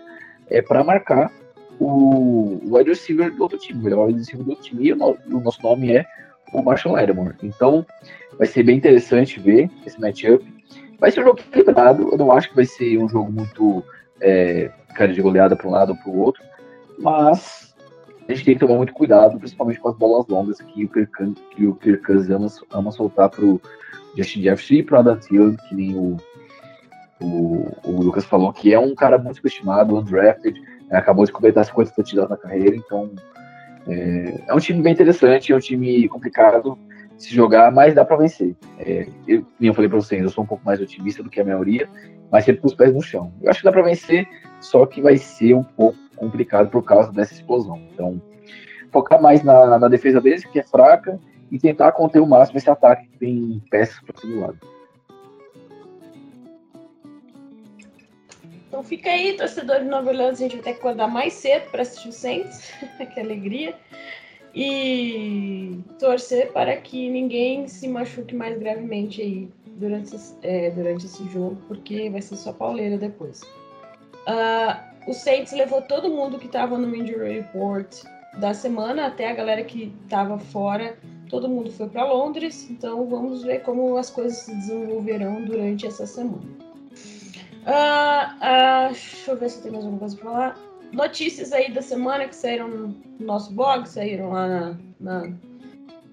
é, 0.48 0.60
para 0.60 0.84
marcar 0.84 1.32
o, 1.78 2.60
o 2.62 2.76
wide 2.76 2.90
receiver 2.90 3.34
do 3.34 3.42
outro 3.42 3.58
time, 3.58 3.80
o 3.80 3.84
melhor 3.84 4.06
wide 4.06 4.18
receiver 4.18 4.44
do 4.44 4.50
outro 4.50 4.64
time, 4.64 4.86
e 4.86 4.92
o, 4.92 5.16
o 5.30 5.40
nosso 5.40 5.62
nome 5.62 5.92
é 5.92 6.04
o 6.52 6.62
Marshall 6.62 6.94
Lattimore. 6.94 7.36
Então 7.42 7.86
vai 8.36 8.46
ser 8.46 8.62
bem 8.64 8.76
interessante 8.76 9.40
ver 9.40 9.70
esse 9.86 9.98
matchup. 10.00 10.44
Vai 11.00 11.10
ser 11.10 11.20
um 11.20 11.24
jogo 11.24 11.40
equilibrado, 11.40 12.10
eu 12.12 12.18
não 12.18 12.30
acho 12.30 12.50
que 12.50 12.56
vai 12.56 12.66
ser 12.66 12.98
um 12.98 13.08
jogo 13.08 13.32
muito 13.32 13.82
é, 14.20 14.70
cara 14.94 15.12
de 15.12 15.22
goleada 15.22 15.56
para 15.56 15.66
um 15.66 15.70
lado 15.70 15.90
ou 15.90 15.96
para 15.96 16.10
o 16.10 16.18
outro, 16.18 16.42
mas 16.98 17.74
a 18.28 18.32
gente 18.32 18.44
tem 18.44 18.54
que 18.54 18.60
tomar 18.60 18.76
muito 18.76 18.92
cuidado, 18.92 19.38
principalmente 19.38 19.80
com 19.80 19.88
as 19.88 19.96
bolas 19.96 20.26
longas 20.28 20.60
que 20.60 20.84
o 20.84 20.88
Kirk, 20.88 21.34
que 21.56 21.66
o 21.66 21.78
ama, 22.34 22.48
ama 22.70 22.92
soltar 22.92 23.30
para 23.30 23.44
o 23.44 23.60
Justin 24.16 24.42
Jefferson 24.42 24.74
e 24.74 24.82
para 24.82 24.96
o 24.96 25.00
Adam 25.00 25.18
que 25.18 25.74
nem 25.74 25.96
o, 25.96 26.16
o, 27.20 27.76
o, 27.84 28.02
Lucas 28.02 28.24
falou, 28.24 28.52
que 28.52 28.72
é 28.72 28.78
um 28.78 28.94
cara 28.94 29.18
muito 29.18 29.36
subestimado, 29.36 29.96
undrafted, 29.96 30.60
né, 30.60 30.98
acabou 30.98 31.24
de 31.24 31.32
completar 31.32 31.64
50 31.64 31.92
touchdowns 31.92 32.30
na 32.30 32.36
carreira, 32.36 32.76
então 32.76 33.10
é, 33.88 34.42
é 34.48 34.54
um 34.54 34.58
time 34.58 34.82
bem 34.82 34.92
interessante, 34.92 35.52
é 35.52 35.56
um 35.56 35.60
time 35.60 36.08
complicado, 36.08 36.78
se 37.20 37.34
jogar, 37.34 37.70
mas 37.70 37.94
dá 37.94 38.02
para 38.02 38.16
vencer. 38.16 38.56
É, 38.78 39.06
eu, 39.28 39.44
eu 39.60 39.74
falei 39.74 39.88
para 39.90 40.00
vocês, 40.00 40.22
eu 40.22 40.30
sou 40.30 40.42
um 40.42 40.46
pouco 40.46 40.64
mais 40.64 40.80
otimista 40.80 41.22
do 41.22 41.28
que 41.28 41.38
a 41.38 41.44
maioria, 41.44 41.86
mas 42.32 42.44
sempre 42.46 42.62
com 42.62 42.66
os 42.66 42.74
pés 42.74 42.94
no 42.94 43.02
chão. 43.02 43.32
Eu 43.42 43.50
acho 43.50 43.60
que 43.60 43.64
dá 43.66 43.72
para 43.72 43.82
vencer, 43.82 44.26
só 44.58 44.86
que 44.86 45.02
vai 45.02 45.18
ser 45.18 45.54
um 45.54 45.62
pouco 45.62 45.98
complicado 46.16 46.70
por 46.70 46.82
causa 46.82 47.12
dessa 47.12 47.34
explosão. 47.34 47.78
Então, 47.92 48.20
focar 48.90 49.20
mais 49.20 49.42
na, 49.42 49.78
na 49.78 49.88
defesa 49.88 50.18
deles, 50.18 50.44
que 50.46 50.58
é 50.58 50.62
fraca, 50.62 51.20
e 51.50 51.58
tentar 51.58 51.92
conter 51.92 52.20
o 52.20 52.26
máximo 52.26 52.56
esse 52.56 52.70
ataque 52.70 53.06
que 53.08 53.18
tem 53.18 53.62
peças 53.70 54.00
para 54.00 54.14
todo 54.14 54.40
lado. 54.40 54.58
Então 58.68 58.82
fica 58.82 59.10
aí, 59.10 59.36
torcedor 59.36 59.80
de 59.80 59.86
Nova 59.86 60.08
Orleans, 60.08 60.38
a 60.38 60.42
gente 60.42 60.54
vai 60.54 60.62
ter 60.62 60.72
que 60.74 60.78
acordar 60.78 61.08
mais 61.08 61.34
cedo 61.34 61.70
para 61.70 61.82
assistir 61.82 62.08
o 62.08 62.12
Saints, 62.12 62.72
que 63.12 63.20
alegria 63.20 63.74
e 64.54 65.78
torcer 65.98 66.52
para 66.52 66.76
que 66.76 67.08
ninguém 67.08 67.68
se 67.68 67.86
machuque 67.88 68.34
mais 68.34 68.58
gravemente 68.58 69.22
aí 69.22 69.48
durante, 69.66 70.16
é, 70.42 70.70
durante 70.70 71.06
esse 71.06 71.24
jogo, 71.28 71.56
porque 71.68 72.10
vai 72.10 72.20
ser 72.20 72.36
só 72.36 72.52
pauleira 72.52 72.98
depois. 72.98 73.42
Uh, 74.26 75.10
o 75.10 75.14
Saints 75.14 75.52
levou 75.52 75.82
todo 75.82 76.10
mundo 76.10 76.38
que 76.38 76.46
estava 76.46 76.76
no 76.76 76.94
injury 76.94 77.40
report 77.40 78.04
da 78.38 78.52
semana, 78.52 79.06
até 79.06 79.30
a 79.30 79.34
galera 79.34 79.64
que 79.64 79.92
estava 80.04 80.38
fora, 80.38 80.96
todo 81.28 81.48
mundo 81.48 81.70
foi 81.70 81.88
para 81.88 82.04
Londres, 82.04 82.68
então 82.70 83.06
vamos 83.06 83.42
ver 83.42 83.62
como 83.62 83.96
as 83.96 84.10
coisas 84.10 84.38
se 84.38 84.54
desenvolverão 84.54 85.44
durante 85.44 85.86
essa 85.86 86.06
semana. 86.06 86.42
Uh, 87.62 88.88
uh, 88.88 88.88
deixa 88.88 89.30
eu 89.30 89.36
ver 89.36 89.50
se 89.50 89.62
tem 89.62 89.70
mais 89.70 89.84
alguma 89.84 90.00
coisa 90.00 90.16
para 90.16 90.30
falar 90.30 90.69
notícias 90.92 91.52
aí 91.52 91.70
da 91.70 91.82
semana 91.82 92.26
que 92.28 92.34
saíram 92.34 92.68
no 92.68 92.96
nosso 93.18 93.52
blog, 93.52 93.88
saíram 93.88 94.30
lá 94.30 94.46
na, 94.48 94.78
na, 95.00 95.32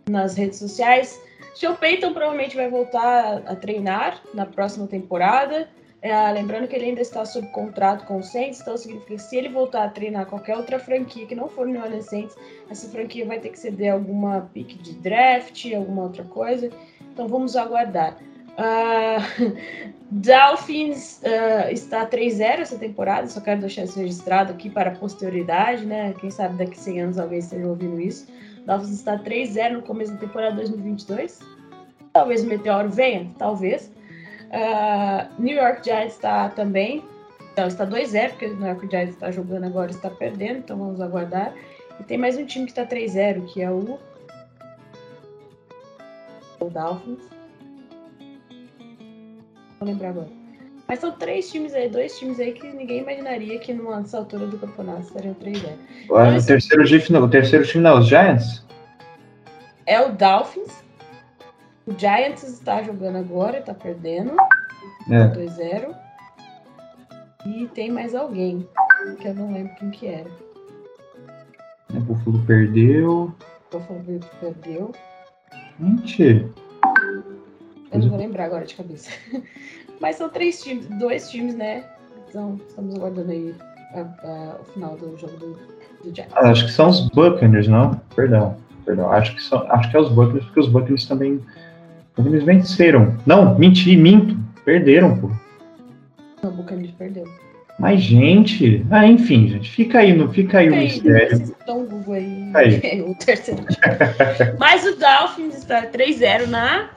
nas 0.09 0.36
redes 0.36 0.59
sociais. 0.59 1.19
Sean 1.55 1.75
Payton 1.75 2.13
provavelmente 2.13 2.55
vai 2.55 2.69
voltar 2.69 3.41
a 3.45 3.55
treinar 3.55 4.21
na 4.34 4.45
próxima 4.45 4.88
temporada. 4.88 5.67
É, 5.99 6.32
lembrando 6.32 6.67
que 6.67 6.75
ele 6.75 6.86
ainda 6.86 7.01
está 7.01 7.25
sob 7.25 7.47
contrato 7.47 8.05
com 8.05 8.19
o 8.19 8.23
Saints, 8.23 8.61
então 8.61 8.78
significa 8.78 9.15
que 9.15 9.21
se 9.21 9.36
ele 9.36 9.49
voltar 9.49 9.86
a 9.86 9.89
treinar 9.89 10.28
qualquer 10.28 10.55
outra 10.55 10.78
franquia 10.78 11.25
que 11.25 11.34
não 11.34 11.49
for 11.49 11.65
New 11.65 11.82
Orleans 11.82 12.05
Saints, 12.05 12.36
essa 12.69 12.88
franquia 12.88 13.25
vai 13.25 13.39
ter 13.39 13.49
que 13.49 13.57
ceder 13.57 13.93
alguma 13.93 14.41
pick 14.53 14.78
de 14.78 14.93
draft, 14.93 15.65
alguma 15.75 16.03
outra 16.03 16.23
coisa. 16.25 16.69
Então 17.11 17.28
vamos 17.28 17.55
aguardar. 17.55 18.15
Uh, 18.57 19.55
Dolphins 20.09 21.21
uh, 21.23 21.69
está 21.71 22.07
3-0 22.07 22.41
essa 22.59 22.77
temporada, 22.77 23.27
só 23.27 23.41
quero 23.41 23.61
deixar 23.61 23.83
isso 23.83 23.99
registrado 23.99 24.53
aqui 24.53 24.69
para 24.69 24.91
a 24.91 24.95
posterioridade, 24.95 25.85
né? 25.85 26.13
Quem 26.19 26.31
sabe 26.31 26.57
daqui 26.57 26.79
a 26.79 26.81
100 26.81 27.01
anos 27.01 27.19
alguém 27.19 27.39
esteja 27.39 27.67
ouvindo 27.67 27.99
isso. 27.99 28.27
Dolphins 28.65 28.91
está 28.91 29.17
3-0 29.17 29.73
no 29.73 29.81
começo 29.81 30.13
da 30.13 30.19
temporada 30.19 30.55
2022. 30.55 31.39
Talvez 32.13 32.43
o 32.43 32.47
Meteoro 32.47 32.89
venha, 32.89 33.29
talvez. 33.37 33.91
Uh, 34.47 35.41
New 35.41 35.55
York 35.55 35.83
Giants 35.83 36.15
está 36.15 36.49
também. 36.49 37.03
Então, 37.51 37.67
está 37.67 37.85
2-0, 37.85 38.29
porque 38.29 38.45
o 38.45 38.55
New 38.55 38.67
York 38.67 38.87
Giants 38.89 39.15
está 39.15 39.31
jogando 39.31 39.65
agora 39.65 39.91
está 39.91 40.09
perdendo, 40.09 40.59
então 40.59 40.77
vamos 40.77 41.01
aguardar. 41.01 41.53
E 41.99 42.03
tem 42.03 42.17
mais 42.17 42.37
um 42.37 42.45
time 42.45 42.65
que 42.65 42.71
está 42.71 42.85
3-0, 42.85 43.45
que 43.47 43.61
é 43.61 43.69
o. 43.69 43.99
O 46.59 46.69
Dolphins 46.69 47.36
vou 49.80 49.88
lembrar 49.88 50.09
agora. 50.09 50.30
Mas 50.88 50.99
são 50.99 51.11
três 51.11 51.51
times 51.51 51.73
aí, 51.73 51.89
dois 51.89 52.17
times 52.17 52.39
aí 52.39 52.53
que 52.53 52.65
ninguém 52.71 53.01
imaginaria 53.01 53.59
que 53.59 53.73
nessa 53.73 54.19
altura 54.19 54.47
do 54.47 54.57
campeonato 54.57 55.03
seriam 55.11 55.34
três 55.34 55.61
né? 55.61 55.78
o, 56.09 56.45
terceiro 56.45 56.86
time, 56.86 57.19
o 57.19 57.30
terceiro 57.30 57.65
time 57.67 57.84
não, 57.84 57.99
os 57.99 58.07
Giants? 58.07 58.65
É 59.86 59.99
o 60.01 60.13
Dolphins. 60.13 60.84
O 61.86 61.97
Giants 61.97 62.43
está 62.43 62.82
jogando 62.84 63.17
agora, 63.17 63.59
está 63.59 63.73
perdendo. 63.73 64.36
É. 65.09 65.28
2-0. 65.30 65.93
E 67.45 67.67
tem 67.67 67.91
mais 67.91 68.15
alguém, 68.15 68.67
que 69.19 69.28
eu 69.28 69.34
não 69.34 69.53
lembro 69.53 69.73
quem 69.75 69.89
que 69.91 70.07
era. 70.07 70.30
O 71.93 71.99
Buffalo 71.99 72.43
perdeu. 72.45 73.34
O 73.71 73.78
Buffalo 73.78 74.19
perdeu. 74.39 74.91
Mentira. 75.80 76.49
Eu 77.91 77.99
não 77.99 78.09
vou 78.09 78.17
lembrar 78.17 78.45
agora 78.45 78.65
de 78.65 78.75
cabeça. 78.75 79.09
Mas 79.99 80.15
são 80.17 80.29
três 80.29 80.61
times, 80.61 80.85
dois 80.99 81.29
times, 81.29 81.55
né? 81.55 81.83
Então, 82.29 82.59
estamos 82.67 82.95
aguardando 82.95 83.31
aí 83.31 83.55
a, 83.93 84.01
a, 84.01 84.55
o 84.61 84.65
final 84.73 84.95
do 84.95 85.17
jogo 85.17 85.38
do, 85.38 85.53
do 86.03 86.15
Giants. 86.15 86.33
Ah, 86.35 86.49
acho 86.51 86.65
que 86.65 86.71
são 86.71 86.89
os 86.89 87.09
Buccaneers, 87.09 87.67
não? 87.67 87.95
Perdão, 88.15 88.57
perdão. 88.85 89.11
Acho 89.11 89.35
que, 89.35 89.41
são, 89.41 89.65
acho 89.71 89.89
que 89.89 89.97
é 89.97 89.99
os 89.99 90.09
Buccaneers, 90.09 90.45
porque 90.45 90.59
os 90.59 90.67
Buccaneers 90.67 91.05
também. 91.05 91.41
Eles 92.17 92.43
venceram. 92.43 93.15
Não, 93.25 93.57
menti, 93.57 93.95
minto. 93.95 94.38
Perderam, 94.65 95.17
pô. 95.17 95.31
O 96.43 96.51
Buccaneers 96.51 96.91
perdeu. 96.91 97.25
Mas, 97.79 98.01
gente. 98.01 98.85
Ah, 98.89 99.05
enfim, 99.05 99.47
gente. 99.49 99.69
Fica 99.69 99.99
aí, 99.99 100.13
no, 100.13 100.31
fica 100.33 100.59
aí 100.59 100.69
o 100.69 100.75
mistério. 100.75 101.38
Vocês 101.38 101.49
estão 101.49 101.85
Google 101.85 102.15
aí. 102.15 102.51
Aí. 102.55 103.01
o 103.05 103.13
terceiro. 103.15 103.63
Mas 104.59 104.83
o 104.83 104.95
Dolphins 104.97 105.57
está 105.57 105.85
3-0 105.85 106.47
na 106.47 106.89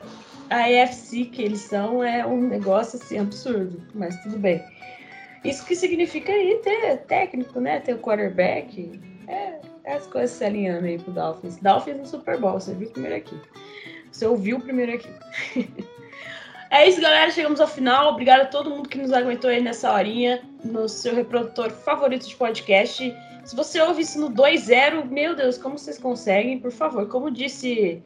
AFC, 0.50 1.26
que 1.26 1.42
eles 1.42 1.60
são, 1.60 2.02
é 2.02 2.26
um 2.26 2.40
negócio 2.40 2.98
assim 3.00 3.18
absurdo. 3.18 3.82
Mas 3.94 4.20
tudo 4.22 4.38
bem. 4.38 4.62
Isso 5.44 5.64
que 5.64 5.74
significa 5.74 6.32
aí 6.32 6.60
ter 6.62 6.98
técnico, 7.06 7.60
né? 7.60 7.80
Ter 7.80 7.94
o 7.94 7.98
quarterback. 7.98 9.00
É, 9.28 9.54
é 9.84 9.94
as 9.94 10.06
coisas 10.06 10.30
se 10.32 10.44
alinhando 10.44 10.86
aí 10.86 10.98
pro 10.98 11.12
Dolphins. 11.12 11.56
Dolphins 11.58 11.96
no 11.96 12.06
Super 12.06 12.38
Bowl, 12.38 12.60
você 12.60 12.74
viu 12.74 12.90
primeiro 12.90 13.16
aqui. 13.16 13.36
Você 14.10 14.26
ouviu 14.26 14.60
primeiro 14.60 14.92
aqui. 14.92 15.08
é 16.70 16.88
isso, 16.88 17.00
galera. 17.00 17.30
Chegamos 17.30 17.60
ao 17.60 17.68
final. 17.68 18.12
Obrigado 18.12 18.42
a 18.42 18.46
todo 18.46 18.70
mundo 18.70 18.88
que 18.88 18.98
nos 18.98 19.12
aguentou 19.12 19.48
aí 19.48 19.62
nessa 19.62 19.92
horinha 19.92 20.42
no 20.64 20.88
seu 20.88 21.14
reprodutor 21.14 21.70
favorito 21.70 22.26
de 22.26 22.36
podcast. 22.36 23.14
Se 23.44 23.56
você 23.56 23.80
ouve 23.80 24.02
isso 24.02 24.20
no 24.20 24.30
2.0, 24.30 25.06
meu 25.06 25.34
Deus, 25.34 25.56
como 25.56 25.78
vocês 25.78 25.98
conseguem? 25.98 26.58
Por 26.58 26.70
favor, 26.70 27.08
como 27.08 27.30
disse 27.30 28.02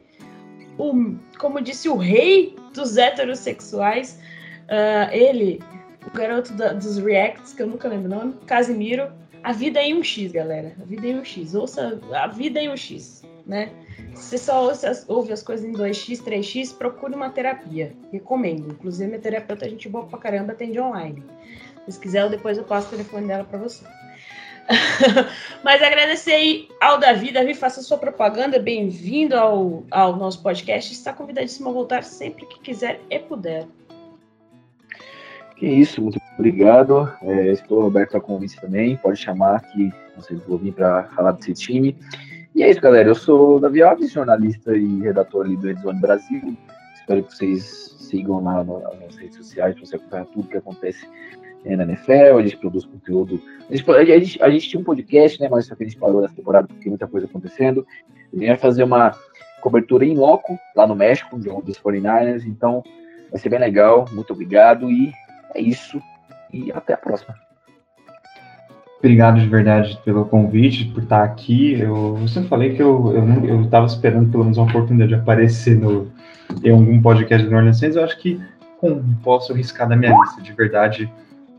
o, 0.77 1.15
como 1.37 1.61
disse 1.61 1.87
o 1.89 1.95
rei 1.95 2.55
dos 2.73 2.97
heterossexuais, 2.97 4.19
uh, 4.63 5.11
ele, 5.11 5.61
o 6.05 6.11
garoto 6.11 6.53
da, 6.53 6.73
dos 6.73 6.97
reacts, 6.97 7.53
que 7.53 7.61
eu 7.61 7.67
nunca 7.67 7.87
lembro 7.87 8.11
o 8.11 8.15
nome, 8.15 8.33
Casimiro, 8.45 9.11
a 9.43 9.51
vida 9.51 9.79
é 9.79 9.89
em 9.89 9.93
um 9.93 10.03
X, 10.03 10.31
galera. 10.31 10.75
A 10.81 10.85
vida 10.85 11.05
é 11.05 11.11
em 11.11 11.19
um 11.19 11.23
X. 11.23 11.53
Ouça 11.53 12.01
a 12.13 12.27
vida 12.27 12.59
é 12.59 12.63
em 12.63 12.69
um 12.69 12.75
X, 12.75 13.23
né? 13.45 13.69
Se 14.15 14.29
você 14.29 14.37
só 14.37 14.63
ouve 14.63 14.85
as, 14.87 15.05
ouve 15.07 15.33
as 15.33 15.43
coisas 15.43 15.65
em 15.65 15.73
2x, 15.73 16.23
3x, 16.23 16.75
procure 16.75 17.13
uma 17.13 17.29
terapia. 17.29 17.93
Recomendo. 18.11 18.71
Inclusive, 18.71 19.07
minha 19.07 19.21
terapeuta, 19.21 19.65
a 19.65 19.69
gente 19.69 19.89
boa 19.89 20.05
pra 20.05 20.17
caramba, 20.17 20.53
atende 20.53 20.79
online. 20.79 21.23
Se 21.87 21.99
quiser, 21.99 22.27
depois 22.29 22.57
eu 22.57 22.63
passo 22.63 22.87
o 22.87 22.91
telefone 22.91 23.27
dela 23.27 23.43
para 23.43 23.59
você. 23.59 23.85
Mas 25.63 25.81
agradecer 25.81 26.33
aí 26.33 26.69
ao 26.81 26.99
Davi. 26.99 27.31
Davi, 27.31 27.53
faça 27.53 27.81
sua 27.81 27.97
propaganda. 27.97 28.59
Bem-vindo 28.59 29.35
ao, 29.35 29.83
ao 29.91 30.15
nosso 30.15 30.41
podcast. 30.41 30.91
Está 30.91 31.13
convidadíssimo 31.13 31.69
a 31.69 31.73
voltar 31.73 32.03
sempre 32.03 32.45
que 32.45 32.59
quiser 32.59 32.99
e 33.09 33.19
puder. 33.19 33.67
Que 35.55 35.67
isso, 35.67 36.01
muito 36.01 36.19
obrigado. 36.37 37.11
É, 37.21 37.51
estou 37.51 37.85
aberto 37.85 38.17
a 38.17 38.21
convite 38.21 38.59
também. 38.59 38.97
Pode 38.97 39.19
chamar 39.19 39.61
que 39.71 39.91
vocês 40.15 40.41
vão 40.47 40.57
vir 40.57 40.73
para 40.73 41.03
falar 41.15 41.31
desse 41.33 41.53
time. 41.53 41.97
E 42.53 42.63
é 42.63 42.69
isso, 42.69 42.81
galera. 42.81 43.09
Eu 43.09 43.15
sou 43.15 43.59
Davi 43.59 43.81
Alves, 43.83 44.11
jornalista 44.11 44.75
e 44.75 45.01
redator 45.01 45.45
ali 45.45 45.55
do 45.57 45.69
Edzone 45.69 45.99
Brasil. 45.99 46.57
Espero 46.95 47.23
que 47.23 47.35
vocês 47.35 47.95
sigam 47.99 48.43
lá 48.43 48.63
nas 48.63 49.15
redes 49.15 49.37
sociais 49.37 49.75
para 49.75 49.85
você 49.85 49.95
acompanhar 49.95 50.25
tudo 50.25 50.47
que 50.47 50.57
acontece 50.57 51.07
na 51.73 51.83
NFL, 51.83 52.37
a 52.37 52.41
gente 52.41 52.57
produz 52.57 52.85
conteúdo. 52.85 53.41
A 53.69 53.75
gente, 53.75 53.89
a, 53.89 54.19
gente, 54.19 54.43
a 54.43 54.49
gente 54.49 54.69
tinha 54.69 54.79
um 54.79 54.83
podcast, 54.83 55.39
né? 55.39 55.47
Mas 55.49 55.65
só 55.65 55.75
que 55.75 55.83
a 55.83 55.87
gente 55.87 55.97
parou 55.97 56.21
nessa 56.21 56.35
temporada 56.35 56.67
porque 56.67 56.89
muita 56.89 57.07
coisa 57.07 57.25
acontecendo. 57.25 57.87
A 58.33 58.37
gente 58.37 58.47
vai 58.47 58.57
fazer 58.57 58.83
uma 58.83 59.15
cobertura 59.61 60.05
em 60.05 60.15
loco 60.15 60.59
lá 60.75 60.85
no 60.85 60.95
México, 60.95 61.41
jogo 61.41 61.61
dos 61.61 61.79
49ers. 61.79 62.45
Então 62.45 62.83
vai 63.31 63.39
ser 63.39 63.49
bem 63.49 63.59
legal. 63.59 64.05
Muito 64.11 64.33
obrigado 64.33 64.91
e 64.91 65.11
é 65.55 65.61
isso. 65.61 66.01
E 66.53 66.71
até 66.71 66.93
a 66.93 66.97
próxima. 66.97 67.33
Obrigado 68.99 69.39
de 69.39 69.47
verdade 69.47 69.99
pelo 70.03 70.25
convite, 70.25 70.85
por 70.85 71.03
estar 71.03 71.23
aqui. 71.23 71.79
Eu, 71.79 72.17
eu 72.19 72.27
sempre 72.27 72.49
falei 72.49 72.75
que 72.75 72.81
eu 72.81 73.61
estava 73.63 73.85
esperando 73.85 74.31
pelo 74.31 74.43
menos 74.43 74.57
uma 74.57 74.67
oportunidade 74.67 75.09
de 75.09 75.15
aparecer 75.15 75.77
no, 75.77 76.11
em 76.63 76.71
algum 76.71 77.01
podcast 77.01 77.47
do 77.47 77.55
Orleans 77.55 77.81
Eu 77.81 78.03
acho 78.03 78.17
que 78.17 78.41
com, 78.79 79.01
posso 79.23 79.53
riscar 79.53 79.87
da 79.87 79.95
minha 79.95 80.11
lista, 80.11 80.41
de 80.41 80.53
verdade. 80.53 81.11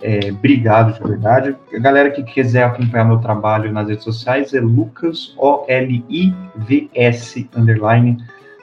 É, 0.02 0.30
obrigado 0.30 0.92
de 0.94 1.02
verdade. 1.08 1.56
A 1.74 1.78
galera 1.78 2.10
que 2.10 2.22
quiser 2.22 2.64
acompanhar 2.64 3.04
meu 3.04 3.18
trabalho 3.18 3.72
nas 3.72 3.88
redes 3.88 4.04
sociais 4.04 4.52
é 4.52 4.60
Lucas, 4.60 5.34
O-L-I-V-S, 5.38 6.28
underline, 7.56 8.18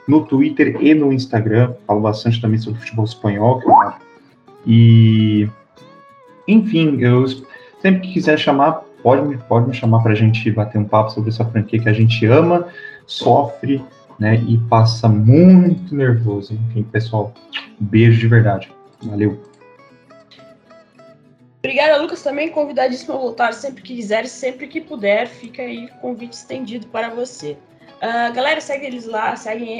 no 0.06 0.24
Twitter 0.24 0.76
e 0.80 0.94
no 0.94 1.12
Instagram. 1.12 1.74
Falo 1.86 2.00
bastante 2.00 2.40
também 2.40 2.58
sobre 2.58 2.80
futebol 2.80 3.04
espanhol. 3.04 3.60
E, 4.66 5.48
enfim, 6.46 6.98
eu 7.00 7.26
sempre 7.80 8.00
que 8.02 8.12
quiser 8.12 8.38
chamar, 8.38 8.82
pode, 9.02 9.36
pode 9.48 9.68
me 9.68 9.74
chamar 9.74 10.02
para 10.02 10.12
a 10.12 10.16
gente 10.16 10.50
bater 10.52 10.78
um 10.78 10.84
papo 10.84 11.10
sobre 11.10 11.30
essa 11.30 11.44
franquia 11.44 11.80
que 11.80 11.88
a 11.88 11.92
gente 11.92 12.24
ama, 12.26 12.68
sofre, 13.06 13.84
né, 14.18 14.36
e 14.46 14.56
passa 14.58 15.08
muito 15.08 15.94
nervoso. 15.94 16.54
Enfim, 16.54 16.84
pessoal, 16.84 17.34
beijo 17.80 18.20
de 18.20 18.28
verdade. 18.28 18.70
Valeu. 19.02 19.53
Obrigada, 21.64 21.96
Lucas, 21.96 22.22
também 22.22 22.50
convidadíssimo 22.50 23.14
a 23.14 23.16
voltar 23.16 23.54
sempre 23.54 23.82
que 23.82 23.96
quiser, 23.96 24.26
sempre 24.26 24.68
que 24.68 24.82
puder. 24.82 25.26
Fica 25.26 25.62
aí 25.62 25.88
convite 26.02 26.34
estendido 26.34 26.86
para 26.88 27.08
você. 27.08 27.56
Uh, 28.02 28.30
galera, 28.34 28.60
segue 28.60 28.84
eles 28.84 29.06
lá, 29.06 29.34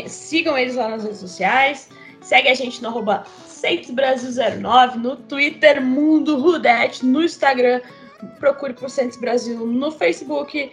sigam 0.07 0.57
eles 0.57 0.77
lá 0.77 0.89
nas 0.89 1.05
redes 1.05 1.19
sociais. 1.19 1.91
Segue 2.23 2.49
a 2.49 2.55
gente 2.55 2.81
no 2.81 2.89
arroba 2.89 3.27
Brasil09, 3.61 4.95
no 4.95 5.17
Twitter, 5.17 5.83
Mundo 5.83 6.41
Rudete, 6.41 7.05
no 7.05 7.23
Instagram, 7.23 7.83
procure 8.41 8.73
por 8.73 8.89
Centros 8.89 9.21
Brasil, 9.21 9.67
no 9.67 9.91
Facebook, 9.91 10.73